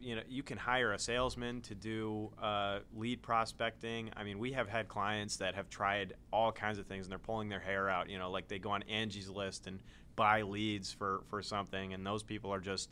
you 0.00 0.14
know, 0.14 0.22
you 0.28 0.42
can 0.42 0.56
hire 0.56 0.92
a 0.92 0.98
salesman 0.98 1.60
to 1.62 1.74
do 1.74 2.30
uh, 2.40 2.80
lead 2.96 3.22
prospecting. 3.22 4.10
I 4.16 4.22
mean, 4.24 4.38
we 4.38 4.52
have 4.52 4.68
had 4.68 4.88
clients 4.88 5.36
that 5.36 5.54
have 5.54 5.68
tried 5.68 6.14
all 6.32 6.52
kinds 6.52 6.78
of 6.78 6.86
things 6.86 7.06
and 7.06 7.12
they're 7.12 7.18
pulling 7.18 7.48
their 7.48 7.60
hair 7.60 7.88
out. 7.88 8.08
You 8.08 8.18
know, 8.18 8.30
like 8.30 8.46
they 8.46 8.58
go 8.58 8.70
on 8.70 8.82
Angie's 8.84 9.28
List 9.28 9.66
and 9.66 9.80
buy 10.14 10.42
leads 10.42 10.92
for 10.92 11.22
for 11.28 11.42
something, 11.42 11.92
and 11.92 12.06
those 12.06 12.22
people 12.22 12.52
are 12.52 12.60
just 12.60 12.90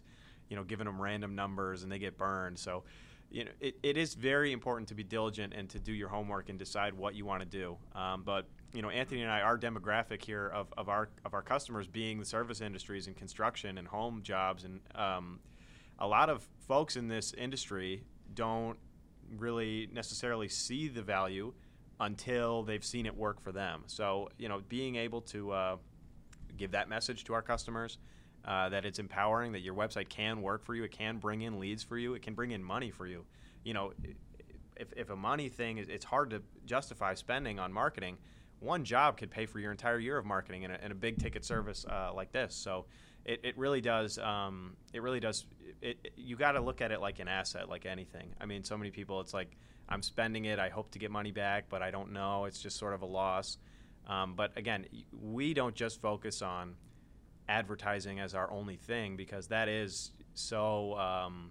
you 0.48 0.56
know, 0.56 0.64
giving 0.64 0.86
them 0.86 1.00
random 1.00 1.34
numbers 1.34 1.82
and 1.82 1.90
they 1.90 1.98
get 1.98 2.16
burned. 2.16 2.58
So, 2.58 2.84
you 3.30 3.44
know, 3.44 3.50
it, 3.60 3.76
it 3.82 3.96
is 3.96 4.14
very 4.14 4.52
important 4.52 4.88
to 4.88 4.94
be 4.94 5.02
diligent 5.02 5.52
and 5.54 5.68
to 5.70 5.78
do 5.78 5.92
your 5.92 6.08
homework 6.08 6.48
and 6.48 6.58
decide 6.58 6.94
what 6.94 7.14
you 7.14 7.24
want 7.24 7.40
to 7.40 7.46
do. 7.46 7.76
Um, 7.94 8.22
but 8.24 8.46
you 8.72 8.82
know, 8.82 8.90
Anthony 8.90 9.22
and 9.22 9.30
I, 9.30 9.40
our 9.40 9.56
demographic 9.56 10.22
here 10.22 10.48
of, 10.48 10.72
of 10.76 10.88
our 10.88 11.08
of 11.24 11.32
our 11.32 11.42
customers 11.42 11.86
being 11.86 12.18
the 12.18 12.24
service 12.24 12.60
industries 12.60 13.06
and 13.06 13.16
construction 13.16 13.78
and 13.78 13.86
home 13.86 14.20
jobs, 14.22 14.64
and 14.64 14.80
um, 14.94 15.38
a 15.98 16.06
lot 16.06 16.28
of 16.28 16.46
folks 16.66 16.96
in 16.96 17.08
this 17.08 17.32
industry 17.34 18.02
don't 18.34 18.78
really 19.38 19.88
necessarily 19.92 20.48
see 20.48 20.88
the 20.88 21.02
value 21.02 21.52
until 22.00 22.64
they've 22.64 22.84
seen 22.84 23.06
it 23.06 23.16
work 23.16 23.40
for 23.40 23.52
them. 23.52 23.84
So, 23.86 24.28
you 24.38 24.48
know, 24.48 24.60
being 24.68 24.96
able 24.96 25.20
to 25.22 25.52
uh, 25.52 25.76
give 26.56 26.72
that 26.72 26.88
message 26.88 27.24
to 27.24 27.34
our 27.34 27.42
customers 27.42 27.98
uh, 28.44 28.68
that 28.68 28.84
it's 28.84 28.98
empowering, 28.98 29.52
that 29.52 29.60
your 29.60 29.74
website 29.74 30.08
can 30.08 30.42
work 30.42 30.64
for 30.64 30.74
you, 30.74 30.84
it 30.84 30.92
can 30.92 31.18
bring 31.18 31.42
in 31.42 31.58
leads 31.58 31.82
for 31.82 31.96
you, 31.96 32.14
it 32.14 32.22
can 32.22 32.34
bring 32.34 32.50
in 32.50 32.62
money 32.62 32.90
for 32.90 33.06
you. 33.06 33.24
You 33.62 33.74
know, 33.74 33.92
if, 34.76 34.92
if 34.96 35.10
a 35.10 35.16
money 35.16 35.48
thing, 35.48 35.78
is, 35.78 35.88
it's 35.88 36.04
hard 36.04 36.30
to 36.30 36.42
justify 36.66 37.14
spending 37.14 37.58
on 37.58 37.72
marketing. 37.72 38.18
One 38.60 38.84
job 38.84 39.16
could 39.16 39.30
pay 39.30 39.46
for 39.46 39.58
your 39.58 39.70
entire 39.70 39.98
year 39.98 40.18
of 40.18 40.24
marketing 40.24 40.62
in 40.62 40.70
a, 40.70 40.78
in 40.82 40.92
a 40.92 40.94
big 40.94 41.18
ticket 41.18 41.44
service 41.44 41.84
uh, 41.88 42.12
like 42.14 42.32
this. 42.32 42.54
So 42.54 42.86
it, 43.24 43.40
it 43.42 43.58
really 43.58 43.80
does. 43.80 44.18
Um, 44.18 44.76
it 44.92 45.02
really 45.02 45.20
does. 45.20 45.46
It, 45.80 45.98
it 46.04 46.12
you 46.16 46.36
got 46.36 46.52
to 46.52 46.60
look 46.60 46.80
at 46.80 46.92
it 46.92 47.00
like 47.00 47.18
an 47.18 47.28
asset, 47.28 47.68
like 47.68 47.86
anything. 47.86 48.34
I 48.40 48.46
mean, 48.46 48.64
so 48.64 48.76
many 48.76 48.90
people, 48.90 49.20
it's 49.20 49.34
like 49.34 49.56
I'm 49.88 50.02
spending 50.02 50.44
it. 50.46 50.58
I 50.58 50.68
hope 50.68 50.90
to 50.92 50.98
get 50.98 51.10
money 51.10 51.30
back, 51.30 51.66
but 51.68 51.82
I 51.82 51.90
don't 51.90 52.12
know. 52.12 52.44
It's 52.44 52.60
just 52.60 52.78
sort 52.78 52.94
of 52.94 53.02
a 53.02 53.06
loss. 53.06 53.58
Um, 54.06 54.34
but 54.34 54.56
again, 54.56 54.86
we 55.22 55.54
don't 55.54 55.74
just 55.74 56.00
focus 56.00 56.42
on 56.42 56.74
advertising 57.48 58.20
as 58.20 58.34
our 58.34 58.50
only 58.50 58.76
thing 58.76 59.16
because 59.16 59.48
that 59.48 59.68
is 59.68 60.12
so 60.34 60.96
um, 60.98 61.50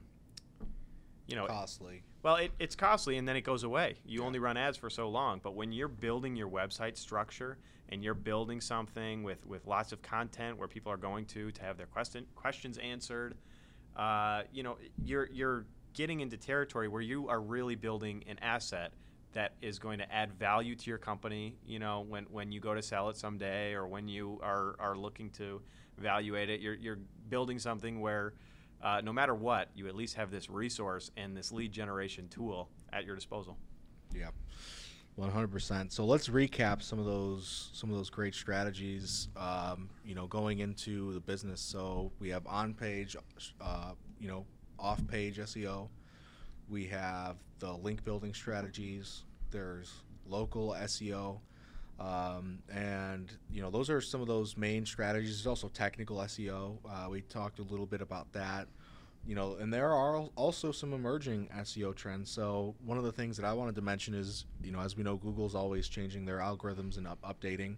you 1.28 1.36
know 1.36 1.46
costly. 1.48 2.04
Well, 2.24 2.38
it, 2.38 2.52
it's 2.58 2.76
costly 2.76 3.18
and 3.18 3.28
then 3.28 3.36
it 3.36 3.42
goes 3.42 3.64
away. 3.64 3.96
You 4.06 4.22
yeah. 4.22 4.26
only 4.26 4.40
run 4.40 4.56
ads 4.56 4.78
for 4.78 4.90
so 4.90 5.10
long. 5.10 5.42
But 5.44 5.56
when 5.56 5.74
you're 5.74 5.90
building 5.90 6.38
your 6.38 6.50
website 6.50 6.98
structure 6.98 7.58
and 7.90 8.02
you're 8.02 8.14
building 8.14 8.62
something 8.62 9.24
with, 9.24 9.46
with 9.46 9.68
lots 9.68 9.92
of 9.92 10.02
content 10.02 10.58
where 10.58 10.70
people 10.70 10.90
are 10.92 10.98
going 10.98 11.26
to 11.26 11.52
to 11.52 11.62
have 11.62 11.76
their 11.78 11.86
question, 11.86 12.26
questions 12.34 12.78
answered, 12.78 13.36
uh, 13.98 14.44
you 14.54 14.64
know, 14.64 14.78
you're 15.04 15.30
you're 15.32 15.66
getting 15.94 16.22
into 16.22 16.38
territory 16.38 16.88
where 16.88 17.02
you 17.02 17.28
are 17.28 17.42
really 17.42 17.76
building 17.76 18.24
an 18.28 18.40
asset 18.42 18.94
that 19.34 19.54
is 19.62 19.78
going 19.80 20.00
to 20.00 20.12
add 20.14 20.32
value 20.34 20.76
to 20.76 20.90
your 20.90 20.98
company. 20.98 21.58
You 21.66 21.80
know, 21.80 22.06
when 22.08 22.24
when 22.26 22.52
you 22.52 22.62
go 22.62 22.74
to 22.74 22.82
sell 22.82 23.10
it 23.10 23.18
someday 23.18 23.74
or 23.74 23.86
when 23.86 24.08
you 24.08 24.40
are 24.42 24.76
are 24.80 24.96
looking 24.96 25.30
to 25.32 25.62
evaluate 25.98 26.50
it. 26.50 26.60
You're, 26.60 26.76
you're 26.76 27.00
building 27.30 27.60
something 27.60 28.02
where 28.02 28.34
uh, 28.82 29.02
no 29.02 29.14
matter 29.14 29.34
what, 29.34 29.70
you 29.74 29.88
at 29.88 29.96
least 29.96 30.16
have 30.16 30.30
this 30.30 30.50
resource 30.50 31.10
and 31.16 31.36
this 31.36 31.52
lead 31.52 31.72
generation 31.72 32.28
tool 32.30 32.70
at 32.92 33.06
your 33.06 33.16
disposal. 33.16 33.58
Yeah. 34.14 34.30
100%. 35.18 35.92
So 35.92 36.06
let's 36.06 36.28
recap 36.28 36.82
some 36.82 37.00
of 37.00 37.06
those 37.06 37.70
some 37.74 37.90
of 37.92 37.96
those 37.96 38.10
great 38.10 38.34
strategies. 38.34 39.28
Um, 39.38 39.90
you 40.04 40.16
know, 40.16 40.28
going 40.28 40.60
into 40.60 41.14
the 41.14 41.20
business. 41.20 41.62
So 41.62 42.12
we 42.20 42.30
have 42.30 42.46
on 42.48 42.74
page, 42.74 43.16
uh, 43.62 43.92
you 44.20 44.28
know, 44.28 44.46
off 44.80 45.06
page 45.08 45.38
SEO. 45.38 45.90
We 46.68 46.86
have 46.88 47.38
the 47.60 47.74
link 47.74 48.04
building 48.04 48.34
strategies. 48.34 49.24
There's 49.52 49.94
local 50.28 50.76
SEO. 50.82 51.40
Um, 52.04 52.60
and 52.70 53.32
you 53.50 53.62
know 53.62 53.70
those 53.70 53.90
are 53.90 54.02
some 54.02 54.20
of 54.22 54.28
those 54.28 54.58
main 54.58 54.86
strategies. 54.86 55.38
There's 55.38 55.48
also 55.48 55.70
technical 55.70 56.18
SEO. 56.18 56.78
Uh, 56.88 57.10
we 57.10 57.22
talked 57.22 57.60
a 57.60 57.64
little 57.64 57.86
bit 57.86 58.02
about 58.02 58.32
that. 58.34 58.68
You 59.26 59.36
know, 59.36 59.56
and 59.56 59.74
there 59.74 59.94
are 59.94 60.18
also 60.36 60.74
some 60.74 60.92
emerging 60.92 61.48
SEO 61.60 61.96
trends. 61.96 62.30
So 62.30 62.76
one 62.84 62.98
of 62.98 63.06
the 63.06 63.12
things 63.12 63.38
that 63.38 63.46
I 63.46 63.54
wanted 63.54 63.76
to 63.76 63.82
mention 63.82 64.14
is, 64.14 64.44
you 64.62 64.74
know, 64.74 64.82
as 64.82 64.98
we 64.98 65.04
know, 65.04 65.16
Google's 65.16 65.56
always 65.56 65.88
changing 65.88 66.26
their 66.26 66.40
algorithms 66.40 66.98
and 66.98 67.08
up- 67.08 67.22
updating. 67.22 67.78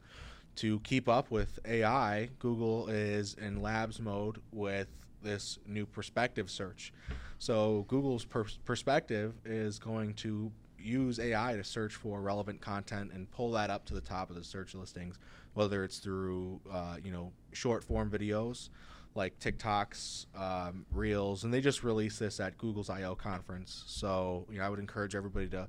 To 0.57 0.79
keep 0.79 1.07
up 1.07 1.29
with 1.29 1.59
AI, 1.65 2.29
Google 2.39 2.87
is 2.87 3.35
in 3.35 3.61
labs 3.61 3.99
mode 3.99 4.41
with 4.51 4.87
this 5.21 5.59
new 5.67 5.85
perspective 5.85 6.49
search. 6.49 6.91
So 7.37 7.85
Google's 7.89 8.25
per- 8.25 8.45
perspective 8.63 9.33
is 9.45 9.77
going 9.77 10.15
to 10.15 10.51
use 10.85 11.19
AI 11.19 11.55
to 11.55 11.63
search 11.63 11.95
for 11.95 12.21
relevant 12.21 12.61
content 12.61 13.11
and 13.13 13.29
pull 13.31 13.51
that 13.51 13.69
up 13.69 13.85
to 13.85 13.93
the 13.93 14.01
top 14.01 14.29
of 14.29 14.35
the 14.35 14.43
search 14.43 14.75
listings, 14.75 15.17
whether 15.53 15.83
it's 15.83 15.97
through 15.99 16.61
uh, 16.71 16.97
you 17.03 17.11
know 17.11 17.31
short 17.53 17.83
form 17.83 18.09
videos 18.09 18.69
like 19.15 19.39
TikToks, 19.39 20.25
um, 20.37 20.85
Reels, 20.91 21.45
and 21.45 21.53
they 21.53 21.61
just 21.61 21.83
released 21.83 22.19
this 22.19 22.39
at 22.39 22.57
Google's 22.57 22.89
I/O 22.89 23.15
conference. 23.15 23.83
So 23.87 24.45
you 24.51 24.59
know 24.59 24.65
I 24.65 24.69
would 24.69 24.79
encourage 24.79 25.15
everybody 25.15 25.47
to 25.47 25.67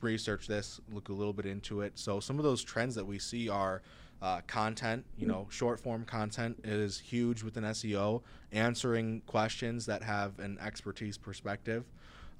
research 0.00 0.46
this, 0.46 0.80
look 0.92 1.08
a 1.08 1.12
little 1.12 1.32
bit 1.32 1.46
into 1.46 1.80
it. 1.82 1.98
So 1.98 2.20
some 2.20 2.38
of 2.38 2.44
those 2.44 2.62
trends 2.62 2.94
that 2.96 3.06
we 3.06 3.18
see 3.18 3.48
are. 3.48 3.82
Uh, 4.22 4.40
content, 4.46 5.04
you 5.18 5.26
know, 5.26 5.46
short 5.50 5.78
form 5.78 6.02
content 6.02 6.58
is 6.64 6.98
huge 6.98 7.42
within 7.42 7.64
SEO, 7.64 8.22
answering 8.50 9.20
questions 9.26 9.84
that 9.84 10.02
have 10.02 10.38
an 10.38 10.56
expertise 10.58 11.18
perspective. 11.18 11.84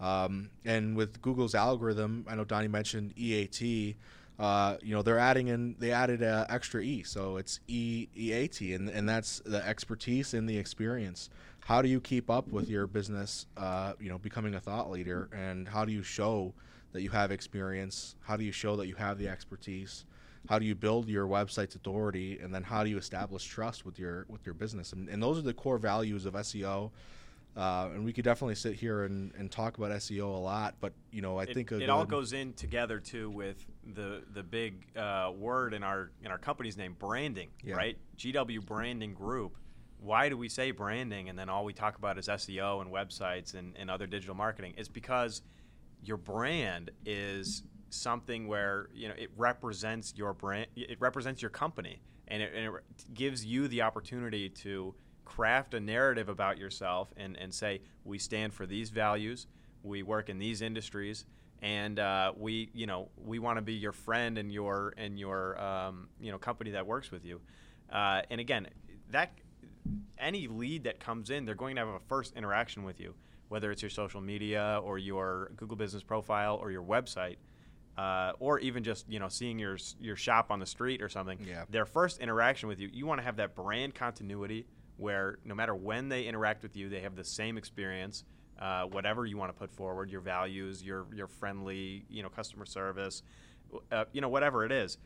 Um, 0.00 0.50
and 0.64 0.96
with 0.96 1.22
Google's 1.22 1.54
algorithm, 1.54 2.26
I 2.28 2.34
know 2.34 2.44
Donny 2.44 2.68
mentioned 2.68 3.14
EAT. 3.16 3.96
Uh, 4.38 4.76
you 4.82 4.94
know 4.94 5.00
they're 5.00 5.18
adding 5.18 5.48
in 5.48 5.76
they 5.78 5.92
added 5.92 6.22
uh, 6.22 6.44
extra 6.50 6.82
E, 6.82 7.02
so 7.02 7.38
it's 7.38 7.60
E 7.68 8.06
EAT, 8.14 8.60
and 8.74 8.90
and 8.90 9.08
that's 9.08 9.40
the 9.46 9.66
expertise 9.66 10.34
and 10.34 10.48
the 10.48 10.58
experience. 10.58 11.30
How 11.60 11.80
do 11.80 11.88
you 11.88 12.00
keep 12.00 12.30
up 12.30 12.46
with 12.48 12.68
your 12.68 12.86
business? 12.86 13.46
Uh, 13.56 13.94
you 13.98 14.10
know, 14.10 14.18
becoming 14.18 14.54
a 14.54 14.60
thought 14.60 14.90
leader, 14.90 15.30
and 15.32 15.66
how 15.66 15.86
do 15.86 15.92
you 15.92 16.02
show 16.02 16.52
that 16.92 17.00
you 17.02 17.10
have 17.10 17.30
experience? 17.30 18.14
How 18.20 18.36
do 18.36 18.44
you 18.44 18.52
show 18.52 18.76
that 18.76 18.88
you 18.88 18.94
have 18.96 19.18
the 19.18 19.28
expertise? 19.28 20.04
How 20.48 20.58
do 20.58 20.66
you 20.66 20.74
build 20.74 21.08
your 21.08 21.26
website's 21.26 21.74
authority, 21.74 22.38
and 22.38 22.54
then 22.54 22.62
how 22.62 22.84
do 22.84 22.90
you 22.90 22.98
establish 22.98 23.44
trust 23.44 23.86
with 23.86 23.98
your 23.98 24.26
with 24.28 24.44
your 24.44 24.54
business? 24.54 24.92
And, 24.92 25.08
and 25.08 25.22
those 25.22 25.38
are 25.38 25.42
the 25.42 25.54
core 25.54 25.78
values 25.78 26.26
of 26.26 26.34
SEO. 26.34 26.90
Uh, 27.56 27.88
and 27.94 28.04
we 28.04 28.12
could 28.12 28.24
definitely 28.24 28.54
sit 28.54 28.74
here 28.74 29.04
and, 29.04 29.32
and 29.38 29.50
talk 29.50 29.78
about 29.78 29.90
SEO 29.92 30.24
a 30.24 30.38
lot, 30.38 30.74
but 30.78 30.92
you 31.10 31.22
know 31.22 31.38
I 31.38 31.44
it, 31.44 31.54
think 31.54 31.72
it 31.72 31.88
all 31.88 32.04
goes 32.04 32.34
in 32.34 32.52
together 32.52 33.00
too 33.00 33.30
with 33.30 33.64
the 33.94 34.22
the 34.34 34.42
big 34.42 34.84
uh, 34.94 35.32
word 35.34 35.72
in 35.72 35.82
our 35.82 36.10
in 36.22 36.30
our 36.30 36.36
company's 36.36 36.76
name, 36.76 36.94
branding, 36.98 37.48
yeah. 37.64 37.74
right? 37.74 37.96
GW 38.18 38.64
Branding 38.66 39.14
Group. 39.14 39.56
Why 39.98 40.28
do 40.28 40.36
we 40.36 40.50
say 40.50 40.70
branding 40.70 41.30
and 41.30 41.38
then 41.38 41.48
all 41.48 41.64
we 41.64 41.72
talk 41.72 41.96
about 41.96 42.18
is 42.18 42.28
SEO 42.28 42.82
and 42.82 42.92
websites 42.92 43.54
and, 43.54 43.74
and 43.78 43.90
other 43.90 44.06
digital 44.06 44.34
marketing? 44.34 44.74
Is 44.76 44.90
because 44.90 45.40
your 46.02 46.18
brand 46.18 46.90
is 47.06 47.62
something 47.88 48.48
where 48.48 48.90
you 48.92 49.08
know 49.08 49.14
it 49.16 49.30
represents 49.34 50.12
your 50.14 50.34
brand, 50.34 50.66
it 50.76 51.00
represents 51.00 51.40
your 51.40 51.50
company, 51.50 52.02
and 52.28 52.42
it, 52.42 52.52
and 52.54 52.66
it 52.66 53.14
gives 53.14 53.46
you 53.46 53.66
the 53.66 53.80
opportunity 53.80 54.50
to 54.50 54.94
craft 55.26 55.74
a 55.74 55.80
narrative 55.80 56.30
about 56.30 56.56
yourself 56.56 57.12
and, 57.18 57.36
and 57.36 57.52
say 57.52 57.82
we 58.04 58.18
stand 58.18 58.54
for 58.54 58.64
these 58.64 58.88
values, 58.88 59.46
we 59.82 60.02
work 60.02 60.30
in 60.30 60.38
these 60.38 60.62
industries, 60.62 61.26
and 61.60 61.98
uh, 61.98 62.32
we 62.36 62.70
you 62.72 62.86
know 62.86 63.08
we 63.22 63.38
want 63.38 63.58
to 63.58 63.62
be 63.62 63.74
your 63.74 63.92
friend 63.92 64.38
and 64.38 64.50
your 64.50 64.94
and 64.96 65.18
your 65.18 65.60
um, 65.60 66.08
you 66.20 66.32
know 66.32 66.38
company 66.38 66.70
that 66.70 66.86
works 66.86 67.10
with 67.10 67.24
you. 67.24 67.40
Uh, 67.92 68.22
and 68.30 68.40
again, 68.40 68.66
that 69.10 69.32
any 70.18 70.48
lead 70.48 70.84
that 70.84 70.98
comes 70.98 71.30
in, 71.30 71.44
they're 71.44 71.54
going 71.54 71.76
to 71.76 71.84
have 71.84 71.88
a 71.88 72.00
first 72.08 72.34
interaction 72.34 72.84
with 72.84 72.98
you, 72.98 73.14
whether 73.48 73.70
it's 73.70 73.82
your 73.82 73.90
social 73.90 74.20
media 74.20 74.80
or 74.82 74.98
your 74.98 75.50
Google 75.56 75.76
Business 75.76 76.02
Profile 76.02 76.56
or 76.56 76.70
your 76.70 76.82
website. 76.82 77.36
Uh, 77.96 78.32
or 78.40 78.58
even 78.58 78.84
just 78.84 79.08
you 79.08 79.18
know 79.18 79.28
seeing 79.28 79.58
your 79.58 79.78
your 79.98 80.16
shop 80.16 80.50
on 80.50 80.60
the 80.60 80.66
street 80.66 81.00
or 81.00 81.08
something. 81.08 81.38
Yeah. 81.48 81.64
Their 81.70 81.86
first 81.86 82.20
interaction 82.20 82.68
with 82.68 82.78
you, 82.78 82.90
you 82.92 83.06
want 83.06 83.20
to 83.20 83.24
have 83.24 83.36
that 83.36 83.54
brand 83.54 83.94
continuity 83.94 84.66
where 84.96 85.38
no 85.44 85.54
matter 85.54 85.74
when 85.74 86.08
they 86.08 86.24
interact 86.24 86.62
with 86.62 86.76
you, 86.76 86.88
they 86.88 87.00
have 87.00 87.16
the 87.16 87.24
same 87.24 87.56
experience. 87.56 88.24
Uh, 88.58 88.84
whatever 88.84 89.26
you 89.26 89.36
want 89.36 89.52
to 89.52 89.58
put 89.58 89.70
forward, 89.70 90.10
your 90.10 90.22
values, 90.22 90.82
your 90.82 91.06
your 91.14 91.26
friendly, 91.26 92.06
you 92.08 92.22
know, 92.22 92.30
customer 92.30 92.64
service, 92.64 93.22
uh, 93.92 94.04
you 94.12 94.20
know, 94.20 94.28
whatever 94.30 94.64
it 94.64 94.72
is. 94.72 94.96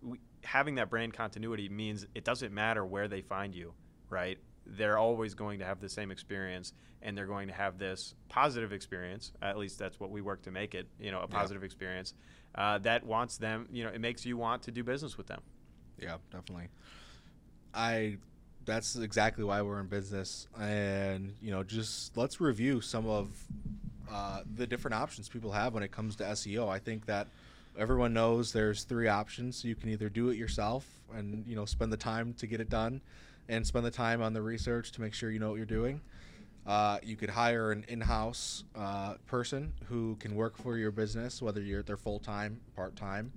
We, 0.00 0.18
having 0.42 0.76
that 0.76 0.88
brand 0.88 1.12
continuity 1.12 1.68
means 1.68 2.06
it 2.14 2.24
doesn't 2.24 2.52
matter 2.52 2.84
where 2.84 3.08
they 3.08 3.20
find 3.20 3.54
you, 3.54 3.74
right? 4.08 4.38
They're 4.64 4.96
always 4.98 5.34
going 5.34 5.58
to 5.58 5.64
have 5.64 5.80
the 5.80 5.88
same 5.88 6.10
experience, 6.10 6.72
and 7.02 7.16
they're 7.16 7.26
going 7.26 7.48
to 7.48 7.54
have 7.54 7.78
this 7.78 8.14
positive 8.28 8.72
experience. 8.72 9.32
At 9.42 9.58
least 9.58 9.78
that's 9.78 10.00
what 10.00 10.10
we 10.10 10.22
work 10.22 10.42
to 10.42 10.50
make 10.50 10.74
it, 10.74 10.88
you 10.98 11.10
know, 11.10 11.20
a 11.20 11.28
positive 11.28 11.62
yeah. 11.62 11.66
experience 11.66 12.14
uh, 12.54 12.78
that 12.78 13.04
wants 13.04 13.36
them. 13.36 13.68
You 13.70 13.84
know, 13.84 13.90
it 13.90 14.00
makes 14.00 14.24
you 14.24 14.36
want 14.36 14.62
to 14.62 14.70
do 14.70 14.82
business 14.82 15.18
with 15.18 15.26
them. 15.26 15.42
Yeah, 15.98 16.16
definitely. 16.30 16.68
I 17.74 18.18
that's 18.64 18.96
exactly 18.96 19.44
why 19.44 19.62
we're 19.62 19.80
in 19.80 19.86
business. 19.86 20.46
And 20.60 21.34
you 21.42 21.50
know 21.50 21.62
just 21.62 22.16
let's 22.16 22.40
review 22.40 22.80
some 22.80 23.08
of 23.08 23.28
uh, 24.10 24.42
the 24.56 24.66
different 24.66 24.94
options 24.94 25.28
people 25.28 25.52
have 25.52 25.72
when 25.72 25.82
it 25.82 25.90
comes 25.90 26.14
to 26.16 26.22
seo 26.24 26.68
i 26.68 26.78
think 26.78 27.06
that 27.06 27.28
everyone 27.78 28.12
knows 28.12 28.52
there's 28.52 28.84
three 28.84 29.08
options. 29.08 29.64
You 29.64 29.74
can 29.74 29.88
either 29.90 30.08
do 30.08 30.28
it 30.28 30.36
yourself 30.36 30.86
and 31.14 31.44
you 31.46 31.56
know 31.56 31.64
spend 31.64 31.92
the 31.92 31.96
time 31.96 32.34
to 32.34 32.46
get 32.46 32.60
it 32.60 32.68
done 32.68 33.00
and 33.48 33.66
spend 33.66 33.84
the 33.84 33.90
time 33.90 34.22
on 34.22 34.32
the 34.32 34.42
research 34.42 34.92
to 34.92 35.00
make 35.00 35.14
sure 35.14 35.30
you 35.30 35.38
know 35.38 35.50
what 35.50 35.56
you're 35.56 35.66
doing 35.66 36.00
uh, 36.66 36.98
you 37.02 37.16
could 37.16 37.30
hire 37.30 37.72
an 37.72 37.84
in-house 37.88 38.64
uh, 38.76 39.14
person 39.26 39.72
who 39.88 40.16
can 40.20 40.34
work 40.34 40.56
for 40.56 40.76
your 40.76 40.90
business 40.90 41.42
whether 41.42 41.60
you're 41.60 41.82
there 41.82 41.96
full-time 41.96 42.60
part-time 42.76 43.32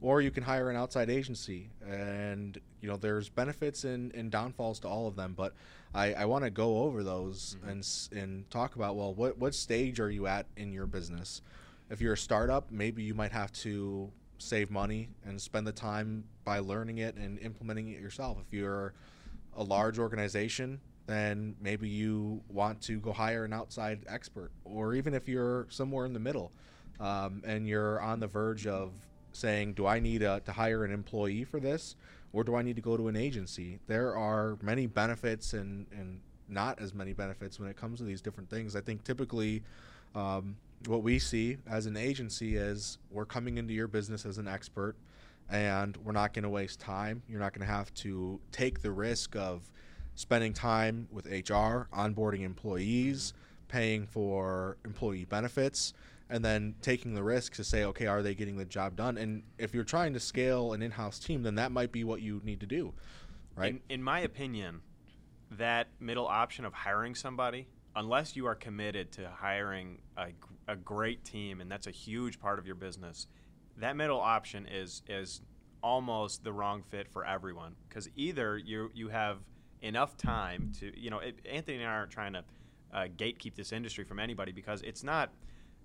or 0.00 0.20
you 0.20 0.30
can 0.30 0.42
hire 0.42 0.70
an 0.70 0.76
outside 0.76 1.10
agency. 1.10 1.70
And 1.86 2.58
you 2.80 2.88
know 2.88 2.96
there's 2.96 3.28
benefits 3.28 3.84
and, 3.84 4.14
and 4.14 4.30
downfalls 4.30 4.80
to 4.80 4.88
all 4.88 5.06
of 5.06 5.14
them 5.14 5.34
but 5.36 5.52
i, 5.94 6.14
I 6.14 6.24
want 6.24 6.44
to 6.44 6.50
go 6.50 6.78
over 6.78 7.02
those 7.02 7.56
mm-hmm. 7.60 7.68
and 7.68 8.22
and 8.22 8.50
talk 8.50 8.76
about 8.76 8.96
well 8.96 9.12
what, 9.12 9.36
what 9.36 9.54
stage 9.54 10.00
are 10.00 10.10
you 10.10 10.26
at 10.26 10.46
in 10.56 10.72
your 10.72 10.86
business? 10.86 11.42
If 11.90 12.00
you're 12.00 12.14
a 12.14 12.18
startup 12.18 12.70
maybe 12.70 13.02
you 13.02 13.14
might 13.14 13.32
have 13.32 13.52
to 13.64 14.10
save 14.38 14.70
money 14.70 15.10
and 15.26 15.40
spend 15.40 15.66
the 15.66 15.72
time 15.72 16.24
by 16.44 16.60
learning 16.60 16.98
it 16.98 17.16
and 17.16 17.38
implementing 17.40 17.88
it 17.88 18.00
yourself. 18.00 18.38
If 18.40 18.54
you're 18.54 18.94
a 19.54 19.62
large 19.62 19.98
organization 19.98 20.80
then 21.10 21.56
maybe 21.60 21.88
you 21.88 22.40
want 22.48 22.80
to 22.82 23.00
go 23.00 23.12
hire 23.12 23.44
an 23.44 23.52
outside 23.52 24.04
expert 24.08 24.50
or 24.64 24.94
even 24.94 25.14
if 25.14 25.28
you're 25.28 25.66
somewhere 25.70 26.06
in 26.06 26.12
the 26.12 26.20
middle 26.20 26.52
um, 27.00 27.42
and 27.44 27.66
you're 27.66 28.00
on 28.00 28.20
the 28.20 28.26
verge 28.26 28.66
of 28.66 28.92
saying, 29.32 29.74
do 29.74 29.86
I 29.86 30.00
need 30.00 30.22
a, 30.22 30.40
to 30.40 30.52
hire 30.52 30.84
an 30.84 30.92
employee 30.92 31.44
for 31.44 31.60
this, 31.60 31.96
or 32.32 32.44
do 32.44 32.54
I 32.54 32.62
need 32.62 32.76
to 32.76 32.82
go 32.82 32.96
to 32.96 33.08
an 33.08 33.16
agency? 33.16 33.78
There 33.86 34.16
are 34.16 34.58
many 34.62 34.86
benefits 34.86 35.52
and 35.52 35.86
and 35.92 36.20
not 36.48 36.80
as 36.80 36.92
many 36.94 37.12
benefits 37.12 37.60
when 37.60 37.68
it 37.68 37.76
comes 37.76 37.98
to 38.00 38.04
these 38.04 38.20
different 38.20 38.50
things. 38.50 38.76
I 38.76 38.80
think 38.80 39.04
typically. 39.04 39.62
Um, 40.14 40.56
what 40.86 41.02
we 41.02 41.18
see 41.18 41.58
as 41.68 41.84
an 41.84 41.96
agency 41.96 42.56
is 42.56 42.98
we're 43.10 43.26
coming 43.26 43.58
into 43.58 43.74
your 43.74 43.86
business 43.86 44.24
as 44.24 44.38
an 44.38 44.48
expert 44.48 44.96
and 45.50 45.96
we're 45.98 46.12
not 46.12 46.32
going 46.32 46.44
to 46.44 46.48
waste 46.48 46.80
time. 46.80 47.22
You're 47.28 47.40
not 47.40 47.52
going 47.52 47.66
to 47.66 47.72
have 47.72 47.92
to 47.94 48.40
take 48.52 48.80
the 48.80 48.90
risk 48.90 49.36
of 49.36 49.70
spending 50.14 50.52
time 50.52 51.08
with 51.10 51.26
HR, 51.26 51.88
onboarding 51.92 52.42
employees, 52.42 53.32
paying 53.68 54.06
for 54.06 54.76
employee 54.84 55.24
benefits 55.24 55.94
and 56.28 56.44
then 56.44 56.74
taking 56.80 57.14
the 57.14 57.22
risk 57.22 57.54
to 57.54 57.64
say, 57.64 57.84
okay, 57.84 58.06
are 58.06 58.22
they 58.22 58.34
getting 58.34 58.56
the 58.56 58.64
job 58.64 58.96
done? 58.96 59.18
And 59.18 59.42
if 59.58 59.74
you're 59.74 59.84
trying 59.84 60.12
to 60.14 60.20
scale 60.20 60.72
an 60.72 60.82
in-house 60.82 61.18
team, 61.18 61.42
then 61.42 61.56
that 61.56 61.72
might 61.72 61.90
be 61.90 62.04
what 62.04 62.22
you 62.22 62.40
need 62.44 62.60
to 62.60 62.66
do, 62.66 62.94
right? 63.56 63.72
In, 63.72 63.80
in 63.88 64.02
my 64.02 64.20
opinion, 64.20 64.80
that 65.50 65.88
middle 65.98 66.26
option 66.26 66.64
of 66.64 66.72
hiring 66.72 67.16
somebody, 67.16 67.66
unless 67.96 68.36
you 68.36 68.46
are 68.46 68.54
committed 68.54 69.10
to 69.12 69.28
hiring 69.28 69.98
a, 70.16 70.28
a 70.68 70.76
great 70.76 71.24
team, 71.24 71.60
and 71.60 71.70
that's 71.70 71.88
a 71.88 71.92
huge 71.92 72.38
part 72.38 72.60
of 72.60 72.66
your 72.66 72.76
business, 72.76 73.26
that 73.78 73.96
middle 73.96 74.20
option 74.20 74.66
is 74.66 75.02
is 75.08 75.40
almost 75.82 76.44
the 76.44 76.52
wrong 76.52 76.82
fit 76.90 77.08
for 77.08 77.24
everyone 77.24 77.74
because 77.88 78.08
either 78.14 78.58
you 78.58 78.90
you 78.94 79.08
have 79.08 79.38
enough 79.82 80.16
time 80.16 80.72
to 80.80 80.98
you 80.98 81.10
know 81.10 81.18
it, 81.18 81.38
Anthony 81.50 81.78
and 81.78 81.86
I 81.86 81.94
aren't 81.94 82.10
trying 82.10 82.34
to 82.34 82.44
uh, 82.92 83.06
gatekeep 83.16 83.54
this 83.54 83.72
industry 83.72 84.04
from 84.04 84.18
anybody 84.18 84.52
because 84.52 84.82
it's 84.82 85.02
not 85.02 85.30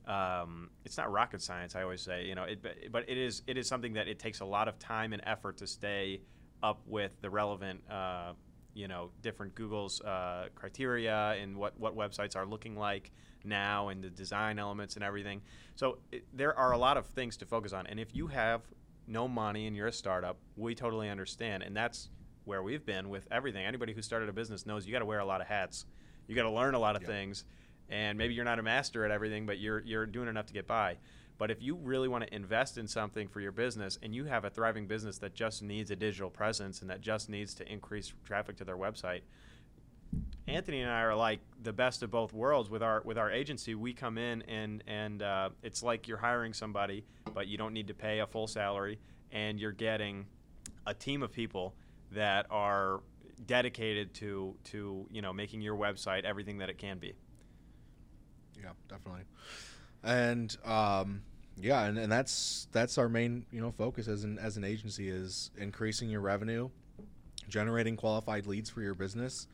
um, 0.08 0.70
it's 0.84 0.98
not 0.98 1.12
rocket 1.12 1.42
science. 1.42 1.76
I 1.76 1.82
always 1.82 2.02
say, 2.02 2.26
you 2.26 2.36
know, 2.36 2.44
it, 2.44 2.64
but 2.92 3.10
it 3.10 3.18
is 3.18 3.42
it 3.48 3.58
is 3.58 3.68
something 3.68 3.94
that 3.94 4.08
it 4.08 4.20
takes 4.20 4.40
a 4.40 4.46
lot 4.46 4.68
of 4.68 4.78
time 4.80 5.14
and 5.14 5.22
effort 5.26 5.58
to 5.58 5.68
stay 5.68 6.22
up 6.62 6.82
with 6.86 7.12
the 7.22 7.30
relevant, 7.30 7.82
uh, 7.90 8.34
you 8.74 8.88
know, 8.88 9.12
different 9.22 9.56
Google's 9.56 10.02
uh, 10.02 10.48
criteria 10.56 11.36
and 11.40 11.56
what 11.58 11.80
what 11.80 11.96
websites 11.96 12.36
are 12.36 12.46
looking 12.46 12.76
like 12.76 13.12
now 13.44 13.90
and 13.90 14.04
the 14.04 14.10
design 14.10 14.60
elements 14.60 14.96
and 14.96 15.04
everything. 15.04 15.42
So 15.76 15.98
it, 16.12 16.26
there 16.34 16.58
are 16.58 16.72
a 16.72 16.78
lot 16.78 16.98
of 16.98 17.08
things 17.08 17.38
to 17.38 17.46
focus 17.46 17.74
on, 17.74 17.88
and 17.88 18.00
if 18.00 18.16
you 18.16 18.28
have 18.28 18.62
no 19.08 19.28
money 19.28 19.68
and 19.68 19.76
you're 19.76 19.88
a 19.88 19.94
startup, 19.94 20.38
we 20.56 20.76
totally 20.76 21.10
understand, 21.10 21.64
and 21.64 21.76
that's 21.76 22.10
where 22.46 22.64
we've 22.64 22.86
been 22.86 23.10
with 23.10 23.28
everything. 23.32 23.66
Anybody 23.66 23.94
who 23.94 24.02
started 24.02 24.30
a 24.30 24.34
business 24.34 24.66
knows 24.66 24.86
you 24.86 24.92
got 24.92 25.00
to 25.00 25.06
wear 25.06 25.20
a 25.20 25.26
lot 25.26 25.42
of 25.42 25.48
hats. 25.48 25.86
You 26.28 26.36
got 26.36 26.44
to 26.44 26.52
learn 26.52 26.74
a 26.74 26.80
lot 26.80 26.96
of 26.96 27.04
yep. 27.04 27.12
things 27.12 27.46
and 27.90 28.18
maybe 28.18 28.34
you're 28.34 28.46
not 28.46 28.60
a 28.60 28.64
master 28.64 29.06
at 29.06 29.12
everything, 29.12 29.46
but 29.46 29.60
you're 29.60 29.82
you're 29.82 30.06
doing 30.06 30.28
enough 30.28 30.48
to 30.48 30.54
get 30.54 30.68
by. 30.68 30.98
But 31.38 31.52
if 31.52 31.62
you 31.62 31.76
really 31.76 32.08
want 32.08 32.26
to 32.26 32.34
invest 32.34 32.78
in 32.78 32.88
something 32.88 33.28
for 33.28 33.42
your 33.42 33.52
business 33.52 34.00
and 34.02 34.16
you 34.16 34.26
have 34.26 34.46
a 34.46 34.50
thriving 34.50 34.88
business 34.88 35.18
that 35.18 35.36
just 35.36 35.62
needs 35.62 35.92
a 35.92 35.96
digital 35.96 36.30
presence 36.30 36.80
and 36.82 36.90
that 36.90 37.02
just 37.02 37.30
needs 37.30 37.54
to 37.56 37.70
increase 37.70 38.14
traffic 38.24 38.56
to 38.58 38.64
their 38.64 38.78
website, 38.78 39.22
Anthony 40.48 40.82
and 40.82 40.90
I 40.90 41.02
are 41.02 41.16
like 41.16 41.42
the 41.62 41.74
best 41.74 42.04
of 42.04 42.12
both 42.12 42.34
worlds 42.34 42.70
with 42.70 42.82
our 42.82 43.02
with 43.04 43.18
our 43.18 43.32
agency. 43.32 43.76
We 43.76 43.94
come 43.94 44.18
in 44.18 44.42
and 44.44 44.84
and 44.88 45.22
uh, 45.22 45.50
it's 45.62 45.84
like 45.84 46.08
you're 46.08 46.18
hiring 46.18 46.54
somebody, 46.54 47.06
but 47.34 47.48
you 47.48 47.58
don't 47.58 47.74
need 47.74 47.88
to 47.88 47.94
pay 47.94 48.20
a 48.20 48.28
full 48.28 48.48
salary, 48.48 49.00
and 49.32 49.60
you're 49.60 49.72
getting 49.72 50.26
a 50.88 50.94
team 50.94 51.22
of 51.24 51.32
people 51.32 51.76
that 52.16 52.48
are 52.50 53.02
dedicated 53.46 54.14
to 54.14 54.56
to 54.64 55.06
you 55.12 55.22
know 55.22 55.32
making 55.32 55.62
your 55.62 55.76
website 55.76 56.24
everything 56.24 56.58
that 56.58 56.70
it 56.70 56.78
can 56.78 56.98
be 56.98 57.14
yeah, 58.62 58.72
definitely. 58.88 59.24
And 60.04 60.56
um, 60.66 61.22
yeah, 61.58 61.86
and, 61.86 61.98
and 61.98 62.12
that's 62.12 62.68
that's 62.72 62.98
our 62.98 63.10
main 63.10 63.46
you 63.52 63.62
know 63.62 63.72
focus 63.72 64.08
as 64.08 64.24
an 64.24 64.38
as 64.40 64.58
an 64.58 64.64
agency 64.64 65.10
is 65.10 65.52
increasing 65.58 66.10
your 66.10 66.22
revenue, 66.22 66.70
generating 67.48 67.96
qualified 67.96 68.48
leads 68.48 68.70
for 68.70 68.82
your 68.82 68.96
business, 68.96 69.48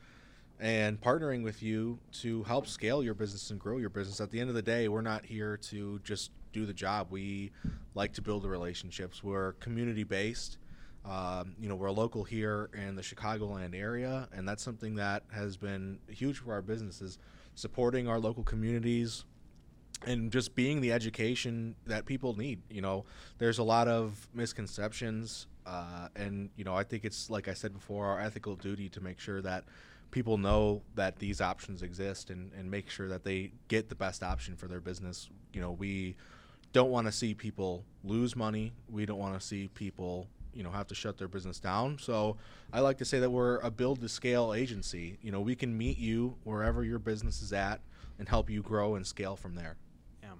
and 0.60 1.00
partnering 1.00 1.42
with 1.42 1.62
you 1.62 1.98
to 2.20 2.42
help 2.44 2.66
scale 2.66 3.02
your 3.02 3.14
business 3.14 3.50
and 3.50 3.60
grow 3.60 3.78
your 3.78 3.90
business. 3.90 4.20
At 4.20 4.30
the 4.30 4.40
end 4.40 4.48
of 4.50 4.56
the 4.56 4.62
day, 4.62 4.88
we're 4.88 5.02
not 5.02 5.24
here 5.24 5.56
to 5.56 6.00
just 6.00 6.30
do 6.52 6.66
the 6.66 6.74
job. 6.74 7.08
We 7.10 7.52
like 7.94 8.12
to 8.14 8.22
build 8.22 8.42
the 8.42 8.48
relationships. 8.48 9.22
We're 9.22 9.52
community 9.54 10.04
based. 10.04 10.58
Um, 11.04 11.56
you 11.58 11.68
know, 11.68 11.74
we're 11.74 11.90
local 11.90 12.22
here 12.22 12.70
in 12.74 12.94
the 12.94 13.02
Chicagoland 13.02 13.74
area, 13.74 14.28
and 14.32 14.48
that's 14.48 14.62
something 14.62 14.94
that 14.96 15.24
has 15.32 15.56
been 15.56 15.98
huge 16.08 16.38
for 16.38 16.52
our 16.52 16.62
businesses 16.62 17.18
supporting 17.54 18.08
our 18.08 18.18
local 18.18 18.42
communities 18.44 19.24
and 20.06 20.32
just 20.32 20.54
being 20.54 20.80
the 20.80 20.92
education 20.92 21.74
that 21.86 22.06
people 22.06 22.36
need. 22.36 22.60
You 22.70 22.82
know, 22.82 23.04
there's 23.38 23.58
a 23.58 23.62
lot 23.62 23.88
of 23.88 24.28
misconceptions, 24.34 25.46
uh, 25.66 26.08
and 26.16 26.50
you 26.56 26.64
know, 26.64 26.74
I 26.74 26.84
think 26.84 27.04
it's 27.04 27.30
like 27.30 27.48
I 27.48 27.54
said 27.54 27.72
before, 27.72 28.06
our 28.06 28.20
ethical 28.20 28.56
duty 28.56 28.88
to 28.90 29.00
make 29.00 29.18
sure 29.18 29.42
that 29.42 29.64
people 30.10 30.38
know 30.38 30.82
that 30.94 31.18
these 31.18 31.40
options 31.40 31.82
exist 31.82 32.30
and, 32.30 32.52
and 32.52 32.70
make 32.70 32.90
sure 32.90 33.08
that 33.08 33.24
they 33.24 33.52
get 33.68 33.88
the 33.88 33.94
best 33.94 34.22
option 34.22 34.56
for 34.56 34.68
their 34.68 34.80
business. 34.80 35.30
You 35.52 35.60
know, 35.60 35.72
we 35.72 36.16
don't 36.72 36.90
want 36.90 37.06
to 37.06 37.12
see 37.12 37.34
people 37.34 37.84
lose 38.04 38.36
money. 38.36 38.72
We 38.90 39.06
don't 39.06 39.18
want 39.18 39.40
to 39.40 39.44
see 39.44 39.68
people 39.68 40.28
you 40.54 40.62
know 40.62 40.70
have 40.70 40.86
to 40.88 40.94
shut 40.94 41.18
their 41.18 41.28
business 41.28 41.58
down. 41.58 41.98
So 41.98 42.36
I 42.72 42.80
like 42.80 42.98
to 42.98 43.04
say 43.04 43.18
that 43.20 43.30
we're 43.30 43.58
a 43.58 43.70
build 43.70 44.00
to 44.00 44.08
scale 44.08 44.54
agency. 44.54 45.18
You 45.22 45.32
know, 45.32 45.40
we 45.40 45.54
can 45.54 45.76
meet 45.76 45.98
you 45.98 46.36
wherever 46.44 46.84
your 46.84 46.98
business 46.98 47.42
is 47.42 47.52
at 47.52 47.80
and 48.18 48.28
help 48.28 48.50
you 48.50 48.62
grow 48.62 48.94
and 48.94 49.06
scale 49.06 49.36
from 49.36 49.54
there. 49.54 49.76
Yeah. 50.22 50.30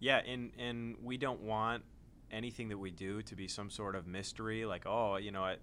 Yeah, 0.00 0.16
and 0.18 0.50
and 0.58 0.96
we 1.02 1.16
don't 1.16 1.40
want 1.42 1.84
anything 2.30 2.68
that 2.70 2.78
we 2.78 2.90
do 2.90 3.22
to 3.22 3.36
be 3.36 3.46
some 3.46 3.70
sort 3.70 3.94
of 3.94 4.06
mystery. 4.06 4.64
Like, 4.64 4.84
oh, 4.86 5.16
you 5.16 5.30
know, 5.30 5.42
I, 5.44 5.56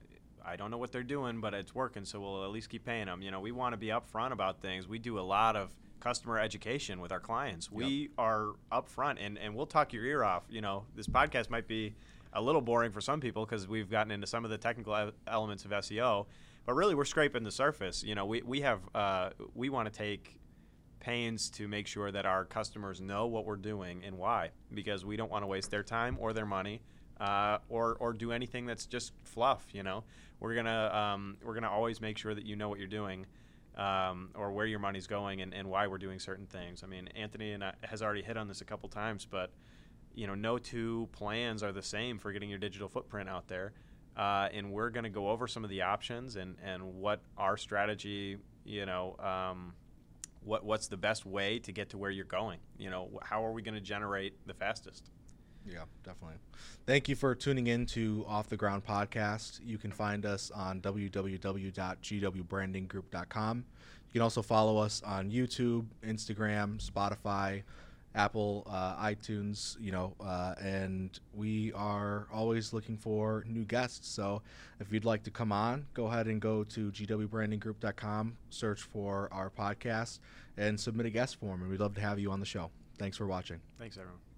I 0.45 0.55
don't 0.55 0.69
know 0.71 0.77
what 0.77 0.91
they're 0.91 1.03
doing, 1.03 1.41
but 1.41 1.53
it's 1.53 1.73
working, 1.73 2.05
so 2.05 2.19
we'll 2.19 2.43
at 2.43 2.51
least 2.51 2.69
keep 2.69 2.85
paying 2.85 3.07
them. 3.07 3.21
You 3.21 3.31
know, 3.31 3.39
we 3.39 3.51
want 3.51 3.73
to 3.73 3.77
be 3.77 3.87
upfront 3.87 4.31
about 4.31 4.61
things. 4.61 4.87
We 4.87 4.99
do 4.99 5.19
a 5.19 5.21
lot 5.21 5.55
of 5.55 5.71
customer 5.99 6.39
education 6.39 7.01
with 7.01 7.11
our 7.11 7.19
clients. 7.19 7.69
We 7.71 7.85
Yep. 8.03 8.09
are 8.19 8.51
upfront, 8.71 9.17
and 9.19 9.37
and 9.37 9.55
we'll 9.55 9.65
talk 9.65 9.91
your 9.93 10.05
ear 10.05 10.23
off. 10.23 10.43
You 10.49 10.61
know, 10.61 10.85
this 10.95 11.07
podcast 11.07 11.49
might 11.49 11.67
be 11.67 11.95
a 12.33 12.41
little 12.41 12.61
boring 12.61 12.91
for 12.91 13.01
some 13.01 13.19
people 13.19 13.45
because 13.45 13.67
we've 13.67 13.89
gotten 13.89 14.11
into 14.11 14.27
some 14.27 14.45
of 14.45 14.51
the 14.51 14.57
technical 14.57 15.11
elements 15.27 15.65
of 15.65 15.71
SEO, 15.71 16.27
but 16.65 16.73
really 16.73 16.95
we're 16.95 17.05
scraping 17.05 17.43
the 17.43 17.51
surface. 17.51 18.03
You 18.03 18.15
know, 18.15 18.25
we 18.25 18.41
we 18.41 18.61
have 18.61 18.81
uh, 18.93 19.29
we 19.55 19.69
want 19.69 19.91
to 19.91 19.97
take 19.97 20.39
pains 20.99 21.49
to 21.49 21.67
make 21.67 21.87
sure 21.87 22.11
that 22.11 22.25
our 22.25 22.45
customers 22.45 22.99
know 23.01 23.27
what 23.27 23.45
we're 23.45 23.55
doing 23.55 24.03
and 24.05 24.17
why, 24.17 24.51
because 24.73 25.05
we 25.05 25.17
don't 25.17 25.31
want 25.31 25.43
to 25.43 25.47
waste 25.47 25.71
their 25.71 25.83
time 25.83 26.17
or 26.19 26.33
their 26.33 26.45
money, 26.45 26.81
uh, 27.19 27.57
or 27.69 27.97
or 27.99 28.13
do 28.13 28.31
anything 28.31 28.65
that's 28.65 28.85
just 28.85 29.13
fluff. 29.23 29.65
You 29.73 29.83
know, 29.83 30.03
we're 30.39 30.55
gonna 30.55 30.91
um, 30.93 31.37
we're 31.43 31.55
gonna 31.55 31.69
always 31.69 32.01
make 32.01 32.17
sure 32.17 32.35
that 32.35 32.45
you 32.45 32.55
know 32.55 32.69
what 32.69 32.79
you're 32.79 32.87
doing. 32.87 33.25
Um, 33.77 34.31
or 34.35 34.51
where 34.51 34.65
your 34.65 34.79
money's 34.79 35.07
going 35.07 35.39
and, 35.39 35.53
and 35.53 35.69
why 35.69 35.87
we're 35.87 35.99
doing 35.99 36.19
certain 36.19 36.47
things. 36.47 36.83
I 36.83 36.87
mean, 36.87 37.07
Anthony 37.15 37.53
and 37.53 37.63
I, 37.63 37.73
has 37.83 38.01
already 38.01 38.23
hit 38.23 38.35
on 38.35 38.45
this 38.49 38.59
a 38.59 38.65
couple 38.65 38.89
times, 38.89 39.25
but 39.29 39.53
you 40.15 40.27
know, 40.27 40.35
no 40.35 40.57
two 40.57 41.07
plans 41.11 41.63
are 41.63 41.71
the 41.71 41.81
same 41.81 42.19
for 42.19 42.31
getting 42.31 42.49
your 42.49 42.59
digital 42.59 42.87
footprint 42.87 43.29
out 43.29 43.47
there. 43.47 43.73
Uh, 44.17 44.49
and 44.53 44.71
we're 44.71 44.89
going 44.89 45.05
to 45.05 45.09
go 45.09 45.29
over 45.29 45.47
some 45.47 45.63
of 45.63 45.69
the 45.69 45.81
options 45.81 46.35
and, 46.35 46.55
and 46.63 46.83
what 46.83 47.21
our 47.37 47.55
strategy, 47.55 48.37
you 48.65 48.85
know, 48.85 49.15
um, 49.19 49.73
what 50.43 50.65
what's 50.65 50.87
the 50.87 50.97
best 50.97 51.25
way 51.25 51.59
to 51.59 51.71
get 51.71 51.89
to 51.89 51.97
where 51.97 52.11
you're 52.11 52.25
going. 52.25 52.59
You 52.77 52.89
know, 52.89 53.09
how 53.23 53.45
are 53.45 53.51
we 53.51 53.61
going 53.61 53.75
to 53.75 53.81
generate 53.81 54.33
the 54.45 54.53
fastest? 54.53 55.09
Yeah, 55.65 55.83
definitely. 56.03 56.37
Thank 56.85 57.09
you 57.09 57.15
for 57.15 57.33
tuning 57.35 57.67
in 57.67 57.85
to 57.87 58.25
Off 58.27 58.47
the 58.49 58.57
Ground 58.57 58.85
Podcast. 58.85 59.59
You 59.63 59.77
can 59.77 59.91
find 59.91 60.25
us 60.25 60.51
on 60.51 60.81
www.gwbrandinggroup.com. 60.81 63.57
You 63.57 64.13
can 64.13 64.21
also 64.21 64.41
follow 64.41 64.77
us 64.77 65.01
on 65.05 65.29
YouTube, 65.29 65.85
Instagram, 66.03 66.83
Spotify, 66.83 67.61
Apple, 68.15 68.65
uh, 68.69 68.95
iTunes, 69.03 69.79
you 69.79 69.91
know, 69.91 70.13
uh, 70.19 70.55
and 70.61 71.19
we 71.33 71.71
are 71.73 72.27
always 72.33 72.73
looking 72.73 72.97
for 72.97 73.43
new 73.47 73.63
guests. 73.63 74.07
So 74.09 74.41
if 74.79 74.91
you'd 74.91 75.05
like 75.05 75.23
to 75.23 75.31
come 75.31 75.51
on, 75.51 75.85
go 75.93 76.07
ahead 76.07 76.27
and 76.27 76.41
go 76.41 76.63
to 76.65 76.91
gwbrandinggroup.com, 76.91 78.37
search 78.49 78.81
for 78.81 79.29
our 79.31 79.49
podcast, 79.49 80.19
and 80.57 80.79
submit 80.79 81.05
a 81.05 81.11
guest 81.11 81.39
form. 81.39 81.61
And 81.61 81.69
we'd 81.69 81.79
love 81.79 81.95
to 81.95 82.01
have 82.01 82.19
you 82.19 82.31
on 82.31 82.39
the 82.39 82.45
show. 82.45 82.71
Thanks 82.97 83.17
for 83.17 83.27
watching. 83.27 83.59
Thanks, 83.77 83.97
everyone. 83.97 84.28